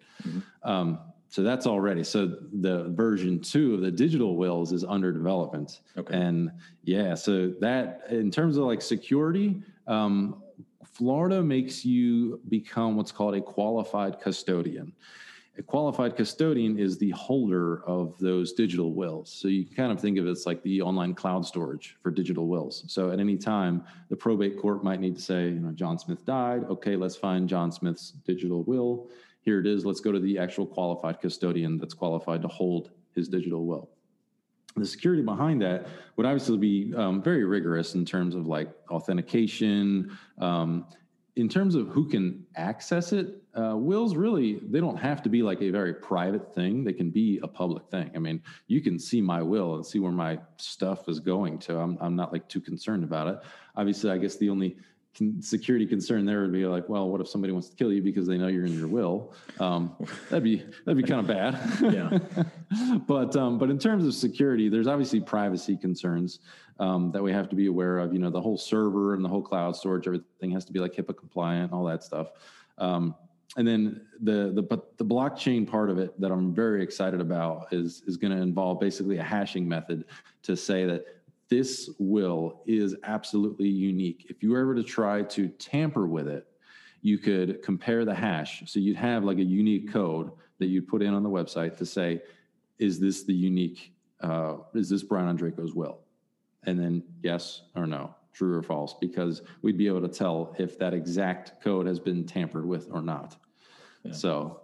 Um, 0.64 1.00
so 1.30 1.44
that's 1.44 1.66
already 1.66 2.04
so 2.04 2.36
the 2.60 2.90
version 2.90 3.40
two 3.40 3.76
of 3.76 3.82
the 3.82 3.92
digital 3.92 4.36
wills 4.36 4.74
is 4.74 4.84
under 4.84 5.14
development. 5.14 5.80
Okay. 5.98 6.14
and 6.14 6.52
yeah 6.84 7.16
so 7.16 7.54
that 7.62 8.02
in 8.10 8.30
terms 8.30 8.58
of 8.58 8.66
like 8.66 8.82
security 8.82 9.62
um, 9.88 10.44
florida 10.86 11.42
makes 11.42 11.86
you 11.86 12.42
become 12.50 12.98
what's 12.98 13.14
called 13.14 13.36
a 13.36 13.42
qualified 13.42 14.20
custodian 14.20 14.92
a 15.58 15.62
qualified 15.62 16.16
custodian 16.16 16.80
is 16.80 16.98
the 16.98 17.10
holder 17.12 17.84
of 17.86 18.18
those 18.20 18.54
digital 18.54 18.94
wills. 18.94 19.32
So 19.32 19.50
you 19.50 19.66
can 19.66 19.76
kind 19.76 19.92
of 19.92 20.00
think 20.00 20.18
of 20.18 20.26
it 20.26 20.30
as 20.30 20.46
like 20.46 20.64
the 20.64 20.82
online 20.82 21.14
cloud 21.14 21.46
storage 21.46 21.98
for 22.02 22.10
digital 22.10 22.48
wills. 22.48 22.86
So 22.88 23.12
at 23.12 23.20
any 23.20 23.38
time, 23.38 23.84
the 24.10 24.16
probate 24.16 24.58
court 24.58 24.84
might 24.84 25.02
need 25.02 25.16
to 25.16 25.22
say, 25.22 25.50
you 25.50 25.60
know, 25.60 25.72
John 25.72 26.00
Smith 26.00 26.26
died. 26.26 26.64
Okay, 26.70 26.96
let's 26.96 27.18
find 27.18 27.50
John 27.50 27.72
Smith's 27.72 28.12
digital 28.26 28.64
will. 28.64 29.10
Here 29.42 29.60
it 29.60 29.68
is. 29.68 29.86
Let's 29.86 30.00
go 30.00 30.12
to 30.14 30.20
the 30.20 30.40
actual 30.40 30.66
qualified 30.66 31.20
custodian 31.20 31.78
that's 31.78 31.94
qualified 31.94 32.42
to 32.44 32.48
hold 32.48 32.92
his 33.14 33.28
digital 33.28 33.66
will. 33.66 33.90
The 34.78 34.86
security 34.86 35.22
behind 35.22 35.62
that 35.64 35.88
would 36.16 36.26
obviously 36.26 36.58
be 36.58 36.94
um, 36.96 37.22
very 37.22 37.44
rigorous 37.44 37.94
in 37.96 38.06
terms 38.06 38.36
of 38.36 38.48
like 38.48 38.70
authentication, 38.90 40.18
um, 40.38 40.86
in 41.36 41.48
terms 41.48 41.76
of 41.76 41.88
who 41.88 42.08
can 42.08 42.46
access 42.56 43.14
it, 43.14 43.42
uh, 43.54 43.76
wills 43.76 44.16
really 44.16 44.60
they 44.70 44.80
don't 44.80 44.98
have 44.98 45.22
to 45.24 45.30
be 45.30 45.42
like 45.44 45.62
a 45.62 45.70
very 45.70 45.94
private 45.94 46.54
thing. 46.54 46.84
They 46.84 46.94
can 46.94 47.10
be 47.10 47.40
a 47.44 47.48
public 47.48 47.88
thing. 47.90 48.12
I 48.16 48.20
mean, 48.20 48.42
you 48.68 48.82
can 48.82 49.00
see 49.00 49.22
my 49.22 49.42
will 49.42 49.76
and 49.76 49.86
see 49.86 50.00
where 50.00 50.12
my 50.12 50.40
stuff 50.58 51.08
is 51.08 51.20
going 51.20 51.60
to. 51.60 51.78
I'm 51.78 51.98
I'm 52.02 52.16
not 52.16 52.34
like 52.34 52.48
too 52.48 52.62
concerned 52.62 53.04
about 53.04 53.28
it. 53.28 53.40
Obviously, 53.76 54.10
I 54.12 54.18
guess 54.18 54.38
the 54.38 54.50
only 54.50 54.78
security 55.40 55.86
concern 55.86 56.26
there 56.26 56.42
would 56.42 56.52
be 56.52 56.66
like, 56.66 56.88
well, 56.88 57.10
what 57.10 57.22
if 57.22 57.28
somebody 57.28 57.52
wants 57.52 57.70
to 57.70 57.76
kill 57.76 57.92
you 57.92 58.02
because 58.02 58.28
they 58.28 58.38
know 58.38 58.48
you're 58.48 58.66
in 58.66 58.78
your 58.78 58.88
will? 58.88 59.34
Um, 59.60 59.96
that'd 60.30 60.44
be 60.44 60.64
that'd 60.86 60.98
be 60.98 61.08
kind 61.08 61.20
of 61.20 61.28
bad. 61.28 61.60
Yeah. 61.92 62.20
but 63.08 63.36
um, 63.36 63.58
but 63.58 63.70
in 63.70 63.78
terms 63.78 64.06
of 64.06 64.14
security, 64.14 64.70
there's 64.70 64.88
obviously 64.88 65.20
privacy 65.20 65.76
concerns 65.76 66.40
um, 66.80 67.12
that 67.12 67.22
we 67.22 67.32
have 67.34 67.50
to 67.50 67.56
be 67.56 67.68
aware 67.68 67.98
of. 68.00 68.14
You 68.14 68.20
know, 68.20 68.30
the 68.30 68.42
whole 68.42 68.58
server 68.58 69.14
and 69.14 69.24
the 69.24 69.30
whole 69.30 69.42
cloud 69.42 69.76
storage, 69.76 70.08
everything 70.08 70.52
has 70.52 70.64
to 70.66 70.72
be 70.72 70.80
like 70.80 70.94
HIPAA 70.94 71.18
compliant, 71.18 71.74
all 71.74 71.84
that 71.86 72.04
stuff. 72.04 72.32
Um, 72.78 73.16
and 73.58 73.68
then 73.68 74.02
the 74.22 74.52
the 74.54 74.62
but 74.62 74.98
the 74.98 75.06
blockchain 75.06 75.68
part 75.68 75.90
of 75.90 75.98
it 75.98 76.20
that 76.22 76.32
I'm 76.32 76.54
very 76.54 76.82
excited 76.82 77.20
about 77.20 77.68
is 77.72 78.04
is 78.08 78.16
going 78.16 78.32
to 78.32 78.42
involve 78.42 78.80
basically 78.80 79.18
a 79.18 79.24
hashing 79.24 79.68
method 79.68 80.06
to 80.44 80.56
say 80.56 80.86
that 80.86 81.06
this 81.52 81.90
will 82.00 82.64
is 82.66 82.96
absolutely 83.04 83.68
unique. 83.68 84.28
If 84.30 84.42
you 84.42 84.52
were 84.52 84.60
ever 84.62 84.74
to 84.74 84.84
try 84.84 85.22
to 85.24 85.50
tamper 85.50 86.08
with 86.08 86.30
it, 86.30 86.48
you 87.02 87.18
could 87.18 87.62
compare 87.62 88.06
the 88.06 88.16
hash. 88.16 88.64
So 88.72 88.80
you'd 88.80 88.96
have 88.96 89.26
like 89.26 89.38
a 89.38 89.44
unique 89.44 89.92
code 89.92 90.32
that 90.60 90.68
you'd 90.68 90.88
put 90.88 91.02
in 91.02 91.14
on 91.14 91.24
the 91.24 91.30
website 91.30 91.78
to 91.80 91.86
say, 91.86 92.22
is 92.80 93.02
this 93.02 93.24
the 93.24 93.34
unique, 93.34 93.94
uh, 94.22 94.56
is 94.74 94.90
this 94.90 95.04
Brian 95.04 95.28
Ondrako's 95.28 95.76
will? 95.76 96.00
And 96.64 96.80
then 96.80 97.04
yes 97.22 97.64
or 97.76 97.86
no, 97.86 98.16
true 98.34 98.56
or 98.58 98.64
false, 98.64 98.96
because 99.02 99.42
we'd 99.62 99.78
be 99.78 99.88
able 99.88 100.02
to 100.02 100.08
tell 100.08 100.56
if 100.58 100.80
that 100.80 100.94
exact 100.94 101.62
code 101.62 101.86
has 101.86 102.00
been 102.00 102.24
tampered 102.26 102.66
with 102.66 102.88
or 102.92 103.02
not. 103.02 103.36
So, 104.14 104.62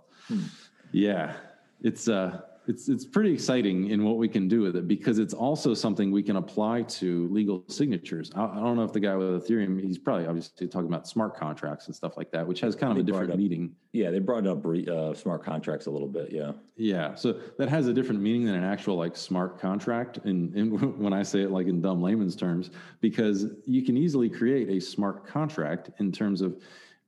yeah, 0.93 1.35
it's 1.81 2.07
uh, 2.07 2.41
it's 2.67 2.89
it's 2.89 3.05
pretty 3.05 3.31
exciting 3.33 3.89
in 3.89 4.03
what 4.03 4.17
we 4.17 4.27
can 4.27 4.47
do 4.47 4.61
with 4.61 4.75
it 4.75 4.87
because 4.87 5.19
it's 5.19 5.33
also 5.33 5.73
something 5.73 6.11
we 6.11 6.21
can 6.21 6.35
apply 6.35 6.81
to 6.83 7.27
legal 7.29 7.63
signatures. 7.67 8.29
I, 8.35 8.43
I 8.45 8.55
don't 8.55 8.75
know 8.75 8.83
if 8.83 8.91
the 8.91 8.99
guy 8.99 9.15
with 9.15 9.47
Ethereum, 9.47 9.81
he's 9.81 9.97
probably 9.97 10.27
obviously 10.27 10.67
talking 10.67 10.87
about 10.87 11.07
smart 11.07 11.35
contracts 11.35 11.87
and 11.87 11.95
stuff 11.95 12.17
like 12.17 12.29
that, 12.31 12.45
which 12.45 12.59
has 12.59 12.75
kind 12.75 12.91
of 12.91 12.97
They 12.97 13.09
a 13.09 13.13
different 13.13 13.31
up- 13.31 13.37
meaning. 13.37 13.73
Yeah, 13.93 14.11
they 14.11 14.19
brought 14.19 14.45
up 14.45 14.65
uh, 14.65 15.13
smart 15.13 15.43
contracts 15.43 15.85
a 15.85 15.91
little 15.91 16.09
bit. 16.09 16.31
Yeah. 16.31 16.51
Yeah, 16.75 17.15
so 17.15 17.39
that 17.57 17.69
has 17.69 17.87
a 17.87 17.93
different 17.93 18.21
meaning 18.21 18.45
than 18.45 18.55
an 18.55 18.63
actual 18.63 18.95
like 18.95 19.15
smart 19.15 19.59
contract. 19.59 20.19
And, 20.25 20.53
and 20.55 20.99
when 20.99 21.13
I 21.13 21.23
say 21.23 21.41
it 21.41 21.51
like 21.51 21.67
in 21.67 21.81
dumb 21.81 22.01
layman's 22.01 22.35
terms, 22.35 22.69
because 22.99 23.45
you 23.65 23.83
can 23.83 23.97
easily 23.97 24.29
create 24.29 24.69
a 24.69 24.79
smart 24.79 25.25
contract 25.25 25.91
in 25.99 26.11
terms 26.11 26.41
of, 26.41 26.61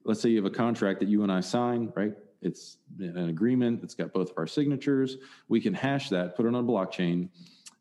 let's 0.06 0.22
say 0.22 0.30
you 0.30 0.38
have 0.38 0.52
a 0.52 0.56
contract 0.56 1.00
that 1.02 1.10
you 1.10 1.22
and 1.24 1.32
I 1.32 1.42
sign, 1.42 1.92
right? 1.96 2.14
It's 2.42 2.78
an 3.00 3.30
agreement. 3.30 3.82
It's 3.84 3.94
got 3.94 4.14
both 4.14 4.32
of 4.32 4.38
our 4.38 4.48
signatures. 4.48 5.18
We 5.48 5.60
can 5.60 5.74
hash 5.74 6.10
that, 6.10 6.36
put 6.36 6.46
it 6.46 6.50
on 6.50 6.56
a 6.56 6.64
blockchain, 6.64 7.30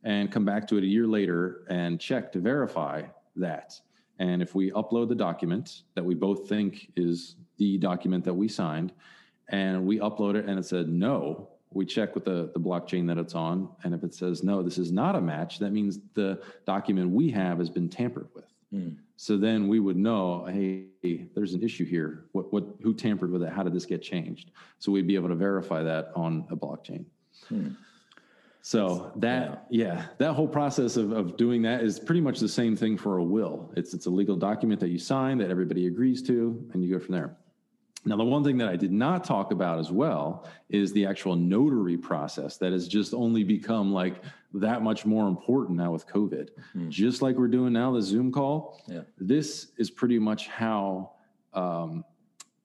and 0.04 0.30
come 0.30 0.44
back 0.44 0.66
to 0.68 0.76
it 0.78 0.84
a 0.84 0.86
year 0.86 1.06
later 1.06 1.64
and 1.68 2.00
check 2.00 2.32
to 2.32 2.40
verify 2.40 3.02
that. 3.36 3.80
And 4.18 4.42
if 4.42 4.54
we 4.54 4.70
upload 4.72 5.08
the 5.08 5.14
document 5.14 5.82
that 5.94 6.04
we 6.04 6.14
both 6.14 6.48
think 6.48 6.90
is 6.96 7.36
the 7.56 7.78
document 7.78 8.24
that 8.24 8.34
we 8.34 8.48
signed, 8.48 8.92
and 9.50 9.86
we 9.86 9.98
upload 9.98 10.34
it 10.34 10.46
and 10.46 10.58
it 10.58 10.64
said 10.64 10.88
no, 10.88 11.48
we 11.70 11.84
check 11.84 12.14
with 12.14 12.24
the, 12.24 12.50
the 12.54 12.60
blockchain 12.60 13.06
that 13.06 13.18
it's 13.18 13.34
on. 13.34 13.68
And 13.84 13.94
if 13.94 14.02
it 14.02 14.14
says 14.14 14.42
no, 14.42 14.62
this 14.62 14.78
is 14.78 14.92
not 14.92 15.16
a 15.16 15.20
match, 15.20 15.58
that 15.58 15.72
means 15.72 16.00
the 16.14 16.42
document 16.66 17.10
we 17.10 17.30
have 17.30 17.58
has 17.58 17.70
been 17.70 17.88
tampered 17.88 18.28
with. 18.34 18.52
Hmm. 18.70 18.90
So 19.16 19.36
then 19.36 19.68
we 19.68 19.80
would 19.80 19.96
know, 19.96 20.44
hey, 20.46 20.87
there's 21.02 21.54
an 21.54 21.62
issue 21.62 21.84
here. 21.84 22.24
What, 22.32 22.52
what, 22.52 22.64
who 22.82 22.94
tampered 22.94 23.30
with 23.30 23.42
it? 23.42 23.52
How 23.52 23.62
did 23.62 23.72
this 23.72 23.86
get 23.86 24.02
changed? 24.02 24.50
So 24.78 24.92
we'd 24.92 25.06
be 25.06 25.14
able 25.14 25.28
to 25.28 25.34
verify 25.34 25.82
that 25.82 26.12
on 26.14 26.46
a 26.50 26.56
blockchain. 26.56 27.04
Hmm. 27.48 27.70
So 28.62 29.12
that 29.16 29.66
yeah. 29.70 30.06
that 30.18 30.34
whole 30.34 30.48
process 30.48 30.96
of, 30.96 31.12
of 31.12 31.36
doing 31.36 31.62
that 31.62 31.82
is 31.82 31.98
pretty 31.98 32.20
much 32.20 32.38
the 32.38 32.48
same 32.48 32.76
thing 32.76 32.98
for 32.98 33.18
a 33.18 33.24
will. 33.24 33.72
It's 33.76 33.94
it's 33.94 34.06
a 34.06 34.10
legal 34.10 34.36
document 34.36 34.80
that 34.80 34.88
you 34.88 34.98
sign 34.98 35.38
that 35.38 35.50
everybody 35.50 35.86
agrees 35.86 36.22
to, 36.24 36.68
and 36.72 36.84
you 36.84 36.92
go 36.92 37.02
from 37.02 37.14
there. 37.14 37.36
Now, 38.04 38.16
the 38.16 38.24
one 38.24 38.44
thing 38.44 38.56
that 38.58 38.68
I 38.68 38.76
did 38.76 38.92
not 38.92 39.24
talk 39.24 39.50
about 39.50 39.78
as 39.78 39.90
well 39.90 40.48
is 40.68 40.92
the 40.92 41.04
actual 41.04 41.36
notary 41.36 41.96
process 41.96 42.56
that 42.58 42.72
has 42.72 42.86
just 42.88 43.12
only 43.12 43.44
become 43.44 43.92
like 43.92 44.22
that 44.54 44.82
much 44.82 45.04
more 45.04 45.28
important 45.28 45.76
now 45.76 45.90
with 45.92 46.06
COVID. 46.06 46.50
Mm. 46.76 46.88
Just 46.88 47.22
like 47.22 47.36
we're 47.36 47.48
doing 47.48 47.72
now, 47.72 47.92
the 47.92 48.00
Zoom 48.00 48.32
call. 48.32 48.80
Yeah. 48.86 49.02
This 49.18 49.72
is 49.76 49.90
pretty 49.90 50.18
much 50.18 50.48
how 50.48 51.10
um, 51.52 52.04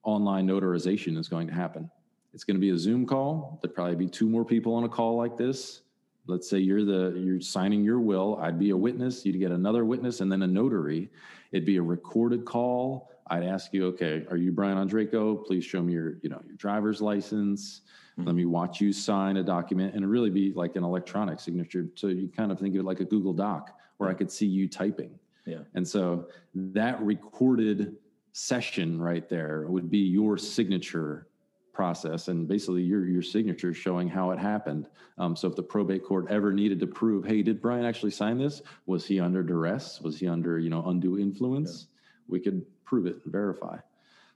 online 0.02 0.46
notarization 0.46 1.18
is 1.18 1.28
going 1.28 1.48
to 1.48 1.54
happen. 1.54 1.90
It's 2.32 2.44
going 2.44 2.56
to 2.56 2.60
be 2.60 2.70
a 2.70 2.78
Zoom 2.78 3.06
call. 3.06 3.58
There'd 3.62 3.74
probably 3.74 3.96
be 3.96 4.08
two 4.08 4.28
more 4.28 4.44
people 4.44 4.74
on 4.74 4.84
a 4.84 4.88
call 4.88 5.16
like 5.16 5.36
this. 5.36 5.82
Let's 6.26 6.48
say 6.48 6.58
you're 6.58 6.84
the 6.84 7.18
you're 7.18 7.40
signing 7.40 7.84
your 7.84 8.00
will. 8.00 8.38
I'd 8.40 8.58
be 8.58 8.70
a 8.70 8.76
witness. 8.76 9.26
You'd 9.26 9.38
get 9.38 9.50
another 9.50 9.84
witness 9.84 10.20
and 10.20 10.32
then 10.32 10.42
a 10.42 10.46
notary. 10.46 11.10
It'd 11.52 11.66
be 11.66 11.76
a 11.76 11.82
recorded 11.82 12.44
call 12.44 13.10
I'd 13.28 13.42
ask 13.42 13.72
you, 13.72 13.86
okay, 13.86 14.24
are 14.30 14.36
you 14.36 14.52
Brian 14.52 14.76
Ondrako? 14.76 15.44
Please 15.46 15.64
show 15.64 15.82
me 15.82 15.94
your, 15.94 16.16
you 16.22 16.28
know, 16.28 16.40
your 16.46 16.56
driver's 16.56 17.00
license. 17.00 17.80
Mm-hmm. 18.12 18.26
Let 18.26 18.36
me 18.36 18.44
watch 18.44 18.80
you 18.80 18.92
sign 18.92 19.38
a 19.38 19.42
document 19.42 19.94
and 19.94 20.04
it 20.04 20.08
really 20.08 20.30
be 20.30 20.52
like 20.52 20.76
an 20.76 20.84
electronic 20.84 21.40
signature. 21.40 21.86
So 21.94 22.08
you 22.08 22.28
kind 22.28 22.52
of 22.52 22.58
think 22.58 22.74
of 22.74 22.80
it 22.80 22.84
like 22.84 23.00
a 23.00 23.04
Google 23.04 23.32
Doc 23.32 23.78
where 23.96 24.10
I 24.10 24.14
could 24.14 24.30
see 24.30 24.46
you 24.46 24.68
typing. 24.68 25.18
Yeah. 25.46 25.60
And 25.74 25.86
so 25.86 26.28
that 26.54 27.00
recorded 27.02 27.96
session 28.32 29.00
right 29.00 29.28
there 29.28 29.66
would 29.68 29.90
be 29.90 29.98
your 29.98 30.36
signature 30.36 31.26
process 31.74 32.28
and 32.28 32.48
basically 32.48 32.82
your 32.82 33.06
your 33.06 33.22
signature 33.22 33.74
showing 33.74 34.08
how 34.08 34.30
it 34.30 34.38
happened. 34.38 34.88
Um, 35.18 35.36
so 35.36 35.48
if 35.48 35.56
the 35.56 35.62
probate 35.62 36.04
court 36.04 36.26
ever 36.30 36.52
needed 36.52 36.80
to 36.80 36.86
prove, 36.86 37.26
hey, 37.26 37.42
did 37.42 37.60
Brian 37.60 37.84
actually 37.84 38.12
sign 38.12 38.38
this? 38.38 38.62
Was 38.86 39.04
he 39.04 39.20
under 39.20 39.42
duress? 39.42 40.00
Was 40.00 40.18
he 40.18 40.28
under 40.28 40.58
you 40.58 40.70
know 40.70 40.84
undue 40.86 41.18
influence? 41.18 41.88
Yeah. 41.88 41.96
We 42.28 42.40
could 42.40 42.64
prove 42.84 43.06
it 43.06 43.16
and 43.24 43.32
verify. 43.32 43.78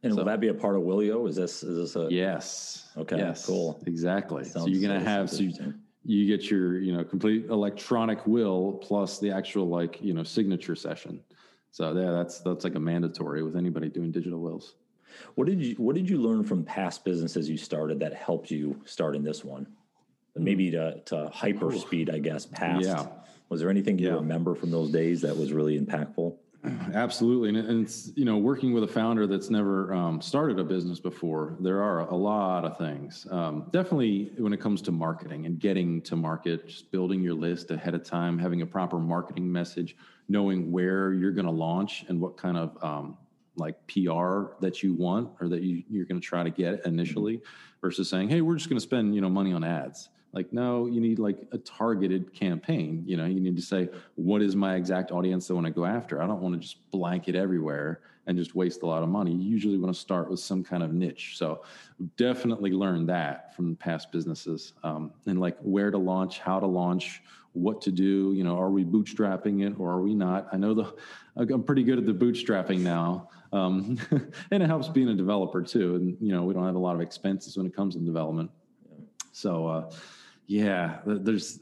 And 0.02 0.12
so, 0.12 0.18
will 0.18 0.24
that 0.26 0.40
be 0.40 0.48
a 0.48 0.54
part 0.54 0.76
of 0.76 0.82
Willio? 0.82 1.28
Is 1.28 1.36
this 1.36 1.62
is 1.62 1.76
this 1.76 1.96
a 1.96 2.12
yes? 2.12 2.90
Okay, 2.96 3.16
yes, 3.16 3.46
cool, 3.46 3.80
exactly. 3.86 4.44
Sounds, 4.44 4.64
so 4.64 4.66
you're 4.66 4.86
gonna 4.86 5.02
have 5.02 5.30
so 5.30 5.42
you, 5.42 5.74
you 6.04 6.26
get 6.26 6.50
your 6.50 6.78
you 6.78 6.96
know 6.96 7.04
complete 7.04 7.46
electronic 7.46 8.26
will 8.26 8.72
plus 8.74 9.18
the 9.18 9.30
actual 9.30 9.68
like 9.68 10.00
you 10.02 10.14
know 10.14 10.22
signature 10.22 10.76
session. 10.76 11.20
So 11.70 11.92
yeah, 11.92 12.12
that's 12.12 12.40
that's 12.40 12.64
like 12.64 12.76
a 12.76 12.80
mandatory 12.80 13.42
with 13.42 13.56
anybody 13.56 13.88
doing 13.88 14.12
digital 14.12 14.40
wills. 14.40 14.74
What 15.34 15.46
did 15.46 15.60
you 15.62 15.74
What 15.76 15.94
did 15.94 16.08
you 16.08 16.18
learn 16.18 16.44
from 16.44 16.64
past 16.64 17.04
businesses 17.04 17.48
you 17.48 17.56
started 17.56 18.00
that 18.00 18.14
helped 18.14 18.50
you 18.50 18.80
start 18.84 19.16
in 19.16 19.22
this 19.22 19.44
one? 19.44 19.66
And 20.34 20.44
maybe 20.44 20.70
to 20.70 21.00
to 21.06 21.30
hyper 21.32 21.72
speed, 21.72 22.10
I 22.10 22.18
guess. 22.18 22.46
Past. 22.46 22.86
Yeah. 22.86 23.06
Was 23.48 23.60
there 23.60 23.70
anything 23.70 23.98
you 23.98 24.08
yeah. 24.08 24.14
remember 24.14 24.54
from 24.54 24.70
those 24.70 24.90
days 24.90 25.22
that 25.22 25.36
was 25.36 25.52
really 25.52 25.78
impactful? 25.78 26.36
Absolutely, 26.92 27.50
and 27.50 27.82
it's 27.82 28.10
you 28.16 28.24
know 28.24 28.36
working 28.36 28.72
with 28.72 28.82
a 28.82 28.88
founder 28.88 29.28
that's 29.28 29.48
never 29.48 29.94
um, 29.94 30.20
started 30.20 30.58
a 30.58 30.64
business 30.64 30.98
before. 30.98 31.56
There 31.60 31.80
are 31.80 32.00
a 32.00 32.14
lot 32.14 32.64
of 32.64 32.76
things. 32.76 33.28
Um, 33.30 33.66
definitely, 33.70 34.32
when 34.38 34.52
it 34.52 34.60
comes 34.60 34.82
to 34.82 34.92
marketing 34.92 35.46
and 35.46 35.60
getting 35.60 36.02
to 36.02 36.16
market, 36.16 36.66
just 36.66 36.90
building 36.90 37.22
your 37.22 37.34
list 37.34 37.70
ahead 37.70 37.94
of 37.94 38.02
time, 38.02 38.38
having 38.38 38.62
a 38.62 38.66
proper 38.66 38.98
marketing 38.98 39.50
message, 39.50 39.96
knowing 40.28 40.72
where 40.72 41.12
you're 41.12 41.30
going 41.30 41.46
to 41.46 41.52
launch 41.52 42.04
and 42.08 42.20
what 42.20 42.36
kind 42.36 42.56
of 42.56 42.76
um, 42.82 43.16
like 43.58 43.76
PR 43.86 44.54
that 44.60 44.82
you 44.82 44.94
want 44.94 45.30
or 45.40 45.48
that 45.48 45.62
you, 45.62 45.82
you're 45.88 46.06
going 46.06 46.20
to 46.20 46.26
try 46.26 46.42
to 46.42 46.50
get 46.50 46.86
initially, 46.86 47.38
mm-hmm. 47.38 47.80
versus 47.80 48.08
saying, 48.08 48.28
"Hey, 48.28 48.40
we're 48.40 48.56
just 48.56 48.68
going 48.68 48.78
to 48.78 48.82
spend 48.82 49.14
you 49.14 49.20
know 49.20 49.28
money 49.28 49.52
on 49.52 49.64
ads." 49.64 50.08
Like, 50.32 50.52
no, 50.52 50.86
you 50.86 51.00
need 51.00 51.18
like 51.18 51.38
a 51.52 51.58
targeted 51.58 52.34
campaign. 52.34 53.02
You 53.06 53.16
know, 53.16 53.24
you 53.24 53.40
need 53.40 53.56
to 53.56 53.62
say, 53.62 53.88
what 54.14 54.42
is 54.42 54.54
my 54.54 54.74
exact 54.76 55.10
audience 55.10 55.46
that 55.46 55.54
I 55.54 55.56
want 55.56 55.66
to 55.66 55.72
go 55.72 55.86
after? 55.86 56.22
I 56.22 56.26
don't 56.26 56.40
want 56.40 56.54
to 56.54 56.60
just 56.60 56.90
blanket 56.90 57.34
everywhere 57.34 58.00
and 58.26 58.36
just 58.36 58.54
waste 58.54 58.82
a 58.82 58.86
lot 58.86 59.02
of 59.02 59.08
money. 59.08 59.32
You 59.32 59.50
usually 59.50 59.78
want 59.78 59.94
to 59.94 59.98
start 59.98 60.30
with 60.30 60.38
some 60.38 60.62
kind 60.62 60.82
of 60.82 60.92
niche. 60.92 61.38
So 61.38 61.64
definitely 62.18 62.72
learn 62.72 63.06
that 63.06 63.56
from 63.56 63.74
past 63.76 64.12
businesses 64.12 64.74
um, 64.84 65.12
and 65.26 65.40
like 65.40 65.56
where 65.62 65.90
to 65.90 65.96
launch, 65.96 66.38
how 66.40 66.60
to 66.60 66.66
launch, 66.66 67.22
what 67.58 67.82
to 67.82 67.92
do. 67.92 68.32
You 68.32 68.44
know, 68.44 68.58
are 68.58 68.70
we 68.70 68.84
bootstrapping 68.84 69.66
it 69.66 69.78
or 69.78 69.90
are 69.90 70.02
we 70.02 70.14
not? 70.14 70.48
I 70.52 70.56
know 70.56 70.74
the 70.74 70.94
I'm 71.36 71.62
pretty 71.62 71.84
good 71.84 71.98
at 71.98 72.06
the 72.06 72.12
bootstrapping 72.12 72.80
now, 72.80 73.28
um, 73.52 73.98
and 74.50 74.62
it 74.62 74.66
helps 74.66 74.88
being 74.88 75.08
a 75.08 75.14
developer 75.14 75.62
too. 75.62 75.96
And 75.96 76.16
you 76.20 76.32
know, 76.32 76.44
we 76.44 76.54
don't 76.54 76.66
have 76.66 76.74
a 76.74 76.80
lot 76.80 76.94
of 76.94 77.00
expenses 77.00 77.56
when 77.56 77.66
it 77.66 77.74
comes 77.74 77.94
to 77.94 78.00
development. 78.00 78.50
So. 79.32 79.66
Uh, 79.66 79.90
yeah, 80.48 81.00
there's 81.04 81.60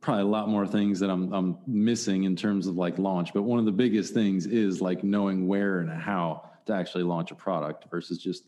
probably 0.00 0.22
a 0.22 0.26
lot 0.26 0.48
more 0.48 0.66
things 0.66 0.98
that 1.00 1.10
I'm 1.10 1.32
I'm 1.32 1.58
missing 1.66 2.24
in 2.24 2.34
terms 2.34 2.66
of 2.66 2.76
like 2.76 2.98
launch, 2.98 3.32
but 3.32 3.42
one 3.42 3.60
of 3.60 3.66
the 3.66 3.72
biggest 3.72 4.14
things 4.14 4.46
is 4.46 4.80
like 4.80 5.04
knowing 5.04 5.46
where 5.46 5.80
and 5.80 5.90
how 5.90 6.50
to 6.64 6.72
actually 6.72 7.04
launch 7.04 7.30
a 7.30 7.34
product 7.34 7.84
versus 7.90 8.18
just 8.18 8.46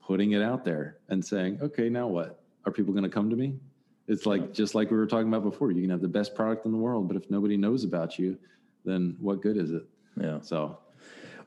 putting 0.00 0.32
it 0.32 0.42
out 0.42 0.64
there 0.64 0.98
and 1.08 1.22
saying, 1.22 1.58
"Okay, 1.60 1.90
now 1.90 2.06
what? 2.06 2.40
Are 2.64 2.72
people 2.72 2.94
going 2.94 3.04
to 3.04 3.10
come 3.10 3.28
to 3.28 3.36
me?" 3.36 3.58
It's 4.08 4.26
like 4.26 4.52
just 4.52 4.74
like 4.74 4.90
we 4.90 4.96
were 4.96 5.06
talking 5.06 5.28
about 5.28 5.42
before. 5.42 5.70
You 5.70 5.82
can 5.82 5.90
have 5.90 6.00
the 6.00 6.08
best 6.08 6.34
product 6.34 6.66
in 6.66 6.72
the 6.72 6.78
world, 6.78 7.08
but 7.08 7.16
if 7.16 7.30
nobody 7.30 7.56
knows 7.56 7.84
about 7.84 8.18
you, 8.18 8.38
then 8.84 9.16
what 9.20 9.42
good 9.42 9.56
is 9.56 9.70
it? 9.70 9.86
Yeah. 10.20 10.40
So 10.40 10.78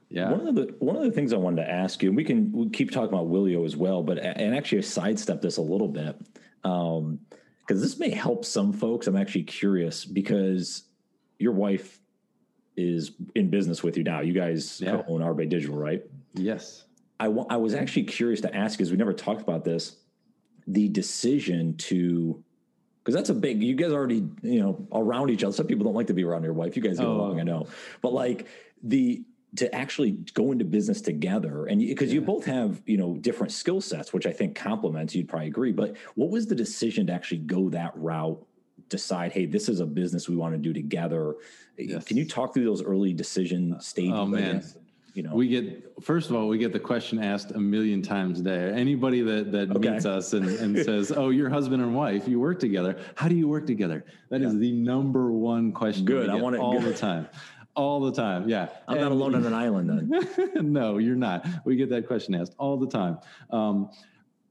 yeah. 0.09 0.31
One 0.31 0.47
of 0.47 0.55
the 0.55 0.75
one 0.79 0.95
of 0.95 1.03
the 1.03 1.11
things 1.11 1.33
I 1.33 1.37
wanted 1.37 1.63
to 1.63 1.69
ask 1.69 2.03
you, 2.03 2.09
and 2.09 2.15
we 2.15 2.23
can 2.23 2.51
we 2.51 2.69
keep 2.69 2.91
talking 2.91 3.09
about 3.09 3.29
Willio 3.29 3.65
as 3.65 3.75
well, 3.75 4.03
but 4.03 4.19
and 4.19 4.55
actually 4.55 4.81
sidestep 4.83 5.41
this 5.41 5.57
a 5.57 5.61
little 5.61 5.87
bit. 5.87 6.15
Um, 6.63 7.19
because 7.65 7.81
this 7.81 7.97
may 7.99 8.09
help 8.09 8.43
some 8.43 8.73
folks. 8.73 9.07
I'm 9.07 9.15
actually 9.15 9.43
curious 9.43 10.03
because 10.03 10.83
your 11.39 11.53
wife 11.53 12.01
is 12.75 13.11
in 13.35 13.49
business 13.49 13.81
with 13.81 13.95
you 13.95 14.03
now. 14.03 14.19
You 14.19 14.33
guys 14.33 14.81
yeah. 14.81 15.01
own 15.07 15.21
Arbe 15.21 15.47
Digital, 15.47 15.77
right? 15.77 16.03
Yes. 16.33 16.83
I, 17.19 17.25
w- 17.25 17.45
I 17.49 17.57
was 17.57 17.73
actually 17.73 18.03
curious 18.03 18.41
to 18.41 18.53
ask 18.53 18.77
because 18.77 18.91
we 18.91 18.97
never 18.97 19.13
talked 19.13 19.41
about 19.41 19.63
this. 19.63 19.97
The 20.67 20.89
decision 20.89 21.77
to, 21.77 22.43
because 23.03 23.15
that's 23.15 23.29
a 23.29 23.33
big. 23.33 23.63
You 23.63 23.75
guys 23.75 23.91
already, 23.91 24.27
you 24.41 24.59
know, 24.59 24.87
around 24.91 25.29
each 25.29 25.43
other. 25.43 25.53
Some 25.53 25.67
people 25.67 25.85
don't 25.85 25.95
like 25.95 26.07
to 26.07 26.13
be 26.13 26.23
around 26.23 26.43
your 26.43 26.53
wife. 26.53 26.75
You 26.75 26.81
guys 26.81 26.97
get 26.97 27.07
oh. 27.07 27.11
along, 27.11 27.39
I 27.39 27.43
know. 27.43 27.67
But 28.01 28.13
like 28.13 28.47
the 28.83 29.23
to 29.55 29.73
actually 29.75 30.11
go 30.33 30.51
into 30.51 30.63
business 30.63 31.01
together 31.01 31.65
and 31.65 31.81
because 31.81 32.09
yeah. 32.09 32.15
you 32.15 32.21
both 32.21 32.45
have 32.45 32.81
you 32.85 32.97
know 32.97 33.17
different 33.17 33.51
skill 33.51 33.81
sets 33.81 34.13
which 34.13 34.25
i 34.25 34.31
think 34.31 34.55
complements 34.55 35.13
you'd 35.13 35.27
probably 35.27 35.47
agree 35.47 35.73
but 35.73 35.97
what 36.15 36.29
was 36.29 36.47
the 36.47 36.55
decision 36.55 37.07
to 37.07 37.13
actually 37.13 37.37
go 37.39 37.69
that 37.69 37.91
route 37.95 38.41
decide 38.87 39.31
hey 39.31 39.45
this 39.45 39.67
is 39.67 39.81
a 39.81 39.85
business 39.85 40.29
we 40.29 40.37
want 40.37 40.53
to 40.53 40.57
do 40.57 40.71
together 40.71 41.35
yes. 41.77 42.05
can 42.05 42.15
you 42.15 42.25
talk 42.25 42.53
through 42.53 42.63
those 42.63 42.81
early 42.81 43.13
decision 43.13 43.73
oh, 43.75 43.79
stages 43.81 44.13
oh 44.13 44.25
man 44.25 44.63
you 45.13 45.23
know 45.23 45.33
we 45.33 45.47
get 45.47 45.93
first 46.01 46.29
of 46.29 46.35
all 46.35 46.47
we 46.47 46.57
get 46.57 46.71
the 46.71 46.79
question 46.79 47.21
asked 47.21 47.51
a 47.51 47.59
million 47.59 48.01
times 48.01 48.39
a 48.39 48.43
day 48.43 48.71
anybody 48.73 49.21
that 49.21 49.51
that 49.51 49.69
okay. 49.71 49.91
meets 49.91 50.05
us 50.05 50.33
and, 50.33 50.47
and 50.47 50.77
says 50.85 51.11
oh 51.11 51.29
your 51.29 51.49
husband 51.49 51.81
and 51.81 51.93
wife 51.93 52.27
you 52.27 52.39
work 52.39 52.59
together 52.59 52.97
how 53.15 53.27
do 53.27 53.35
you 53.35 53.47
work 53.47 53.65
together 53.65 54.05
That 54.29 54.41
yeah. 54.41 54.47
is 54.47 54.57
the 54.57 54.71
number 54.71 55.31
one 55.31 55.71
question 55.71 56.05
good 56.05 56.29
i 56.29 56.35
want 56.35 56.55
it 56.55 56.59
all 56.59 56.79
good. 56.79 56.93
the 56.93 56.97
time 56.97 57.27
all 57.75 58.01
the 58.01 58.11
time. 58.11 58.49
Yeah. 58.49 58.67
I'm 58.87 58.97
and, 58.97 59.01
not 59.01 59.11
alone 59.11 59.35
on 59.35 59.45
an 59.45 59.53
island 59.53 59.89
then. 59.89 60.73
no, 60.73 60.97
you're 60.97 61.15
not. 61.15 61.45
We 61.65 61.75
get 61.75 61.89
that 61.89 62.07
question 62.07 62.35
asked 62.35 62.53
all 62.57 62.77
the 62.77 62.87
time. 62.87 63.17
Um, 63.49 63.89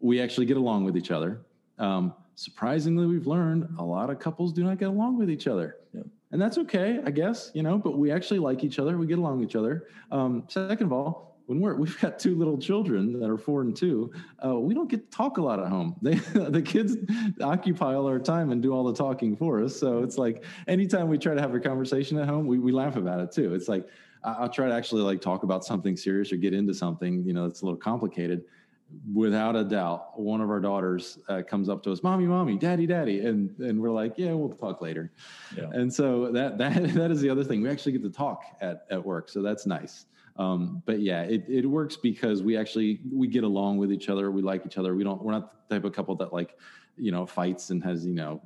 we 0.01 0.21
actually 0.21 0.47
get 0.47 0.57
along 0.57 0.85
with 0.85 0.97
each 0.97 1.11
other. 1.11 1.41
Um, 1.79 2.15
surprisingly, 2.35 3.07
we've 3.07 3.27
learned 3.27 3.69
a 3.79 3.85
lot 3.85 4.11
of 4.11 4.19
couples 4.19 4.53
do 4.53 4.65
not 4.65 4.79
get 4.79 4.89
along 4.89 5.19
with 5.19 5.31
each 5.31 5.47
other. 5.47 5.77
Yeah. 5.93 6.03
And 6.33 6.41
that's 6.41 6.59
okay, 6.59 7.01
I 7.05 7.11
guess, 7.11 7.51
you 7.55 7.63
know, 7.63 7.77
but 7.77 7.99
we 7.99 8.13
actually 8.13 8.39
like 8.39 8.63
each 8.63 8.79
other. 8.79 8.97
We 8.97 9.07
get 9.07 9.19
along 9.19 9.41
with 9.41 9.49
each 9.49 9.57
other. 9.57 9.89
Um, 10.13 10.45
second 10.49 10.87
of 10.87 10.93
all, 10.93 11.31
when 11.47 11.61
we're 11.61 11.75
we've 11.75 12.01
got 12.01 12.21
two 12.21 12.37
little 12.39 12.57
children 12.57 13.19
that 13.19 13.29
are 13.29 13.37
four 13.37 13.63
and 13.63 13.75
two, 13.75 14.13
uh, 14.45 14.55
we 14.55 14.73
don't 14.73 14.89
get 14.89 15.11
to 15.11 15.17
talk 15.17 15.39
a 15.39 15.43
lot 15.43 15.59
at 15.59 15.67
home. 15.67 15.97
They 16.01 16.15
the 16.35 16.63
kids 16.63 16.97
occupy 17.41 17.95
all 17.95 18.07
our 18.07 18.21
time 18.21 18.53
and 18.53 18.63
do 18.63 18.73
all 18.73 18.85
the 18.85 18.95
talking 18.95 19.37
for 19.37 19.61
us. 19.61 19.75
So 19.75 20.05
it's 20.05 20.17
like 20.17 20.45
anytime 20.69 21.09
we 21.09 21.19
try 21.19 21.35
to 21.35 21.41
have 21.41 21.53
a 21.53 21.59
conversation 21.59 22.19
at 22.19 22.29
home, 22.29 22.47
we 22.47 22.61
we 22.61 22.71
laugh 22.71 22.95
about 22.95 23.19
it 23.19 23.33
too. 23.33 23.53
It's 23.53 23.67
like 23.67 23.89
I'll 24.23 24.49
try 24.49 24.69
to 24.69 24.75
actually 24.75 25.03
like 25.03 25.21
talk 25.21 25.43
about 25.43 25.65
something 25.65 25.97
serious 25.97 26.33
or 26.33 26.37
get 26.37 26.55
into 26.55 26.73
something 26.73 27.25
you 27.25 27.33
know 27.33 27.49
that's 27.49 27.63
a 27.63 27.65
little 27.65 27.81
complicated. 27.81 28.45
Without 29.13 29.57
a 29.57 29.65
doubt, 29.65 30.19
one 30.19 30.41
of 30.41 30.51
our 30.51 30.61
daughters 30.61 31.19
uh, 31.29 31.43
comes 31.43 31.69
up 31.69 31.83
to 31.85 31.93
us, 31.93 32.03
"Mommy, 32.03 32.27
mommy, 32.27 32.57
daddy, 32.57 32.87
daddy," 32.87 33.21
and 33.21 33.57
and 33.59 33.81
we're 33.81 33.91
like, 33.91 34.15
"Yeah, 34.17 34.33
we'll 34.33 34.51
talk 34.51 34.81
later." 34.81 35.13
Yeah. 35.57 35.71
And 35.73 35.93
so 35.93 36.31
that 36.33 36.59
that 36.59 36.95
that 36.95 37.11
is 37.11 37.21
the 37.21 37.31
other 37.31 37.45
thing. 37.45 37.63
We 37.63 37.69
actually 37.69 37.93
get 37.93 38.03
to 38.03 38.11
talk 38.11 38.43
at 38.61 38.87
at 38.91 39.05
work, 39.05 39.29
so 39.29 39.43
that's 39.43 39.67
nice. 39.67 40.07
Um, 40.37 40.83
but 40.87 41.01
yeah, 41.01 41.23
it, 41.23 41.45
it 41.49 41.67
works 41.67 41.97
because 41.97 42.43
we 42.43 42.57
actually 42.57 43.01
we 43.13 43.27
get 43.27 43.45
along 43.45 43.79
with 43.79 43.93
each 43.93 44.09
other. 44.09 44.31
We 44.31 44.43
like 44.43 44.65
each 44.65 44.79
other. 44.79 44.95
We 44.95 45.05
don't. 45.05 45.23
We're 45.23 45.33
not 45.33 45.69
the 45.69 45.75
type 45.75 45.85
of 45.85 45.93
couple 45.93 46.15
that 46.17 46.33
like 46.33 46.57
you 46.97 47.13
know 47.13 47.27
fights 47.27 47.71
and 47.71 47.83
has 47.85 48.07
you 48.07 48.15
know 48.15 48.41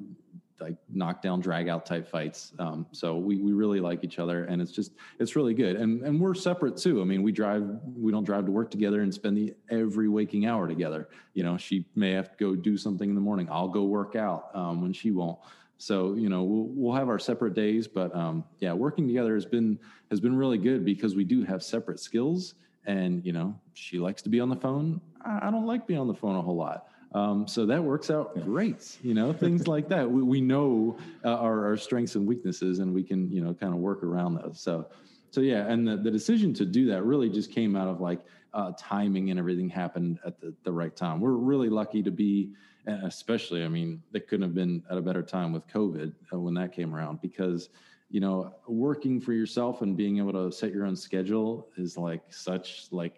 like 0.61 0.77
knockdown 0.89 1.41
drag 1.41 1.69
out 1.69 1.85
type 1.85 2.09
fights. 2.09 2.53
Um, 2.59 2.87
so 2.93 3.17
we, 3.17 3.39
we 3.39 3.53
really 3.53 3.81
like 3.81 4.05
each 4.05 4.19
other 4.19 4.45
and 4.45 4.63
it's 4.63 4.73
just, 4.73 4.93
it's 5.19 5.37
really 5.37 5.55
good. 5.55 5.77
And, 5.77 6.03
and 6.03 6.21
we're 6.21 6.35
separate 6.35 6.77
too. 6.77 7.01
I 7.01 7.05
mean, 7.05 7.23
we 7.23 7.33
drive, 7.33 7.65
we 7.97 8.13
don't 8.13 8.25
drive 8.25 8.47
to 8.47 8.53
work 8.53 8.71
together 8.71 9.03
and 9.03 9.13
spend 9.13 9.37
the 9.37 9.55
every 9.71 10.09
waking 10.09 10.47
hour 10.47 10.69
together. 10.69 11.09
You 11.35 11.43
know, 11.43 11.57
she 11.57 11.87
may 11.95 12.13
have 12.13 12.31
to 12.31 12.37
go 12.37 12.55
do 12.55 12.77
something 12.77 13.09
in 13.09 13.15
the 13.15 13.21
morning. 13.21 13.49
I'll 13.51 13.69
go 13.69 13.85
work 13.85 14.17
out 14.17 14.51
um, 14.55 14.81
when 14.81 14.93
she 14.93 15.11
won't. 15.11 15.39
So 15.79 16.15
you 16.15 16.29
know 16.29 16.43
we'll, 16.43 16.67
we'll 16.69 16.95
have 16.95 17.09
our 17.09 17.19
separate 17.19 17.55
days, 17.55 17.89
but 17.89 18.15
um, 18.15 18.45
yeah, 18.61 18.73
working 18.73 19.07
together 19.07 19.35
has 19.35 19.45
been 19.45 19.79
has 20.11 20.21
been 20.21 20.37
really 20.37 20.59
good 20.59 20.85
because 20.85 21.15
we 21.15 21.25
do 21.25 21.43
have 21.45 21.63
separate 21.63 22.01
skills. 22.01 22.55
And 22.87 23.25
you 23.25 23.33
know 23.33 23.59
she 23.73 23.99
likes 23.99 24.23
to 24.23 24.29
be 24.29 24.41
on 24.41 24.49
the 24.49 24.57
phone. 24.57 25.01
I, 25.23 25.49
I 25.49 25.51
don't 25.51 25.67
like 25.67 25.87
being 25.87 26.01
on 26.01 26.07
the 26.07 26.15
phone 26.15 26.37
a 26.37 26.43
whole 26.43 26.57
lot. 26.57 26.87
Um, 27.15 27.47
so 27.47 27.65
that 27.67 27.83
works 27.83 28.11
out 28.11 28.35
great, 28.45 28.99
you 29.01 29.15
know, 29.15 29.33
things 29.33 29.69
like 29.75 29.89
that. 29.89 30.11
We, 30.11 30.23
we 30.23 30.41
know 30.41 30.99
uh, 31.25 31.37
our, 31.37 31.65
our 31.67 31.77
strengths 31.77 32.17
and 32.17 32.27
weaknesses, 32.27 32.81
and 32.81 32.93
we 32.93 33.05
can, 33.05 33.31
you 33.31 33.41
know, 33.41 33.55
kind 33.55 33.73
of 33.73 33.79
work 33.79 34.03
around 34.03 34.35
those. 34.35 34.61
So, 34.61 34.87
so 35.31 35.41
yeah, 35.41 35.67
and 35.69 35.87
the, 35.87 35.97
the 35.97 36.11
decision 36.11 36.53
to 36.55 36.65
do 36.65 36.87
that 36.87 37.05
really 37.05 37.29
just 37.29 37.53
came 37.53 37.77
out 37.77 37.89
of 37.89 38.01
like 38.01 38.21
uh, 38.53 38.73
timing 38.77 39.31
and 39.31 39.39
everything 39.39 39.69
happened 39.69 40.19
at 40.27 40.41
the, 40.41 40.55
the 40.65 40.73
right 40.73 40.95
time. 40.95 41.21
We're 41.21 41.33
really 41.33 41.69
lucky 41.69 42.03
to 42.03 42.11
be, 42.11 42.53
especially, 42.87 43.65
I 43.65 43.69
mean, 43.69 44.03
it 44.13 44.29
couldn't 44.29 44.43
have 44.43 44.55
been 44.55 44.83
at 44.91 44.99
a 44.99 45.03
better 45.03 45.23
time 45.23 45.53
with 45.53 45.67
COVID 45.69 46.13
uh, 46.33 46.39
when 46.39 46.55
that 46.55 46.73
came 46.73 46.95
around 46.95 47.21
because, 47.21 47.69
you 48.11 48.21
know, 48.21 48.53
working 48.67 49.21
for 49.21 49.33
yourself 49.33 49.83
and 49.83 49.97
being 49.97 50.19
able 50.19 50.33
to 50.33 50.53
set 50.53 50.73
your 50.73 50.85
own 50.87 50.97
schedule 50.97 51.69
is 51.77 51.97
like 51.97 52.23
such 52.29 52.87
like 52.91 53.17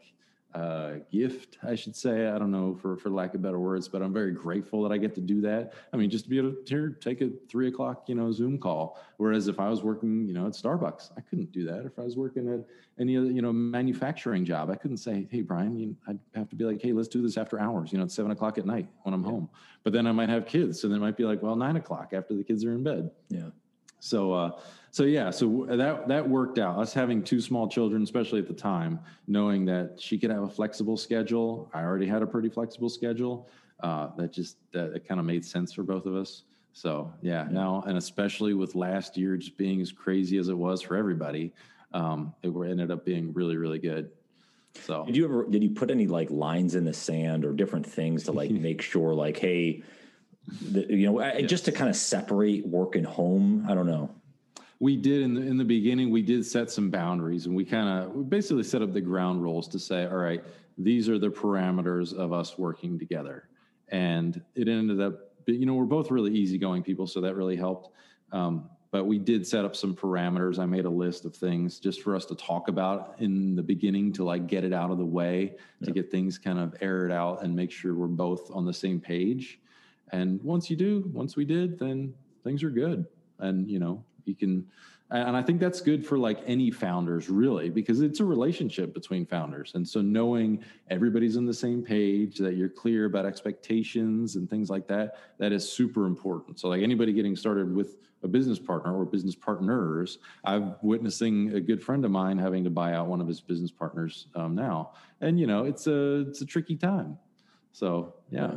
uh, 0.55 0.95
gift, 1.13 1.59
I 1.63 1.75
should 1.75 1.95
say. 1.95 2.29
I 2.29 2.39
don't 2.39 2.51
know 2.51 2.75
for 2.75 2.97
for 2.97 3.11
lack 3.11 3.35
of 3.35 3.43
better 3.43 3.59
words, 3.59 3.89
but 3.89 4.01
I'm 4.03 4.13
very 4.13 4.33
grateful 4.33 4.83
that 4.83 4.93
I 4.93 4.97
get 4.97 5.15
to 5.17 5.21
do 5.21 5.41
that. 5.43 5.75
I 5.93 5.97
mean, 5.97 6.09
just 6.09 6.25
to 6.25 6.31
be 6.31 6.39
able 6.39 6.53
to 6.53 6.63
here, 6.67 6.91
take 7.01 7.21
a 7.21 7.31
three 7.49 7.69
o'clock, 7.69 8.05
you 8.09 8.15
know, 8.15 8.33
Zoom 8.33 8.59
call. 8.59 8.99
Whereas 9.19 9.49
if 9.49 9.61
I 9.61 9.69
was 9.69 9.83
working, 9.83 10.27
you 10.27 10.33
know, 10.33 10.47
at 10.47 10.53
Starbucks, 10.53 11.11
I 11.17 11.21
couldn't 11.21 11.53
do 11.53 11.65
that. 11.65 11.85
If 11.85 11.99
I 11.99 12.03
was 12.03 12.17
working 12.17 12.49
at 12.53 12.61
any 12.99 13.17
other, 13.17 13.31
you 13.31 13.43
know, 13.43 13.53
manufacturing 13.53 14.45
job, 14.45 14.71
I 14.71 14.77
couldn't 14.77 14.99
say, 14.99 15.29
"Hey, 15.31 15.43
Brian," 15.43 15.77
you, 15.77 15.97
I'd 16.09 16.19
have 16.35 16.49
to 16.49 16.57
be 16.57 16.65
like, 16.65 16.81
"Hey, 16.81 16.93
let's 16.93 17.09
do 17.09 17.21
this 17.21 17.37
after 17.37 17.61
hours." 17.61 17.93
You 17.93 17.99
know, 17.99 18.05
at 18.05 18.11
seven 18.11 18.31
o'clock 18.31 18.57
at 18.57 18.65
night 18.65 18.89
when 19.03 19.15
I'm 19.15 19.25
yeah. 19.25 19.31
home. 19.31 19.51
But 19.83 19.93
then 19.93 20.07
I 20.07 20.13
might 20.13 20.31
have 20.31 20.47
kids, 20.47 20.81
so 20.81 20.89
they 20.89 20.99
might 20.99 21.17
be 21.17 21.25
like, 21.25 21.43
"Well, 21.43 21.57
nine 21.57 21.77
o'clock 21.77 22.13
after 22.13 22.35
the 22.35 22.45
kids 22.45 22.65
are 22.65 22.73
in 22.73 22.83
bed." 22.83 23.11
Yeah. 23.29 23.51
So, 24.01 24.33
uh, 24.33 24.61
so 24.97 25.05
yeah, 25.05 25.29
so 25.31 25.67
that 25.69 26.09
that 26.09 26.27
worked 26.27 26.59
out. 26.59 26.79
Us 26.79 26.95
having 26.95 27.23
two 27.23 27.39
small 27.39 27.69
children, 27.69 28.03
especially 28.03 28.39
at 28.39 28.49
the 28.49 28.55
time, 28.55 28.99
knowing 29.29 29.67
that 29.67 30.01
she 30.01 30.17
could 30.17 30.31
have 30.31 30.45
a 30.45 30.49
flexible 30.49 30.97
schedule. 30.97 31.71
I 31.75 31.83
already 31.83 32.07
had 32.07 32.23
a 32.23 32.27
pretty 32.27 32.49
flexible 32.49 32.89
schedule. 32.89 33.47
Uh, 33.81 34.09
that 34.17 34.33
just 34.33 34.57
that 34.73 34.95
it 34.95 35.07
kind 35.07 35.21
of 35.21 35.27
made 35.27 35.45
sense 35.45 35.71
for 35.71 35.83
both 35.83 36.07
of 36.07 36.17
us. 36.17 36.45
So 36.73 37.13
yeah, 37.21 37.45
yeah, 37.45 37.53
now 37.53 37.85
and 37.87 37.99
especially 37.99 38.55
with 38.55 38.75
last 38.75 39.19
year 39.19 39.37
just 39.37 39.59
being 39.59 39.83
as 39.83 39.93
crazy 39.93 40.39
as 40.39 40.49
it 40.49 40.57
was 40.57 40.81
for 40.81 40.97
everybody, 40.97 41.53
um, 41.93 42.33
it 42.43 42.49
ended 42.49 42.91
up 42.91 43.05
being 43.05 43.35
really 43.35 43.59
really 43.59 43.79
good. 43.79 44.11
So 44.81 45.05
did 45.05 45.15
you 45.15 45.27
ever 45.27 45.45
did 45.45 45.63
you 45.63 45.73
put 45.73 45.91
any 45.91 46.07
like 46.07 46.31
lines 46.31 46.75
in 46.75 46.87
the 46.87 46.95
sand 46.95 47.45
or 47.45 47.53
different 47.53 47.85
things 47.85 48.25
to 48.25 48.33
like 48.33 48.51
make 48.67 48.81
sure 48.81 49.13
like 49.13 49.37
hey 49.37 49.83
the, 50.71 50.87
you 50.89 51.13
know, 51.13 51.21
yes. 51.21 51.51
just 51.51 51.67
to 51.67 51.73
kind 51.73 51.91
of 51.91 51.97
separate 51.97 52.67
work 52.67 52.97
and 52.97 53.05
home. 53.05 53.67
I 53.69 53.75
don't 53.75 53.87
know. 53.87 54.09
We 54.79 54.97
did 54.97 55.23
in 55.23 55.35
the 55.35 55.41
in 55.41 55.57
the 55.57 55.65
beginning. 55.65 56.11
We 56.11 56.23
did 56.23 56.45
set 56.45 56.71
some 56.71 56.91
boundaries, 56.91 57.47
and 57.47 57.57
we 57.57 57.65
kind 57.65 57.89
of 57.89 58.29
basically 58.29 58.63
set 58.63 58.83
up 58.83 58.93
the 58.93 59.01
ground 59.01 59.43
rules 59.43 59.69
to 59.69 59.79
say, 59.79 60.07
all 60.07 60.17
right, 60.17 60.45
these 60.77 61.09
are 61.09 61.19
the 61.19 61.29
parameters 61.29 62.13
of 62.13 62.33
us 62.33 62.59
working 62.59 62.99
together. 62.99 63.49
And 63.89 64.43
it 64.55 64.69
ended 64.69 65.01
up, 65.01 65.15
you 65.47 65.65
know, 65.65 65.75
we're 65.75 65.85
both 65.85 66.11
really 66.11 66.35
easygoing 66.35 66.83
people, 66.83 67.07
so 67.07 67.21
that 67.23 67.37
really 67.37 67.57
helped. 67.57 67.91
Um, 68.33 68.69
but 68.91 69.05
we 69.05 69.19
did 69.19 69.47
set 69.47 69.65
up 69.65 69.75
some 69.75 69.95
parameters. 69.95 70.59
I 70.59 70.67
made 70.67 70.85
a 70.85 70.91
list 70.91 71.25
of 71.25 71.35
things 71.35 71.79
just 71.79 72.03
for 72.03 72.15
us 72.15 72.25
to 72.27 72.35
talk 72.35 72.69
about 72.69 73.17
in 73.19 73.55
the 73.55 73.63
beginning 73.63 74.13
to 74.15 74.25
like 74.25 74.47
get 74.47 74.65
it 74.65 74.73
out 74.73 74.91
of 74.91 74.99
the 74.99 75.05
way, 75.05 75.55
yeah. 75.81 75.87
to 75.87 75.93
get 75.93 76.11
things 76.11 76.39
kind 76.39 76.59
of 76.59 76.75
aired 76.81 77.13
out 77.13 77.43
and 77.43 77.55
make 77.55 77.71
sure 77.71 77.95
we're 77.95 78.07
both 78.07 78.51
on 78.51 78.65
the 78.65 78.73
same 78.73 79.01
page. 79.01 79.61
And 80.13 80.43
once 80.43 80.71
you 80.71 80.77
do, 80.77 81.11
once 81.13 81.37
we 81.37 81.45
did, 81.45 81.79
then 81.79 82.15
things 82.45 82.63
are 82.63 82.71
good. 82.71 83.07
And, 83.39 83.69
you 83.69 83.79
know, 83.79 84.05
you 84.27 84.35
can, 84.35 84.67
and 85.11 85.37
I 85.37 85.43
think 85.43 85.61
that's 85.61 85.81
good 85.81 86.05
for 86.05 86.19
like 86.19 86.41
any 86.47 86.71
founders 86.71 87.29
really, 87.29 87.71
because 87.71 88.01
it's 88.01 88.21
a 88.21 88.25
relationship 88.25 88.93
between 88.93 89.25
founders. 89.25 89.73
And 89.75 89.87
so 89.87 90.01
knowing 90.01 90.65
everybody's 90.91 91.37
on 91.37 91.47
the 91.47 91.55
same 91.55 91.83
page, 91.83 92.39
that 92.39 92.57
you're 92.57 92.69
clear 92.69 93.05
about 93.05 93.25
expectations 93.25 94.35
and 94.35 94.51
things 94.51 94.69
like 94.69 94.89
that, 94.89 95.19
that 95.39 95.53
is 95.53 95.71
super 95.71 96.07
important. 96.07 96.59
So 96.59 96.69
like 96.69 96.83
anybody 96.83 97.13
getting 97.13 97.37
started 97.37 97.73
with 97.73 97.99
a 98.25 98.29
business 98.29 98.59
partner 98.59 98.99
or 98.99 99.05
business 99.05 99.37
partners, 99.37 100.19
I'm 100.45 100.75
witnessing 100.83 101.53
a 101.55 101.61
good 101.61 101.81
friend 101.81 102.05
of 102.05 102.11
mine 102.11 102.39
having 102.39 102.65
to 102.65 102.71
buy 102.71 102.95
out 102.95 103.07
one 103.07 103.21
of 103.21 103.29
his 103.29 103.41
business 103.41 103.71
partners 103.71 104.27
um, 104.35 104.57
now. 104.57 104.93
And, 105.21 105.39
you 105.39 105.47
know, 105.47 105.65
it's 105.65 105.87
a, 105.87 106.27
it's 106.29 106.41
a 106.41 106.47
tricky 106.47 106.77
time. 106.77 107.17
So 107.71 108.15
yeah. 108.31 108.55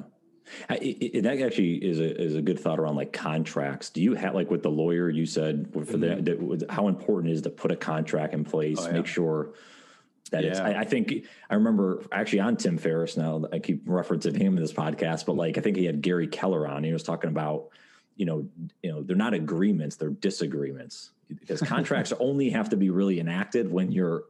It, 0.70 1.24
that 1.24 1.42
actually 1.42 1.76
is 1.76 2.00
a 2.00 2.22
is 2.22 2.36
a 2.36 2.42
good 2.42 2.60
thought 2.60 2.80
around 2.80 2.96
like 2.96 3.14
contracts. 3.14 3.90
Do 3.90 4.02
you 4.02 4.16
have 4.16 4.36
like 4.36 4.50
with 4.50 4.64
the 4.64 4.70
lawyer 4.70 5.10
you 5.10 5.26
said 5.26 5.70
for 5.72 5.82
mm-hmm. 5.82 6.58
the, 6.58 6.66
how 6.70 6.88
important 6.88 7.34
is 7.34 7.42
to 7.44 7.50
put 7.50 7.72
a 7.72 7.76
contract 7.76 8.34
in 8.34 8.44
place, 8.44 8.78
oh, 8.80 8.88
yeah. 8.88 8.94
make 8.94 9.08
sure 9.08 9.50
that 10.32 10.44
yeah. 10.44 10.50
it's. 10.52 10.60
I, 10.60 10.74
I, 10.80 10.84
think 10.84 11.26
I 11.50 11.56
remember 11.56 12.04
actually 12.12 12.42
on 12.42 12.58
Tim 12.58 12.78
Ferriss. 12.78 13.18
Now 13.18 13.46
I 13.52 13.60
keep 13.60 13.86
referencing 13.86 14.38
him 14.38 14.56
in 14.56 14.62
this 14.62 14.74
podcast, 14.74 15.26
but 15.26 15.36
like 15.36 15.58
I 15.58 15.62
think 15.62 15.78
he 15.78 15.86
had 15.86 16.02
Gary 16.02 16.28
Keller 16.28 16.68
on. 16.68 16.84
He 16.84 16.94
was 16.94 17.04
talking 17.04 17.30
about 17.30 17.70
you 18.16 18.26
know 18.26 18.48
you 18.84 18.92
know 18.92 19.02
they're 19.02 19.16
not 19.16 19.34
agreements, 19.34 19.96
they're 19.96 20.10
disagreements 20.10 21.12
because 21.28 21.62
contracts 21.62 22.12
only 22.20 22.50
have 22.50 22.70
to 22.70 22.78
be 22.78 22.90
really 22.90 23.20
enacted 23.20 23.72
when 23.72 23.92
you're 23.92 24.24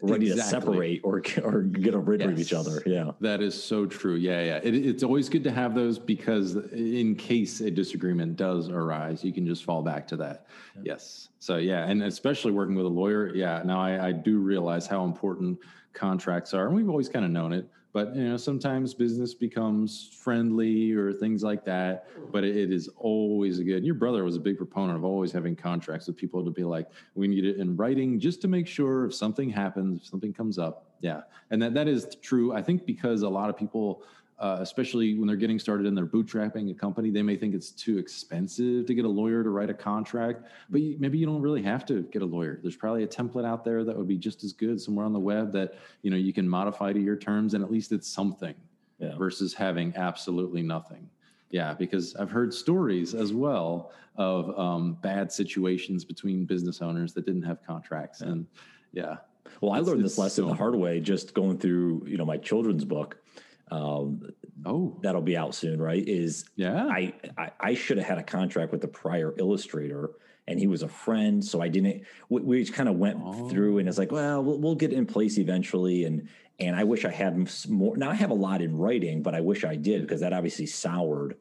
ready 0.00 0.30
exactly. 0.30 0.42
to 0.42 0.48
separate 0.48 1.00
or 1.04 1.22
or 1.42 1.62
get 1.62 1.94
rid 1.94 2.20
yes. 2.20 2.28
of 2.28 2.38
each 2.38 2.52
other. 2.52 2.82
Yeah, 2.86 3.12
that 3.20 3.42
is 3.42 3.60
so 3.60 3.86
true. 3.86 4.16
Yeah, 4.16 4.42
yeah. 4.42 4.60
It, 4.62 4.74
it's 4.74 5.02
always 5.02 5.28
good 5.28 5.44
to 5.44 5.50
have 5.50 5.74
those 5.74 5.98
because 5.98 6.56
in 6.72 7.14
case 7.16 7.60
a 7.60 7.70
disagreement 7.70 8.36
does 8.36 8.68
arise, 8.68 9.24
you 9.24 9.32
can 9.32 9.46
just 9.46 9.64
fall 9.64 9.82
back 9.82 10.06
to 10.08 10.16
that. 10.16 10.46
Yeah. 10.76 10.82
Yes. 10.84 11.28
So 11.38 11.56
yeah, 11.56 11.86
and 11.86 12.02
especially 12.02 12.52
working 12.52 12.74
with 12.74 12.86
a 12.86 12.88
lawyer. 12.90 13.34
Yeah. 13.34 13.62
Now 13.64 13.80
I, 13.80 14.08
I 14.08 14.12
do 14.12 14.38
realize 14.38 14.86
how 14.86 15.04
important 15.04 15.58
contracts 15.92 16.54
are, 16.54 16.66
and 16.66 16.74
we've 16.74 16.88
always 16.88 17.08
kind 17.08 17.24
of 17.24 17.30
known 17.30 17.52
it 17.52 17.68
but 17.94 18.14
you 18.14 18.28
know 18.28 18.36
sometimes 18.36 18.92
business 18.92 19.32
becomes 19.32 20.10
friendly 20.20 20.92
or 20.92 21.12
things 21.12 21.42
like 21.42 21.64
that 21.64 22.08
but 22.30 22.44
it 22.44 22.70
is 22.70 22.88
always 22.96 23.60
a 23.60 23.64
good 23.64 23.82
your 23.82 23.94
brother 23.94 24.22
was 24.24 24.36
a 24.36 24.40
big 24.40 24.58
proponent 24.58 24.98
of 24.98 25.04
always 25.04 25.32
having 25.32 25.56
contracts 25.56 26.06
with 26.06 26.16
people 26.16 26.44
to 26.44 26.50
be 26.50 26.64
like 26.64 26.88
we 27.14 27.26
need 27.26 27.46
it 27.46 27.56
in 27.56 27.74
writing 27.76 28.20
just 28.20 28.42
to 28.42 28.48
make 28.48 28.66
sure 28.66 29.06
if 29.06 29.14
something 29.14 29.48
happens 29.48 30.02
if 30.02 30.06
something 30.06 30.32
comes 30.32 30.58
up. 30.58 30.90
Yeah. 31.00 31.22
And 31.50 31.62
that 31.62 31.74
that 31.74 31.88
is 31.88 32.16
true 32.20 32.52
i 32.52 32.60
think 32.60 32.84
because 32.84 33.22
a 33.22 33.28
lot 33.28 33.48
of 33.48 33.56
people 33.56 34.02
uh, 34.38 34.58
especially 34.60 35.14
when 35.14 35.28
they're 35.28 35.36
getting 35.36 35.58
started 35.58 35.86
and 35.86 35.96
they're 35.96 36.06
bootstrapping 36.06 36.70
a 36.70 36.74
company, 36.74 37.10
they 37.10 37.22
may 37.22 37.36
think 37.36 37.54
it's 37.54 37.70
too 37.70 37.98
expensive 37.98 38.84
to 38.86 38.94
get 38.94 39.04
a 39.04 39.08
lawyer 39.08 39.44
to 39.44 39.50
write 39.50 39.70
a 39.70 39.74
contract. 39.74 40.42
But 40.70 40.80
you, 40.80 40.96
maybe 40.98 41.18
you 41.18 41.26
don't 41.26 41.40
really 41.40 41.62
have 41.62 41.86
to 41.86 42.02
get 42.02 42.22
a 42.22 42.26
lawyer. 42.26 42.58
There's 42.60 42.76
probably 42.76 43.04
a 43.04 43.06
template 43.06 43.44
out 43.44 43.64
there 43.64 43.84
that 43.84 43.96
would 43.96 44.08
be 44.08 44.18
just 44.18 44.42
as 44.42 44.52
good 44.52 44.80
somewhere 44.80 45.06
on 45.06 45.12
the 45.12 45.20
web 45.20 45.52
that 45.52 45.74
you 46.02 46.10
know 46.10 46.16
you 46.16 46.32
can 46.32 46.48
modify 46.48 46.92
to 46.92 47.00
your 47.00 47.16
terms, 47.16 47.54
and 47.54 47.62
at 47.62 47.70
least 47.70 47.92
it's 47.92 48.08
something 48.08 48.54
yeah. 48.98 49.16
versus 49.16 49.54
having 49.54 49.92
absolutely 49.96 50.62
nothing. 50.62 51.08
Yeah, 51.50 51.74
because 51.74 52.16
I've 52.16 52.30
heard 52.30 52.52
stories 52.52 53.14
as 53.14 53.32
well 53.32 53.92
of 54.16 54.58
um, 54.58 54.94
bad 54.94 55.30
situations 55.30 56.04
between 56.04 56.44
business 56.44 56.82
owners 56.82 57.12
that 57.14 57.24
didn't 57.24 57.42
have 57.42 57.64
contracts, 57.64 58.20
yeah. 58.20 58.28
and 58.28 58.46
yeah. 58.92 59.16
Well, 59.60 59.72
I 59.72 59.78
learned 59.78 60.04
this 60.04 60.18
lesson 60.18 60.44
so 60.44 60.48
the 60.48 60.54
hard 60.54 60.74
way 60.74 60.98
just 60.98 61.34
going 61.34 61.58
through 61.58 62.04
you 62.08 62.16
know 62.16 62.24
my 62.24 62.36
children's 62.36 62.84
book 62.84 63.18
um, 63.74 64.22
oh, 64.64 64.96
that'll 65.02 65.20
be 65.20 65.36
out 65.36 65.54
soon, 65.54 65.82
right? 65.82 66.06
Is 66.06 66.44
yeah, 66.54 66.86
I 66.86 67.12
I, 67.36 67.50
I 67.60 67.74
should 67.74 67.98
have 67.98 68.06
had 68.06 68.18
a 68.18 68.22
contract 68.22 68.70
with 68.70 68.80
the 68.80 68.88
prior 68.88 69.34
illustrator, 69.36 70.10
and 70.46 70.60
he 70.60 70.68
was 70.68 70.82
a 70.82 70.88
friend, 70.88 71.44
so 71.44 71.60
I 71.60 71.68
didn't. 71.68 72.04
We, 72.28 72.40
we 72.42 72.64
kind 72.66 72.88
of 72.88 72.96
went 72.96 73.20
oh. 73.22 73.48
through, 73.48 73.78
and 73.78 73.88
it's 73.88 73.98
like, 73.98 74.12
well, 74.12 74.44
well, 74.44 74.58
we'll 74.58 74.76
get 74.76 74.92
in 74.92 75.06
place 75.06 75.38
eventually, 75.38 76.04
and 76.04 76.28
and 76.60 76.76
I 76.76 76.84
wish 76.84 77.04
I 77.04 77.10
had 77.10 77.50
more. 77.68 77.96
Now 77.96 78.10
I 78.10 78.14
have 78.14 78.30
a 78.30 78.34
lot 78.34 78.62
in 78.62 78.78
writing, 78.78 79.22
but 79.22 79.34
I 79.34 79.40
wish 79.40 79.64
I 79.64 79.74
did 79.74 80.02
because 80.02 80.20
that 80.20 80.32
obviously 80.32 80.66
soured. 80.66 81.36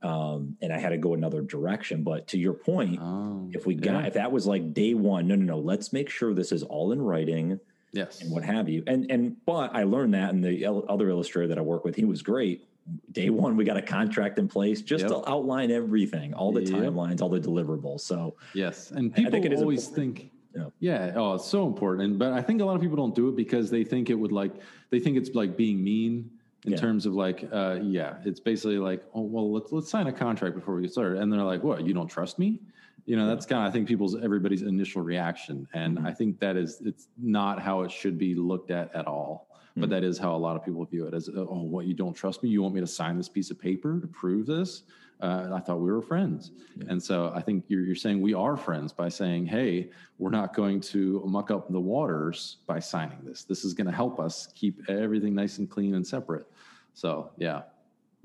Um, 0.00 0.56
and 0.62 0.72
I 0.72 0.78
had 0.78 0.90
to 0.90 0.96
go 0.96 1.14
another 1.14 1.40
direction. 1.40 2.04
But 2.04 2.28
to 2.28 2.38
your 2.38 2.52
point, 2.52 3.00
oh, 3.02 3.48
if 3.52 3.66
we 3.66 3.74
got 3.74 4.06
if 4.06 4.14
that 4.14 4.30
was 4.30 4.46
like 4.46 4.72
day 4.72 4.94
one, 4.94 5.26
no, 5.26 5.34
no, 5.34 5.56
no, 5.56 5.58
let's 5.58 5.92
make 5.92 6.08
sure 6.08 6.34
this 6.34 6.52
is 6.52 6.62
all 6.62 6.92
in 6.92 7.02
writing 7.02 7.58
yes, 7.92 8.20
and 8.20 8.30
what 8.30 8.44
have 8.44 8.68
you. 8.68 8.82
And 8.86 9.10
and 9.10 9.36
but 9.46 9.74
I 9.74 9.84
learned 9.84 10.14
that, 10.14 10.32
and 10.32 10.44
the 10.44 10.66
other 10.66 11.08
illustrator 11.08 11.48
that 11.48 11.58
I 11.58 11.62
work 11.62 11.84
with, 11.84 11.96
he 11.96 12.04
was 12.04 12.22
great. 12.22 12.64
Day 13.12 13.28
one, 13.28 13.56
we 13.56 13.64
got 13.64 13.76
a 13.76 13.82
contract 13.82 14.38
in 14.38 14.48
place 14.48 14.80
just 14.80 15.02
yep. 15.02 15.10
to 15.10 15.28
outline 15.28 15.70
everything, 15.70 16.32
all 16.32 16.52
the 16.52 16.62
yep. 16.62 16.74
timelines, 16.74 17.20
all 17.20 17.28
the 17.28 17.40
deliverables. 17.40 18.00
So 18.00 18.36
yes, 18.54 18.90
and 18.90 19.14
people 19.14 19.36
I 19.36 19.40
think 19.40 19.54
always 19.58 19.88
think. 19.88 20.30
Yeah. 20.54 20.70
yeah. 20.80 21.12
Oh, 21.14 21.34
it's 21.34 21.44
so 21.44 21.66
important. 21.66 22.18
But 22.18 22.32
I 22.32 22.40
think 22.40 22.62
a 22.62 22.64
lot 22.64 22.74
of 22.74 22.80
people 22.80 22.96
don't 22.96 23.14
do 23.14 23.28
it 23.28 23.36
because 23.36 23.70
they 23.70 23.84
think 23.84 24.10
it 24.10 24.14
would 24.14 24.32
like 24.32 24.52
they 24.90 24.98
think 24.98 25.16
it's 25.16 25.34
like 25.34 25.56
being 25.56 25.84
mean 25.84 26.30
in 26.64 26.72
yeah. 26.72 26.78
terms 26.78 27.06
of 27.06 27.14
like 27.14 27.46
uh 27.52 27.78
yeah, 27.82 28.14
it's 28.24 28.40
basically 28.40 28.78
like, 28.78 29.04
oh 29.14 29.20
well 29.20 29.52
let's 29.52 29.70
let's 29.70 29.90
sign 29.90 30.06
a 30.06 30.12
contract 30.12 30.54
before 30.54 30.74
we 30.74 30.82
get 30.82 30.92
started. 30.92 31.20
And 31.20 31.32
they're 31.32 31.42
like, 31.42 31.62
What, 31.62 31.84
you 31.84 31.92
don't 31.92 32.08
trust 32.08 32.38
me? 32.38 32.60
You 33.08 33.16
know 33.16 33.26
that's 33.26 33.46
kind 33.46 33.64
of 33.64 33.68
i 33.68 33.72
think 33.72 33.88
people's 33.88 34.14
everybody's 34.22 34.62
initial 34.62 35.00
reaction 35.00 35.66
and 35.72 35.96
mm-hmm. 35.96 36.06
i 36.06 36.12
think 36.12 36.38
that 36.38 36.56
is 36.56 36.82
it's 36.84 37.08
not 37.16 37.60
how 37.60 37.80
it 37.82 37.90
should 37.90 38.18
be 38.18 38.34
looked 38.34 38.70
at 38.70 38.94
at 38.94 39.06
all 39.06 39.48
but 39.76 39.88
that 39.88 40.02
is 40.02 40.18
how 40.18 40.34
a 40.34 40.36
lot 40.36 40.56
of 40.56 40.64
people 40.64 40.84
view 40.84 41.06
it 41.06 41.14
as 41.14 41.30
oh 41.34 41.62
what 41.62 41.86
you 41.86 41.94
don't 41.94 42.14
trust 42.14 42.42
me 42.42 42.48
you 42.48 42.60
want 42.60 42.74
me 42.74 42.80
to 42.80 42.86
sign 42.86 43.16
this 43.16 43.28
piece 43.28 43.50
of 43.50 43.58
paper 43.58 44.00
to 44.00 44.06
prove 44.08 44.44
this 44.44 44.82
uh, 45.20 45.50
i 45.54 45.60
thought 45.60 45.78
we 45.80 45.90
were 45.90 46.02
friends 46.02 46.50
yeah. 46.76 46.84
and 46.88 47.02
so 47.02 47.32
i 47.34 47.40
think 47.40 47.64
you're, 47.68 47.82
you're 47.82 47.94
saying 47.94 48.20
we 48.20 48.34
are 48.34 48.56
friends 48.56 48.92
by 48.92 49.08
saying 49.08 49.46
hey 49.46 49.88
we're 50.18 50.30
not 50.30 50.52
going 50.52 50.80
to 50.80 51.22
muck 51.24 51.50
up 51.50 51.70
the 51.70 51.80
waters 51.80 52.58
by 52.66 52.78
signing 52.78 53.18
this 53.22 53.44
this 53.44 53.64
is 53.64 53.72
going 53.72 53.86
to 53.86 53.92
help 53.92 54.20
us 54.20 54.48
keep 54.54 54.82
everything 54.90 55.34
nice 55.34 55.58
and 55.58 55.70
clean 55.70 55.94
and 55.94 56.06
separate 56.06 56.46
so 56.92 57.30
yeah 57.38 57.62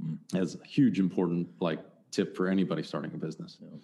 mm. 0.03 0.17
that's 0.31 0.55
a 0.55 0.63
huge 0.65 0.99
important 0.99 1.47
like 1.59 1.79
tip 2.09 2.35
for 2.35 2.47
anybody 2.47 2.83
starting 2.83 3.11
a 3.13 3.17
business 3.17 3.59
yeah. 3.61 3.77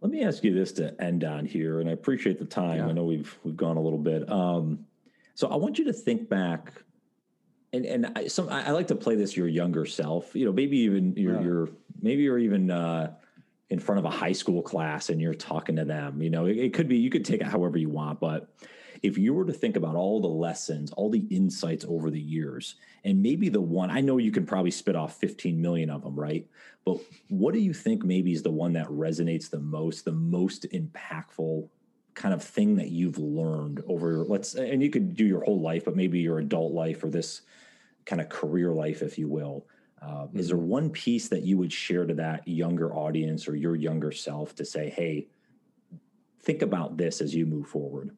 Let 0.00 0.10
me 0.10 0.24
ask 0.24 0.44
you 0.44 0.52
this 0.54 0.72
to 0.72 1.00
end 1.00 1.24
on 1.24 1.46
here, 1.46 1.80
and 1.80 1.88
I 1.88 1.92
appreciate 1.92 2.38
the 2.38 2.44
time. 2.44 2.78
Yeah. 2.78 2.88
I 2.88 2.92
know 2.92 3.04
we've 3.04 3.36
we've 3.44 3.56
gone 3.56 3.76
a 3.76 3.82
little 3.82 3.98
bit. 3.98 4.30
Um, 4.30 4.86
so 5.34 5.48
I 5.48 5.56
want 5.56 5.78
you 5.78 5.84
to 5.86 5.92
think 5.92 6.28
back, 6.28 6.72
and 7.72 7.86
and 7.86 8.12
I, 8.14 8.26
some 8.26 8.48
I, 8.48 8.70
like 8.72 8.88
to 8.88 8.94
play 8.94 9.14
this 9.14 9.36
your 9.36 9.48
younger 9.48 9.86
self. 9.86 10.34
You 10.34 10.44
know, 10.46 10.52
maybe 10.52 10.78
even 10.78 11.14
you're, 11.16 11.34
yeah. 11.34 11.42
you're 11.42 11.68
maybe 12.00 12.22
you're 12.22 12.38
even 12.38 12.70
uh, 12.70 13.14
in 13.70 13.78
front 13.78 13.98
of 13.98 14.04
a 14.04 14.10
high 14.10 14.32
school 14.32 14.62
class 14.62 15.08
and 15.08 15.20
you're 15.20 15.34
talking 15.34 15.76
to 15.76 15.84
them. 15.84 16.22
You 16.22 16.30
know, 16.30 16.46
it, 16.46 16.56
it 16.56 16.74
could 16.74 16.88
be 16.88 16.96
you 16.96 17.10
could 17.10 17.24
take 17.24 17.40
it 17.40 17.46
however 17.46 17.78
you 17.78 17.88
want, 17.88 18.20
but 18.20 18.48
if 19.06 19.16
you 19.16 19.32
were 19.32 19.44
to 19.44 19.52
think 19.52 19.76
about 19.76 19.94
all 19.94 20.20
the 20.20 20.26
lessons, 20.26 20.90
all 20.92 21.08
the 21.08 21.24
insights 21.30 21.84
over 21.88 22.10
the 22.10 22.20
years, 22.20 22.74
and 23.04 23.22
maybe 23.22 23.48
the 23.48 23.60
one 23.60 23.88
I 23.88 24.00
know 24.00 24.18
you 24.18 24.32
can 24.32 24.44
probably 24.44 24.72
spit 24.72 24.96
off 24.96 25.16
15 25.20 25.62
million 25.62 25.90
of 25.90 26.02
them, 26.02 26.18
right? 26.18 26.44
But 26.84 26.98
what 27.28 27.54
do 27.54 27.60
you 27.60 27.72
think 27.72 28.04
maybe 28.04 28.32
is 28.32 28.42
the 28.42 28.50
one 28.50 28.72
that 28.72 28.88
resonates 28.88 29.48
the 29.48 29.60
most, 29.60 30.04
the 30.04 30.12
most 30.12 30.66
impactful 30.72 31.68
kind 32.14 32.34
of 32.34 32.42
thing 32.42 32.74
that 32.76 32.88
you've 32.88 33.18
learned 33.18 33.82
over 33.86 34.24
let's 34.24 34.54
and 34.54 34.82
you 34.82 34.88
could 34.88 35.14
do 35.14 35.26
your 35.26 35.44
whole 35.44 35.60
life 35.60 35.84
but 35.84 35.94
maybe 35.94 36.18
your 36.18 36.38
adult 36.38 36.72
life 36.72 37.04
or 37.04 37.10
this 37.10 37.42
kind 38.06 38.22
of 38.22 38.30
career 38.30 38.72
life 38.72 39.02
if 39.02 39.18
you 39.18 39.28
will 39.28 39.66
uh, 40.00 40.22
mm-hmm. 40.22 40.38
is 40.38 40.48
there 40.48 40.56
mm-hmm. 40.56 40.66
one 40.66 40.88
piece 40.88 41.28
that 41.28 41.42
you 41.42 41.58
would 41.58 41.70
share 41.70 42.06
to 42.06 42.14
that 42.14 42.48
younger 42.48 42.94
audience 42.94 43.46
or 43.46 43.54
your 43.54 43.76
younger 43.76 44.10
self 44.10 44.54
to 44.54 44.64
say 44.64 44.88
hey 44.88 45.26
think 46.40 46.62
about 46.62 46.96
this 46.96 47.20
as 47.20 47.34
you 47.34 47.44
move 47.44 47.68
forward 47.68 48.16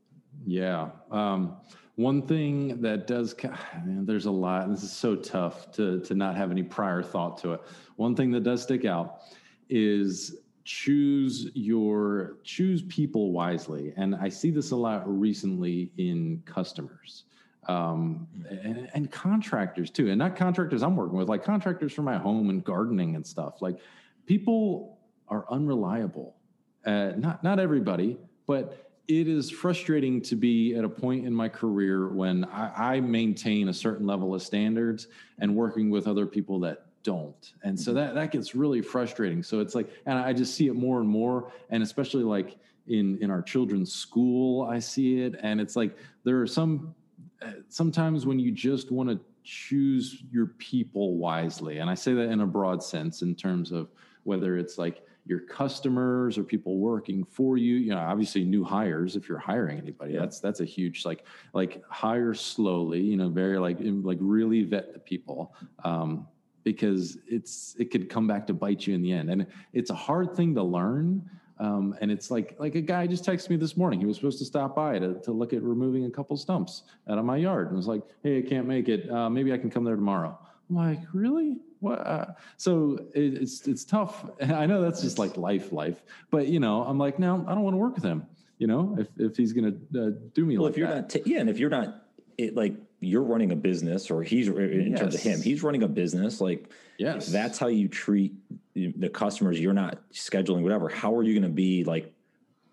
yeah 0.48 0.88
um, 1.10 1.56
one 1.96 2.22
thing 2.22 2.80
that 2.80 3.06
does 3.06 3.34
man, 3.84 4.06
there's 4.06 4.26
a 4.26 4.30
lot 4.30 4.68
this 4.70 4.82
is 4.82 4.92
so 4.92 5.16
tough 5.16 5.70
to 5.72 6.00
to 6.00 6.14
not 6.14 6.36
have 6.36 6.50
any 6.50 6.62
prior 6.62 7.02
thought 7.02 7.38
to 7.38 7.54
it. 7.54 7.60
One 7.96 8.14
thing 8.14 8.30
that 8.32 8.44
does 8.44 8.62
stick 8.62 8.84
out 8.84 9.22
is 9.68 10.36
choose 10.68 11.50
your 11.54 12.36
choose 12.44 12.82
people 12.82 13.32
wisely 13.32 13.94
and 13.96 14.14
i 14.16 14.28
see 14.28 14.50
this 14.50 14.70
a 14.70 14.76
lot 14.76 15.02
recently 15.06 15.90
in 15.96 16.42
customers 16.44 17.24
um, 17.68 18.26
and, 18.50 18.90
and, 18.92 19.10
contractors 19.10 19.90
too 19.90 20.10
and 20.10 20.18
not 20.18 20.36
contractors 20.36 20.82
i'm 20.82 20.94
working 20.94 21.16
with 21.16 21.26
like 21.26 21.42
contractors 21.42 21.94
for 21.94 22.02
my 22.02 22.18
home 22.18 22.50
and 22.50 22.64
gardening 22.64 23.16
and 23.16 23.26
stuff 23.26 23.62
like 23.62 23.78
people 24.26 24.98
are 25.28 25.46
unreliable 25.50 26.36
uh, 26.84 27.12
not 27.16 27.42
not 27.42 27.58
everybody 27.58 28.18
but 28.46 28.87
it 29.08 29.26
is 29.26 29.50
frustrating 29.50 30.20
to 30.20 30.36
be 30.36 30.74
at 30.74 30.84
a 30.84 30.88
point 30.88 31.26
in 31.26 31.32
my 31.32 31.48
career 31.48 32.08
when 32.08 32.44
I, 32.44 32.96
I 32.96 33.00
maintain 33.00 33.70
a 33.70 33.74
certain 33.74 34.06
level 34.06 34.34
of 34.34 34.42
standards 34.42 35.08
and 35.38 35.56
working 35.56 35.88
with 35.88 36.06
other 36.06 36.26
people 36.26 36.60
that 36.60 36.84
don't. 37.02 37.54
And 37.62 37.78
so 37.78 37.90
mm-hmm. 37.90 38.00
that 38.00 38.14
that 38.14 38.32
gets 38.32 38.54
really 38.54 38.82
frustrating. 38.82 39.42
So 39.42 39.60
it's 39.60 39.74
like 39.74 39.88
and 40.04 40.18
i 40.18 40.32
just 40.32 40.54
see 40.54 40.66
it 40.66 40.74
more 40.74 41.00
and 41.00 41.08
more 41.08 41.50
and 41.70 41.82
especially 41.82 42.22
like 42.22 42.58
in 42.86 43.16
in 43.22 43.30
our 43.30 43.40
children's 43.40 43.92
school 43.92 44.64
i 44.64 44.78
see 44.78 45.22
it. 45.22 45.36
And 45.42 45.58
it's 45.58 45.74
like 45.74 45.96
there 46.24 46.40
are 46.42 46.46
some 46.46 46.94
uh, 47.40 47.52
sometimes 47.68 48.26
when 48.26 48.38
you 48.38 48.50
just 48.50 48.90
want 48.90 49.08
to 49.08 49.18
choose 49.42 50.22
your 50.30 50.46
people 50.58 51.16
wisely. 51.16 51.78
And 51.78 51.88
i 51.88 51.94
say 51.94 52.12
that 52.12 52.28
in 52.28 52.42
a 52.42 52.46
broad 52.46 52.82
sense 52.82 53.22
in 53.22 53.34
terms 53.34 53.72
of 53.72 53.88
whether 54.24 54.58
it's 54.58 54.76
like 54.76 55.02
your 55.28 55.40
customers 55.40 56.36
or 56.38 56.42
people 56.42 56.78
working 56.78 57.24
for 57.24 57.56
you 57.56 57.76
you 57.76 57.90
know 57.90 57.98
obviously 57.98 58.42
new 58.44 58.64
hires 58.64 59.14
if 59.14 59.28
you're 59.28 59.38
hiring 59.38 59.78
anybody 59.78 60.14
yeah. 60.14 60.20
that's 60.20 60.40
that's 60.40 60.60
a 60.60 60.64
huge 60.64 61.04
like 61.04 61.24
like 61.52 61.84
hire 61.88 62.34
slowly 62.34 63.00
you 63.00 63.16
know 63.16 63.28
very 63.28 63.58
like 63.58 63.76
like 63.80 64.18
really 64.20 64.64
vet 64.64 64.92
the 64.92 64.98
people 64.98 65.54
um 65.84 66.26
because 66.64 67.18
it's 67.26 67.76
it 67.78 67.90
could 67.90 68.10
come 68.10 68.26
back 68.26 68.46
to 68.46 68.52
bite 68.52 68.86
you 68.86 68.94
in 68.94 69.00
the 69.00 69.10
end. 69.10 69.30
And 69.30 69.46
it's 69.72 69.90
a 69.90 69.94
hard 69.94 70.36
thing 70.36 70.54
to 70.54 70.62
learn 70.62 71.24
um, 71.60 71.96
and 72.00 72.10
it's 72.10 72.30
like 72.30 72.54
like 72.58 72.74
a 72.74 72.80
guy 72.80 73.06
just 73.06 73.24
texted 73.24 73.50
me 73.50 73.56
this 73.56 73.76
morning. 73.76 73.98
He 73.98 74.06
was 74.06 74.16
supposed 74.16 74.38
to 74.38 74.44
stop 74.44 74.76
by 74.76 74.98
to, 74.98 75.14
to 75.14 75.32
look 75.32 75.52
at 75.52 75.62
removing 75.62 76.04
a 76.04 76.10
couple 76.10 76.36
stumps 76.36 76.84
out 77.08 77.18
of 77.18 77.24
my 77.24 77.36
yard. 77.36 77.68
And 77.68 77.76
was 77.76 77.88
like 77.88 78.02
hey 78.22 78.38
i 78.38 78.42
can't 78.42 78.66
make 78.66 78.88
it. 78.88 79.10
Uh, 79.10 79.28
maybe 79.28 79.52
i 79.52 79.58
can 79.58 79.70
come 79.70 79.84
there 79.84 79.96
tomorrow. 79.96 80.38
I'm 80.70 80.76
like 80.76 81.00
really 81.12 81.56
what 81.80 82.06
uh, 82.06 82.26
so 82.56 82.98
it, 83.14 83.34
it's 83.34 83.66
it's 83.66 83.84
tough. 83.84 84.24
And 84.40 84.52
i 84.52 84.66
know 84.66 84.82
that's 84.82 85.00
just 85.00 85.18
like 85.18 85.36
life 85.36 85.72
life. 85.72 86.02
But 86.30 86.48
you 86.48 86.60
know 86.60 86.82
i'm 86.82 86.98
like 86.98 87.18
no 87.18 87.44
i 87.46 87.54
don't 87.54 87.62
want 87.62 87.74
to 87.74 87.78
work 87.78 87.94
with 87.94 88.04
him 88.04 88.26
you 88.58 88.66
know 88.66 88.96
if 88.98 89.08
if 89.16 89.36
he's 89.36 89.52
gonna 89.52 89.68
uh, 89.68 90.10
do 90.34 90.44
me 90.44 90.58
well 90.58 90.66
like 90.66 90.72
if 90.72 90.78
you're 90.78 90.88
that. 90.88 91.00
not 91.02 91.10
t- 91.10 91.22
yeah 91.26 91.40
and 91.40 91.50
if 91.50 91.58
you're 91.58 91.70
not 91.70 92.04
it 92.36 92.56
like 92.56 92.74
you're 93.00 93.22
running 93.22 93.52
a 93.52 93.56
business 93.56 94.10
or 94.10 94.22
he's 94.22 94.48
in 94.48 94.90
yes. 94.90 95.00
terms 95.00 95.14
of 95.14 95.20
him 95.20 95.40
he's 95.40 95.62
running 95.62 95.84
a 95.84 95.88
business 95.88 96.40
like 96.40 96.68
yes. 96.98 97.28
that's 97.28 97.58
how 97.58 97.68
you 97.68 97.88
treat 97.88 98.34
the 98.74 99.08
customers. 99.08 99.60
You're 99.60 99.72
not 99.72 99.98
scheduling 100.12 100.62
whatever. 100.62 100.88
How 100.88 101.14
are 101.14 101.22
you 101.22 101.32
going 101.34 101.50
to 101.50 101.54
be 101.54 101.84
like 101.84 102.12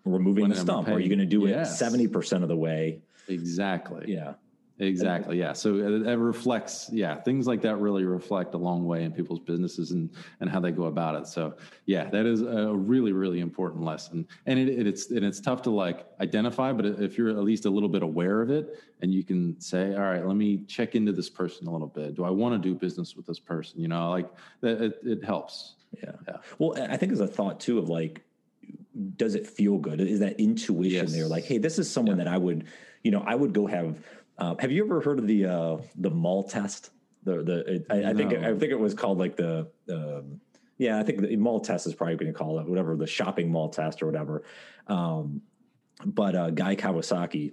removing 0.04 0.42
when 0.42 0.50
the 0.50 0.56
stump? 0.56 0.88
Are 0.88 1.00
you 1.00 1.08
going 1.08 1.18
to 1.18 1.26
do 1.26 1.46
yes. 1.46 1.80
it 1.80 1.84
70% 1.84 2.42
of 2.42 2.48
the 2.48 2.56
way? 2.56 3.00
Exactly. 3.28 4.12
Yeah 4.12 4.34
Exactly. 4.78 5.38
Yeah. 5.38 5.54
So 5.54 5.74
uh, 5.74 5.78
it, 5.78 6.06
it, 6.06 6.18
reflects, 6.18 6.90
yeah, 6.92 7.16
things 7.22 7.46
like 7.46 7.62
that 7.62 7.76
really 7.76 8.04
reflect 8.04 8.52
a 8.52 8.58
long 8.58 8.84
way 8.84 9.04
in 9.04 9.12
people's 9.12 9.40
businesses 9.40 9.92
and, 9.92 10.10
and 10.40 10.50
how 10.50 10.60
they 10.60 10.70
go 10.70 10.84
about 10.84 11.14
it. 11.14 11.26
So 11.26 11.54
yeah, 11.86 12.10
that 12.10 12.26
is 12.26 12.42
a 12.42 12.74
really, 12.74 13.12
really 13.12 13.40
important 13.40 13.84
lesson. 13.84 14.26
And 14.44 14.58
it, 14.58 14.68
it, 14.68 14.86
it's, 14.86 15.10
and 15.10 15.24
it's 15.24 15.40
tough 15.40 15.62
to 15.62 15.70
like 15.70 16.06
identify, 16.20 16.72
but 16.72 16.84
if 16.84 17.16
you're 17.16 17.30
at 17.30 17.38
least 17.38 17.64
a 17.64 17.70
little 17.70 17.88
bit 17.88 18.02
aware 18.02 18.42
of 18.42 18.50
it 18.50 18.82
and 19.00 19.14
you 19.14 19.24
can 19.24 19.58
say, 19.60 19.94
all 19.94 20.02
right, 20.02 20.26
let 20.26 20.36
me 20.36 20.58
check 20.66 20.94
into 20.94 21.12
this 21.12 21.30
person 21.30 21.66
a 21.68 21.70
little 21.70 21.88
bit. 21.88 22.14
Do 22.14 22.24
I 22.24 22.30
want 22.30 22.60
to 22.60 22.68
do 22.68 22.74
business 22.74 23.16
with 23.16 23.24
this 23.24 23.40
person? 23.40 23.80
You 23.80 23.88
know, 23.88 24.10
like 24.10 24.28
that, 24.60 24.82
it, 24.82 24.98
it 25.02 25.24
helps. 25.24 25.76
Yeah. 26.02 26.12
yeah. 26.28 26.36
Well, 26.58 26.76
I 26.90 26.98
think 26.98 27.12
as 27.12 27.20
a 27.20 27.26
thought 27.26 27.60
too 27.60 27.78
of 27.78 27.88
like, 27.88 28.22
does 29.16 29.34
it 29.34 29.46
feel 29.46 29.78
good? 29.78 30.02
Is 30.02 30.20
that 30.20 30.38
intuition 30.38 31.06
yes. 31.06 31.12
there? 31.12 31.26
Like, 31.26 31.44
Hey, 31.44 31.56
this 31.56 31.78
is 31.78 31.90
someone 31.90 32.18
yeah. 32.18 32.24
that 32.24 32.32
I 32.32 32.36
would, 32.36 32.66
you 33.02 33.10
know, 33.10 33.22
I 33.26 33.34
would 33.34 33.54
go 33.54 33.66
have 33.66 34.02
uh, 34.38 34.54
have 34.58 34.70
you 34.70 34.84
ever 34.84 35.00
heard 35.00 35.18
of 35.18 35.26
the 35.26 35.46
uh, 35.46 35.76
the 35.96 36.10
mall 36.10 36.44
test? 36.44 36.90
The 37.24 37.42
the 37.42 37.84
I, 37.90 37.96
no. 37.96 38.10
I, 38.10 38.14
think 38.14 38.32
I 38.32 38.54
think 38.56 38.72
it 38.72 38.78
was 38.78 38.94
called 38.94 39.18
like 39.18 39.36
the 39.36 39.68
um, 39.90 40.40
yeah 40.78 40.98
I 40.98 41.02
think 41.02 41.20
the 41.20 41.36
mall 41.36 41.60
test 41.60 41.86
is 41.86 41.94
probably 41.94 42.16
going 42.16 42.32
to 42.32 42.38
call 42.38 42.58
it 42.58 42.68
whatever 42.68 42.96
the 42.96 43.06
shopping 43.06 43.50
mall 43.50 43.68
test 43.68 44.02
or 44.02 44.06
whatever. 44.06 44.42
Um, 44.86 45.42
but 46.04 46.34
uh, 46.34 46.50
Guy 46.50 46.76
Kawasaki. 46.76 47.52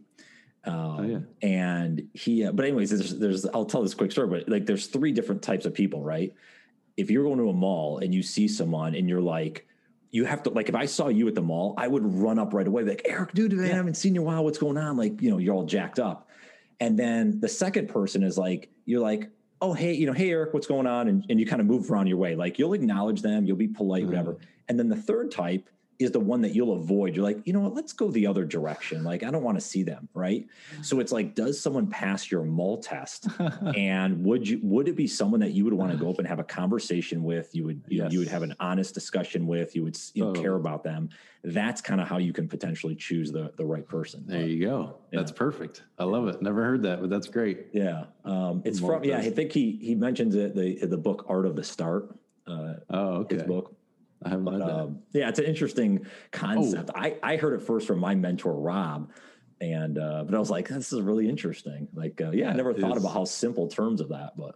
Um, 0.65 0.75
oh, 0.75 1.03
yeah. 1.03 1.19
and 1.41 2.07
he, 2.13 2.45
uh, 2.45 2.53
but 2.53 2.63
anyways, 2.63 2.89
there's, 2.89 3.19
there's, 3.19 3.45
I'll 3.47 3.65
tell 3.65 3.81
this 3.81 3.93
quick 3.93 4.13
story, 4.13 4.29
but 4.29 4.47
like, 4.47 4.65
there's 4.65 4.87
three 4.87 5.11
different 5.11 5.41
types 5.41 5.65
of 5.65 5.73
people, 5.73 6.01
right? 6.01 6.33
If 6.95 7.11
you're 7.11 7.25
going 7.25 7.39
to 7.39 7.49
a 7.49 7.53
mall 7.53 7.97
and 7.97 8.15
you 8.15 8.23
see 8.23 8.47
someone 8.47 8.95
and 8.95 9.09
you're 9.09 9.21
like, 9.21 9.67
you 10.11 10.25
have 10.25 10.43
to 10.43 10.51
like 10.51 10.69
if 10.69 10.75
I 10.75 10.85
saw 10.85 11.07
you 11.07 11.27
at 11.27 11.33
the 11.33 11.41
mall, 11.41 11.73
I 11.75 11.87
would 11.87 12.05
run 12.05 12.37
up 12.37 12.53
right 12.53 12.67
away, 12.67 12.83
like 12.83 13.01
Eric, 13.03 13.33
dude, 13.33 13.51
man, 13.51 13.65
yeah. 13.65 13.73
I 13.73 13.75
haven't 13.75 13.95
seen 13.95 14.13
you 14.13 14.21
in 14.21 14.27
a 14.27 14.29
while. 14.29 14.43
What's 14.43 14.59
going 14.59 14.77
on? 14.77 14.95
Like, 14.95 15.19
you 15.21 15.31
know, 15.31 15.39
you're 15.39 15.55
all 15.55 15.65
jacked 15.65 15.97
up. 15.97 16.29
And 16.79 16.97
then 16.97 17.39
the 17.39 17.47
second 17.47 17.87
person 17.87 18.23
is 18.23 18.37
like, 18.37 18.69
you're 18.85 19.01
like, 19.01 19.29
oh, 19.61 19.73
hey, 19.73 19.93
you 19.93 20.05
know, 20.05 20.13
hey, 20.13 20.29
Eric, 20.31 20.53
what's 20.53 20.67
going 20.67 20.87
on? 20.87 21.07
And, 21.07 21.25
and 21.29 21.39
you 21.39 21.45
kind 21.45 21.61
of 21.61 21.67
move 21.67 21.89
around 21.89 22.07
your 22.07 22.17
way. 22.17 22.35
Like 22.35 22.59
you'll 22.59 22.73
acknowledge 22.73 23.21
them, 23.21 23.45
you'll 23.45 23.55
be 23.55 23.67
polite, 23.67 24.03
mm-hmm. 24.03 24.11
whatever. 24.11 24.37
And 24.67 24.77
then 24.77 24.89
the 24.89 24.95
third 24.95 25.31
type 25.31 25.69
is 26.03 26.11
the 26.11 26.19
one 26.19 26.41
that 26.41 26.53
you'll 26.53 26.73
avoid. 26.73 27.15
You're 27.15 27.23
like, 27.23 27.45
you 27.45 27.53
know 27.53 27.61
what, 27.61 27.73
let's 27.73 27.93
go 27.93 28.09
the 28.09 28.27
other 28.27 28.45
direction. 28.45 29.03
Like, 29.03 29.23
I 29.23 29.31
don't 29.31 29.43
want 29.43 29.57
to 29.57 29.61
see 29.61 29.83
them. 29.83 30.07
Right. 30.13 30.47
So 30.81 30.99
it's 30.99 31.11
like, 31.11 31.35
does 31.35 31.59
someone 31.59 31.87
pass 31.87 32.31
your 32.31 32.43
mall 32.43 32.77
test? 32.77 33.27
and 33.75 34.23
would 34.23 34.47
you, 34.47 34.59
would 34.63 34.87
it 34.87 34.95
be 34.95 35.07
someone 35.07 35.39
that 35.41 35.51
you 35.51 35.63
would 35.65 35.73
want 35.73 35.91
to 35.91 35.97
go 35.97 36.09
up 36.11 36.19
and 36.19 36.27
have 36.27 36.39
a 36.39 36.43
conversation 36.43 37.23
with? 37.23 37.53
You 37.55 37.65
would, 37.65 37.83
you, 37.87 38.03
yes. 38.03 38.11
you 38.11 38.19
would 38.19 38.27
have 38.27 38.43
an 38.43 38.55
honest 38.59 38.93
discussion 38.93 39.47
with, 39.47 39.75
you 39.75 39.83
would 39.83 39.97
you 40.13 40.25
know, 40.25 40.33
care 40.33 40.55
about 40.55 40.83
them. 40.83 41.09
That's 41.43 41.81
kind 41.81 41.99
of 41.99 42.07
how 42.07 42.19
you 42.19 42.31
can 42.31 42.47
potentially 42.47 42.95
choose 42.95 43.31
the, 43.31 43.51
the 43.57 43.65
right 43.65 43.87
person. 43.87 44.23
There 44.25 44.45
you 44.45 44.65
go. 44.65 44.97
Yeah. 45.11 45.19
That's 45.19 45.31
perfect. 45.31 45.83
I 45.99 46.05
love 46.05 46.27
it. 46.27 46.41
Never 46.41 46.63
heard 46.63 46.83
that, 46.83 47.01
but 47.01 47.09
that's 47.09 47.27
great. 47.27 47.67
Yeah. 47.73 48.05
Um, 48.23 48.61
it's 48.65 48.79
from, 48.79 49.01
test. 49.01 49.05
yeah, 49.05 49.17
I 49.17 49.29
think 49.29 49.51
he, 49.51 49.77
he 49.81 49.95
mentions 49.95 50.35
it, 50.35 50.55
the, 50.55 50.85
the 50.85 50.97
book 50.97 51.25
Art 51.27 51.45
of 51.45 51.55
the 51.55 51.63
Start. 51.63 52.15
Uh, 52.47 52.75
oh, 52.89 53.07
okay. 53.21 53.35
His 53.35 53.43
book 53.43 53.75
I 54.25 54.29
haven't 54.29 54.45
but, 54.45 54.61
um, 54.61 54.99
yeah, 55.11 55.29
it's 55.29 55.39
an 55.39 55.45
interesting 55.45 56.05
concept. 56.31 56.89
Oh. 56.93 56.99
I, 56.99 57.17
I 57.23 57.35
heard 57.37 57.53
it 57.53 57.65
first 57.65 57.87
from 57.87 57.99
my 57.99 58.15
mentor, 58.15 58.53
Rob. 58.53 59.09
And, 59.61 59.97
uh, 59.97 60.23
but 60.25 60.35
I 60.35 60.39
was 60.39 60.49
like, 60.49 60.67
this 60.67 60.91
is 60.91 61.01
really 61.01 61.29
interesting. 61.29 61.87
Like, 61.93 62.19
uh, 62.21 62.31
yeah, 62.31 62.49
I 62.49 62.53
never 62.53 62.73
thought 62.73 62.97
about 62.97 63.13
how 63.13 63.23
simple 63.25 63.67
terms 63.67 64.01
of 64.01 64.09
that, 64.09 64.33
but 64.37 64.55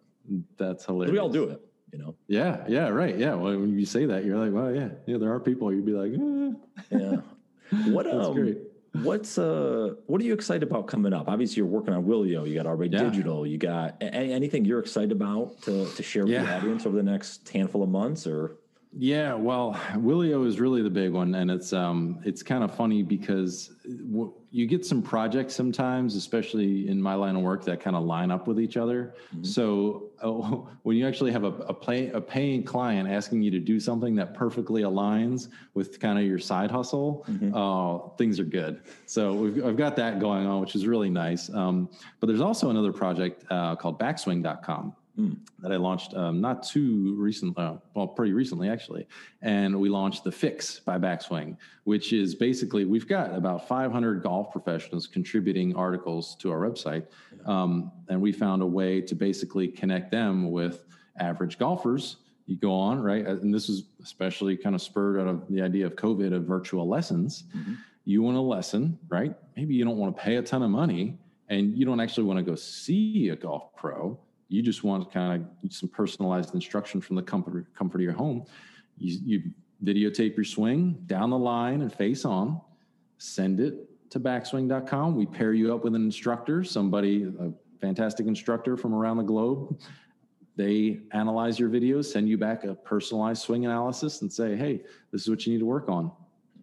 that's 0.58 0.86
hilarious. 0.86 1.14
We 1.14 1.20
all 1.20 1.30
do 1.30 1.46
it, 1.46 1.62
you 1.94 2.00
know? 2.00 2.16
Yeah. 2.28 2.66
Yeah. 2.68 2.90
Right. 2.90 3.18
Yeah. 3.18 3.36
Well, 3.36 3.58
when 3.58 3.78
you 3.80 3.86
say 3.86 4.06
that, 4.06 4.26
you're 4.26 4.38
like, 4.38 4.52
well, 4.52 4.74
yeah, 4.74 4.90
yeah, 5.06 5.18
there 5.18 5.32
are 5.32 5.40
people 5.40 5.72
you'd 5.72 5.86
be 5.86 5.94
like, 5.94 6.12
eh. 6.12 6.98
yeah. 7.00 7.92
What, 7.94 8.08
um, 8.12 8.34
great. 8.34 8.58
What's 9.04 9.38
uh 9.38 9.94
what 10.08 10.20
are 10.22 10.24
you 10.24 10.34
excited 10.34 10.64
about 10.64 10.88
coming 10.88 11.14
up? 11.14 11.28
Obviously, 11.28 11.58
you're 11.58 11.68
working 11.68 11.94
on 11.94 12.06
Willio. 12.06 12.48
You 12.48 12.56
got 12.56 12.66
Arbe 12.66 12.92
Yeah. 12.92 13.04
Digital. 13.04 13.46
You 13.46 13.58
got 13.60 14.02
a- 14.02 14.06
anything 14.06 14.66
you're 14.66 14.80
excited 14.80 15.12
about 15.12 15.62
to 15.64 15.86
to 15.86 16.02
share 16.04 16.26
with 16.26 16.34
the 16.34 16.56
audience 16.56 16.86
over 16.86 16.96
the 16.96 17.04
next 17.04 17.48
handful 17.50 17.84
of 17.84 17.90
months, 17.90 18.26
or 18.26 18.56
Yeah, 19.00 19.36
well, 19.36 19.74
Willio 19.94 20.48
is 20.48 20.60
really 20.60 20.82
the 20.82 20.90
big 20.90 21.12
one, 21.12 21.36
and 21.36 21.52
it's 21.52 21.72
um, 21.72 22.20
it's 22.24 22.42
kind 22.42 22.64
of 22.64 22.74
funny 22.74 23.04
because 23.04 23.72
w- 23.86 24.34
you 24.50 24.66
get 24.66 24.86
some 24.86 25.04
projects 25.04 25.54
sometimes, 25.54 26.16
especially 26.16 26.88
in 26.88 27.00
my 27.00 27.14
line 27.14 27.36
of 27.36 27.44
work, 27.44 27.64
that 27.66 27.80
kind 27.80 27.96
of 27.96 28.06
line 28.06 28.32
up 28.32 28.48
with 28.48 28.60
each 28.60 28.76
other. 28.76 29.14
So 29.44 30.10
oh, 30.24 30.68
when 30.84 30.98
you 30.98 31.08
actually 31.08 31.32
have 31.32 31.44
a 31.44 31.52
a, 31.68 31.74
pay, 31.74 32.10
a 32.10 32.22
paying 32.22 32.64
client 32.64 33.08
asking 33.08 33.44
you 33.44 33.52
to 33.52 33.60
do 33.60 33.80
something 33.80 34.16
that 34.16 34.34
perfectly 34.34 34.82
aligns 34.82 35.50
with 35.76 36.00
kind 36.00 36.18
of 36.18 36.26
your 36.26 36.40
side 36.40 36.72
hustle, 36.72 37.24
uh, 37.54 38.10
things 38.18 38.40
are 38.40 38.46
good. 38.46 38.82
So 39.06 39.34
we've, 39.34 39.64
I've 39.66 39.78
got 39.78 39.96
that 39.98 40.20
going 40.20 40.48
on, 40.48 40.60
which 40.62 40.76
is 40.76 40.88
really 40.88 41.10
nice. 41.10 41.54
Um, 41.54 41.90
but 42.20 42.28
there's 42.28 42.42
also 42.42 42.72
another 42.72 42.94
project 42.94 43.44
uh, 43.52 43.76
called 43.76 44.00
Backswing.com 44.00 44.96
that 45.60 45.72
I 45.72 45.78
launched 45.78 46.14
um, 46.14 46.40
not 46.40 46.64
too 46.64 47.16
recently, 47.18 47.56
uh, 47.58 47.78
well, 47.96 48.08
pretty 48.08 48.34
recently 48.34 48.70
actually. 48.70 49.08
And 49.42 49.80
we 49.80 49.90
launched 49.90 50.24
the 50.24 50.32
Fix 50.32 50.80
by 50.80 51.00
Backswing, 51.00 51.58
which 51.86 52.14
is 52.14 52.36
basically 52.36 52.86
we've 52.86 53.08
got 53.08 53.34
about 53.34 53.68
500 53.68 54.22
golf 54.22 54.52
professionals 54.52 55.08
contributing 55.08 55.76
articles 55.76 56.36
to 56.36 56.52
our 56.52 56.60
website, 56.60 57.08
um, 57.46 57.92
and 58.10 58.22
we 58.22 58.32
found 58.32 58.62
a 58.62 58.66
way 58.66 59.02
to 59.02 59.16
basically 59.16 59.68
connect 59.68 60.12
them 60.12 60.52
with 60.52 60.86
average 61.20 61.58
golfers. 61.58 62.18
You 62.46 62.56
go 62.56 62.72
on 62.72 63.02
right, 63.02 63.26
and 63.26 63.54
this 63.54 63.70
is 63.70 63.84
especially 64.02 64.56
kind 64.56 64.76
of 64.76 64.82
spurred 64.82 65.20
out 65.20 65.28
of 65.28 65.48
the 65.50 65.62
idea 65.62 65.86
of 65.86 65.96
COVID 65.96 66.34
of 66.34 66.46
virtual 66.46 66.88
lessons. 66.88 67.44
You 68.06 68.22
want 68.22 68.38
a 68.38 68.42
lesson, 68.42 68.98
right? 69.10 69.36
Maybe 69.58 69.74
you 69.74 69.84
don't 69.84 69.98
want 69.98 70.16
to 70.16 70.22
pay 70.22 70.38
a 70.38 70.42
ton 70.42 70.64
of 70.64 70.70
money, 70.70 71.18
and 71.50 71.78
you 71.78 71.86
don't 71.86 72.00
actually 72.00 72.24
want 72.24 72.38
to 72.38 72.44
go 72.44 72.56
see 72.56 73.30
a 73.30 73.36
golf 73.36 73.76
pro 73.76 74.18
you 74.50 74.62
just 74.62 74.84
want 74.84 75.12
kind 75.12 75.46
of 75.64 75.74
some 75.74 75.90
personalized 75.90 76.54
instruction 76.56 77.02
from 77.02 77.16
the 77.16 77.22
comfort, 77.22 77.66
comfort 77.76 77.98
of 77.98 78.04
your 78.04 78.14
home. 78.14 78.46
You, 78.98 79.20
you 79.24 79.44
videotape 79.84 80.36
your 80.36 80.46
swing 80.46 80.98
down 81.06 81.30
the 81.30 81.38
line 81.38 81.82
and 81.82 81.94
face 81.94 82.26
on, 82.26 82.62
send 83.18 83.60
it 83.60 83.90
to 84.12 84.20
backswing.com. 84.20 85.16
We 85.16 85.26
pair 85.26 85.54
you 85.54 85.74
up 85.74 85.84
with 85.84 85.96
an 85.96 86.04
instructor, 86.04 86.64
somebody, 86.64 87.32
a 87.40 87.52
fantastic 87.82 88.26
instructor 88.28 88.78
from 88.78 88.94
around 88.94 89.18
the 89.18 89.24
globe. 89.24 89.80
They 90.56 91.02
analyze 91.12 91.60
your 91.60 91.70
videos, 91.70 92.06
send 92.06 92.28
you 92.28 92.38
back 92.38 92.64
a 92.64 92.74
personalized 92.74 93.44
swing 93.44 93.66
analysis, 93.66 94.22
and 94.22 94.32
say, 94.32 94.56
hey, 94.56 94.82
this 95.12 95.22
is 95.22 95.30
what 95.30 95.46
you 95.46 95.54
need 95.54 95.60
to 95.60 95.66
work 95.66 95.90
on. 95.90 96.12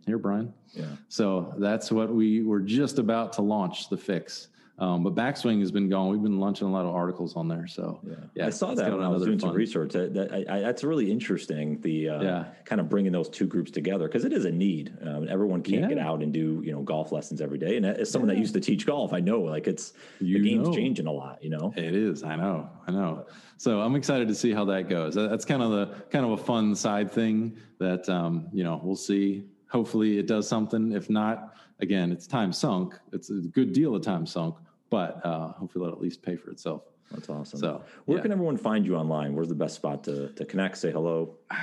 Here, 0.06 0.18
Brian. 0.18 0.52
yeah, 0.72 0.84
So 1.08 1.54
that's 1.58 1.90
what 1.90 2.12
we 2.12 2.42
were 2.42 2.60
just 2.60 2.98
about 2.98 3.32
to 3.34 3.42
launch 3.42 3.88
the 3.88 3.96
fix. 3.96 4.48
Um, 4.76 5.04
but 5.04 5.14
Backswing 5.14 5.60
has 5.60 5.70
been 5.70 5.88
going. 5.88 6.10
We've 6.10 6.22
been 6.22 6.40
launching 6.40 6.66
a 6.66 6.70
lot 6.72 6.84
of 6.84 6.92
articles 6.92 7.36
on 7.36 7.46
there. 7.46 7.68
So 7.68 8.00
yeah, 8.34 8.46
I 8.46 8.50
saw 8.50 8.74
that 8.74 8.90
when 8.90 9.02
I 9.02 9.08
was 9.08 9.22
doing 9.22 9.38
some 9.38 9.52
research. 9.52 9.92
That, 9.92 10.14
that 10.14 10.32
I, 10.32 10.44
I, 10.48 10.60
that's 10.60 10.82
really 10.82 11.12
interesting. 11.12 11.80
The 11.80 12.08
uh, 12.08 12.22
Yeah. 12.22 12.44
kind 12.64 12.80
of 12.80 12.88
bringing 12.88 13.12
those 13.12 13.28
two 13.28 13.46
groups 13.46 13.70
together 13.70 14.08
because 14.08 14.24
it 14.24 14.32
is 14.32 14.46
a 14.46 14.50
need. 14.50 14.92
Um, 15.06 15.28
everyone 15.28 15.62
can't 15.62 15.82
Yeah. 15.82 15.88
get 15.90 15.98
out 15.98 16.22
and 16.24 16.32
do 16.32 16.60
you 16.64 16.72
know 16.72 16.82
golf 16.82 17.12
lessons 17.12 17.40
every 17.40 17.58
day. 17.58 17.76
And 17.76 17.86
as 17.86 18.10
someone 18.10 18.28
that 18.28 18.38
used 18.38 18.54
to 18.54 18.60
teach 18.60 18.84
golf, 18.84 19.12
I 19.12 19.20
know 19.20 19.42
like 19.42 19.68
it's 19.68 19.92
You 20.18 20.42
the 20.42 20.48
game's 20.48 20.68
know. 20.68 20.74
changing 20.74 21.06
a 21.06 21.12
lot. 21.12 21.38
You 21.44 21.50
know, 21.50 21.72
It 21.76 21.94
is. 21.94 22.24
I 22.24 22.34
know. 22.34 22.68
I 22.88 22.90
know. 22.90 23.26
So 23.58 23.80
I'm 23.80 23.94
excited 23.94 24.26
to 24.26 24.34
see 24.34 24.52
how 24.52 24.64
that 24.64 24.88
goes. 24.88 25.14
That's 25.14 25.44
kind 25.44 25.62
of 25.62 25.70
the 25.70 25.86
kind 26.10 26.24
of 26.24 26.32
a 26.32 26.36
fun 26.36 26.74
side 26.74 27.12
thing 27.12 27.56
that 27.78 28.08
um, 28.08 28.48
you 28.52 28.64
know 28.64 28.80
we'll 28.82 28.96
see. 28.96 29.44
Hopefully 29.68 30.18
it 30.18 30.26
does 30.26 30.48
something. 30.48 30.90
If 30.92 31.10
not, 31.10 31.54
again, 31.80 32.12
it's 32.12 32.26
time 32.26 32.52
sunk. 32.52 32.94
It's 33.12 33.30
a 33.30 33.34
good 33.34 33.72
deal 33.72 33.94
of 33.94 34.02
time 34.02 34.26
sunk, 34.26 34.56
but 34.90 35.24
uh, 35.24 35.48
hopefully 35.52 35.84
it'll 35.86 35.96
at 35.96 36.02
least 36.02 36.22
pay 36.22 36.36
for 36.36 36.50
itself. 36.50 36.82
that's 37.10 37.28
awesome. 37.28 37.58
So, 37.58 37.82
where 38.04 38.18
yeah. 38.18 38.22
can 38.22 38.32
everyone 38.32 38.56
find 38.56 38.86
you 38.86 38.96
online? 38.96 39.34
Where's 39.34 39.48
the 39.48 39.54
best 39.54 39.76
spot 39.76 40.04
to 40.04 40.28
to 40.30 40.44
connect? 40.44 40.78
Say 40.78 40.90
hello. 40.92 41.36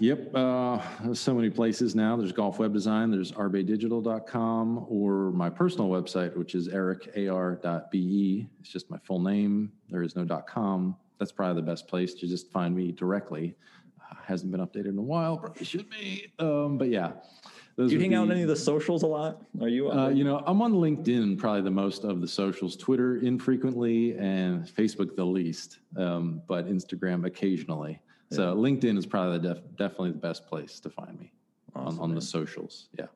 Yep. 0.00 0.32
Uh, 0.32 1.12
so 1.12 1.34
many 1.34 1.50
places 1.50 1.96
now. 1.96 2.16
There's 2.16 2.30
Golf 2.30 2.58
Web 2.60 2.72
Design, 2.72 3.10
there's 3.10 3.32
arbedigital.com, 3.32 4.86
or 4.88 5.32
my 5.32 5.50
personal 5.50 5.88
website, 5.88 6.36
which 6.36 6.54
is 6.54 6.68
ericar.be. 6.68 8.48
It's 8.60 8.68
just 8.68 8.90
my 8.90 8.98
full 8.98 9.20
name. 9.20 9.72
There 9.90 10.02
is 10.02 10.14
no 10.14 10.24
.com. 10.46 10.96
That's 11.18 11.32
probably 11.32 11.60
the 11.60 11.66
best 11.66 11.88
place 11.88 12.14
to 12.14 12.28
just 12.28 12.52
find 12.52 12.76
me 12.76 12.92
directly. 12.92 13.56
Uh, 14.00 14.14
hasn't 14.24 14.52
been 14.52 14.60
updated 14.60 14.90
in 14.90 14.98
a 14.98 15.02
while. 15.02 15.36
Probably 15.36 15.64
should 15.64 15.90
be. 15.90 16.32
Um, 16.38 16.78
but 16.78 16.90
yeah. 16.90 17.12
Those 17.78 17.90
Do 17.90 17.94
you 17.94 18.00
hang 18.00 18.14
out 18.14 18.22
on 18.22 18.32
any 18.32 18.42
of 18.42 18.48
the 18.48 18.56
socials 18.56 19.04
a 19.04 19.06
lot? 19.06 19.40
Are 19.60 19.68
you? 19.68 19.88
uh, 19.88 20.08
you 20.08 20.24
know, 20.24 20.42
I'm 20.44 20.60
on 20.62 20.72
LinkedIn 20.72 21.38
probably 21.38 21.60
the 21.62 21.70
most 21.70 22.02
of 22.02 22.20
the 22.20 22.26
socials, 22.26 22.74
Twitter 22.76 23.18
infrequently, 23.18 24.18
and 24.18 24.66
Facebook 24.66 25.14
the 25.14 25.24
least, 25.24 25.78
um, 25.96 26.42
but 26.48 26.66
Instagram 26.66 27.24
occasionally. 27.24 28.00
So 28.32 28.52
LinkedIn 28.56 28.98
is 28.98 29.06
probably 29.06 29.38
the 29.38 29.54
def- 29.54 29.62
definitely 29.76 30.10
the 30.10 30.18
best 30.18 30.44
place 30.48 30.80
to 30.80 30.90
find 30.90 31.16
me 31.20 31.30
on, 31.76 31.86
Awesome, 31.86 32.00
on 32.00 32.08
man. 32.10 32.16
the 32.16 32.20
socials. 32.20 32.88
Yeah. 32.98 33.06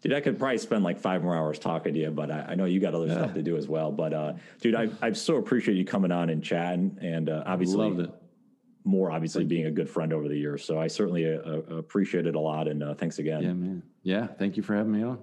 Dude, 0.00 0.12
I 0.14 0.20
could 0.20 0.38
probably 0.38 0.58
spend 0.58 0.84
like 0.84 1.00
five 1.00 1.24
more 1.24 1.34
hours 1.34 1.58
talking 1.58 1.92
to 1.92 1.98
you, 1.98 2.12
but 2.12 2.30
I, 2.30 2.50
I 2.50 2.54
know 2.54 2.66
you 2.66 2.78
got 2.78 2.94
other 2.94 3.08
stuff 3.10 3.34
to 3.34 3.42
do 3.42 3.56
as 3.56 3.66
well. 3.66 3.90
But 3.90 4.14
uh, 4.14 4.34
dude, 4.60 4.76
I 4.76 4.88
I 5.02 5.10
so 5.10 5.38
appreciate 5.38 5.76
you 5.76 5.84
coming 5.84 6.12
on 6.12 6.30
and 6.30 6.40
chatting, 6.42 6.96
and 7.02 7.28
uh, 7.28 7.42
obviously 7.46 7.78
Loved 7.78 8.00
it. 8.02 8.10
More 8.88 9.10
obviously 9.10 9.44
being 9.44 9.66
a 9.66 9.70
good 9.70 9.88
friend 9.88 10.12
over 10.12 10.28
the 10.28 10.36
years. 10.36 10.64
So 10.64 10.80
I 10.80 10.88
certainly 10.88 11.30
uh, 11.30 11.38
uh, 11.38 11.76
appreciate 11.76 12.26
it 12.26 12.34
a 12.34 12.40
lot, 12.40 12.66
and 12.66 12.82
uh, 12.82 12.94
thanks 12.94 13.18
again. 13.18 13.42
Yeah, 13.42 13.52
man. 13.52 13.82
Yeah. 14.02 14.26
Thank 14.26 14.56
you 14.56 14.62
for 14.62 14.74
having 14.74 14.92
me 14.92 15.02
on. 15.04 15.18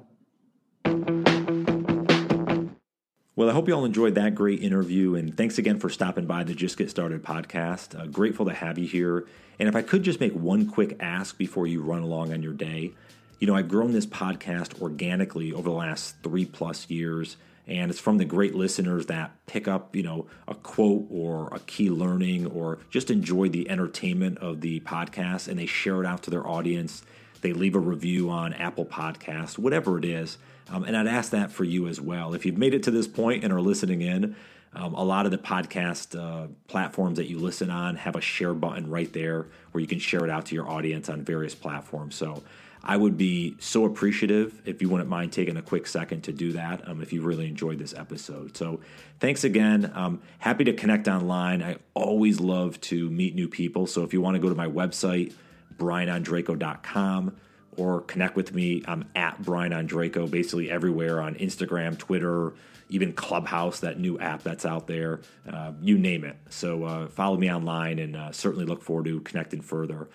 Well, 3.35 3.49
I 3.49 3.53
hope 3.53 3.67
you 3.67 3.75
all 3.75 3.83
enjoyed 3.83 4.15
that 4.15 4.33
great 4.33 4.63
interview, 4.63 5.15
and 5.15 5.35
thanks 5.35 5.57
again 5.57 5.77
for 5.77 5.89
stopping 5.89 6.25
by 6.25 6.45
the 6.45 6.53
Just 6.53 6.77
Get 6.77 6.89
Started 6.89 7.21
podcast. 7.21 7.99
Uh, 7.99 8.05
grateful 8.05 8.45
to 8.45 8.53
have 8.53 8.77
you 8.77 8.87
here. 8.87 9.25
And 9.59 9.67
if 9.67 9.75
I 9.75 9.81
could 9.81 10.03
just 10.03 10.21
make 10.21 10.33
one 10.33 10.67
quick 10.67 10.95
ask 11.01 11.37
before 11.37 11.67
you 11.67 11.81
run 11.81 12.01
along 12.01 12.31
on 12.31 12.41
your 12.41 12.53
day, 12.53 12.93
you 13.39 13.47
know, 13.47 13.55
I've 13.55 13.67
grown 13.67 13.91
this 13.91 14.05
podcast 14.05 14.81
organically 14.81 15.51
over 15.51 15.69
the 15.69 15.75
last 15.75 16.15
three 16.23 16.45
plus 16.45 16.89
years, 16.89 17.35
and 17.67 17.89
it's 17.89 17.99
from 17.99 18.17
the 18.17 18.25
great 18.25 18.53
listeners 18.53 19.07
that 19.07 19.31
pick 19.47 19.67
up, 19.67 19.95
you 19.95 20.03
know, 20.03 20.27
a 20.47 20.55
quote 20.55 21.05
or 21.09 21.49
a 21.51 21.59
key 21.59 21.89
learning 21.89 22.45
or 22.45 22.79
just 22.89 23.09
enjoy 23.09 23.49
the 23.49 23.69
entertainment 23.69 24.37
of 24.37 24.61
the 24.61 24.79
podcast 24.81 25.47
and 25.47 25.57
they 25.57 25.65
share 25.65 26.01
it 26.01 26.05
out 26.05 26.21
to 26.23 26.29
their 26.29 26.45
audience. 26.47 27.03
They 27.41 27.53
leave 27.53 27.75
a 27.75 27.79
review 27.79 28.29
on 28.29 28.53
Apple 28.53 28.85
Podcasts, 28.85 29.57
whatever 29.57 29.97
it 29.97 30.05
is. 30.05 30.37
Um, 30.69 30.83
and 30.83 30.95
I'd 30.95 31.07
ask 31.07 31.31
that 31.31 31.51
for 31.51 31.63
you 31.63 31.87
as 31.87 31.99
well. 31.99 32.33
If 32.33 32.45
you've 32.45 32.57
made 32.57 32.73
it 32.73 32.83
to 32.83 32.91
this 32.91 33.07
point 33.07 33.43
and 33.43 33.51
are 33.51 33.61
listening 33.61 34.01
in, 34.01 34.35
um, 34.73 34.93
a 34.93 35.03
lot 35.03 35.25
of 35.25 35.31
the 35.31 35.37
podcast 35.37 36.19
uh, 36.19 36.47
platforms 36.67 37.17
that 37.17 37.29
you 37.29 37.39
listen 37.39 37.69
on 37.69 37.95
have 37.95 38.15
a 38.15 38.21
share 38.21 38.53
button 38.53 38.89
right 38.89 39.11
there 39.13 39.47
where 39.71 39.81
you 39.81 39.87
can 39.87 39.99
share 39.99 40.23
it 40.25 40.29
out 40.29 40.47
to 40.47 40.55
your 40.55 40.69
audience 40.69 41.07
on 41.07 41.21
various 41.21 41.55
platforms. 41.55 42.15
So 42.15 42.43
I 42.85 42.97
would 42.97 43.17
be 43.17 43.55
so 43.59 43.83
appreciative 43.85 44.61
if 44.63 44.81
you 44.81 44.89
wouldn't 44.89 45.09
mind 45.09 45.33
taking 45.33 45.57
a 45.57 45.61
quick 45.61 45.87
second 45.87 46.21
to 46.25 46.31
do 46.31 46.51
that 46.53 46.87
um, 46.87 47.01
if 47.01 47.11
you 47.11 47.23
really 47.23 47.47
enjoyed 47.47 47.79
this 47.79 47.95
episode. 47.95 48.55
So 48.55 48.79
thanks 49.19 49.43
again. 49.43 49.91
Um, 49.95 50.21
happy 50.37 50.63
to 50.65 50.73
connect 50.73 51.07
online. 51.07 51.63
I 51.63 51.77
always 51.95 52.39
love 52.39 52.79
to 52.81 53.09
meet 53.09 53.33
new 53.33 53.47
people. 53.47 53.87
So 53.87 54.03
if 54.03 54.13
you 54.13 54.21
want 54.21 54.35
to 54.35 54.39
go 54.39 54.49
to 54.49 54.55
my 54.55 54.67
website, 54.67 55.33
brianondrako.com 55.77 57.35
or 57.77 58.01
connect 58.01 58.35
with 58.35 58.53
me. 58.53 58.83
I'm 58.87 59.09
at 59.15 59.41
Brian 59.41 59.71
Ondrako, 59.71 60.29
basically 60.29 60.71
everywhere 60.71 61.21
on 61.21 61.35
Instagram, 61.35 61.97
Twitter, 61.97 62.53
even 62.89 63.13
Clubhouse, 63.13 63.79
that 63.79 63.99
new 63.99 64.19
app 64.19 64.43
that's 64.43 64.65
out 64.65 64.87
there. 64.87 65.21
Uh, 65.51 65.73
you 65.81 65.97
name 65.97 66.23
it. 66.23 66.37
So 66.49 66.83
uh, 66.83 67.07
follow 67.07 67.37
me 67.37 67.51
online 67.51 67.99
and 67.99 68.15
uh, 68.15 68.31
certainly 68.31 68.65
look 68.65 68.83
forward 68.83 69.05
to 69.05 69.19
connecting 69.21 69.61
further. 69.61 70.07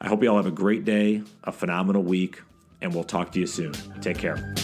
I 0.00 0.08
hope 0.08 0.22
you 0.22 0.30
all 0.30 0.36
have 0.36 0.46
a 0.46 0.50
great 0.50 0.84
day, 0.84 1.22
a 1.44 1.52
phenomenal 1.52 2.02
week, 2.02 2.42
and 2.80 2.94
we'll 2.94 3.04
talk 3.04 3.32
to 3.32 3.40
you 3.40 3.46
soon. 3.46 3.72
Take 4.00 4.18
care. 4.18 4.54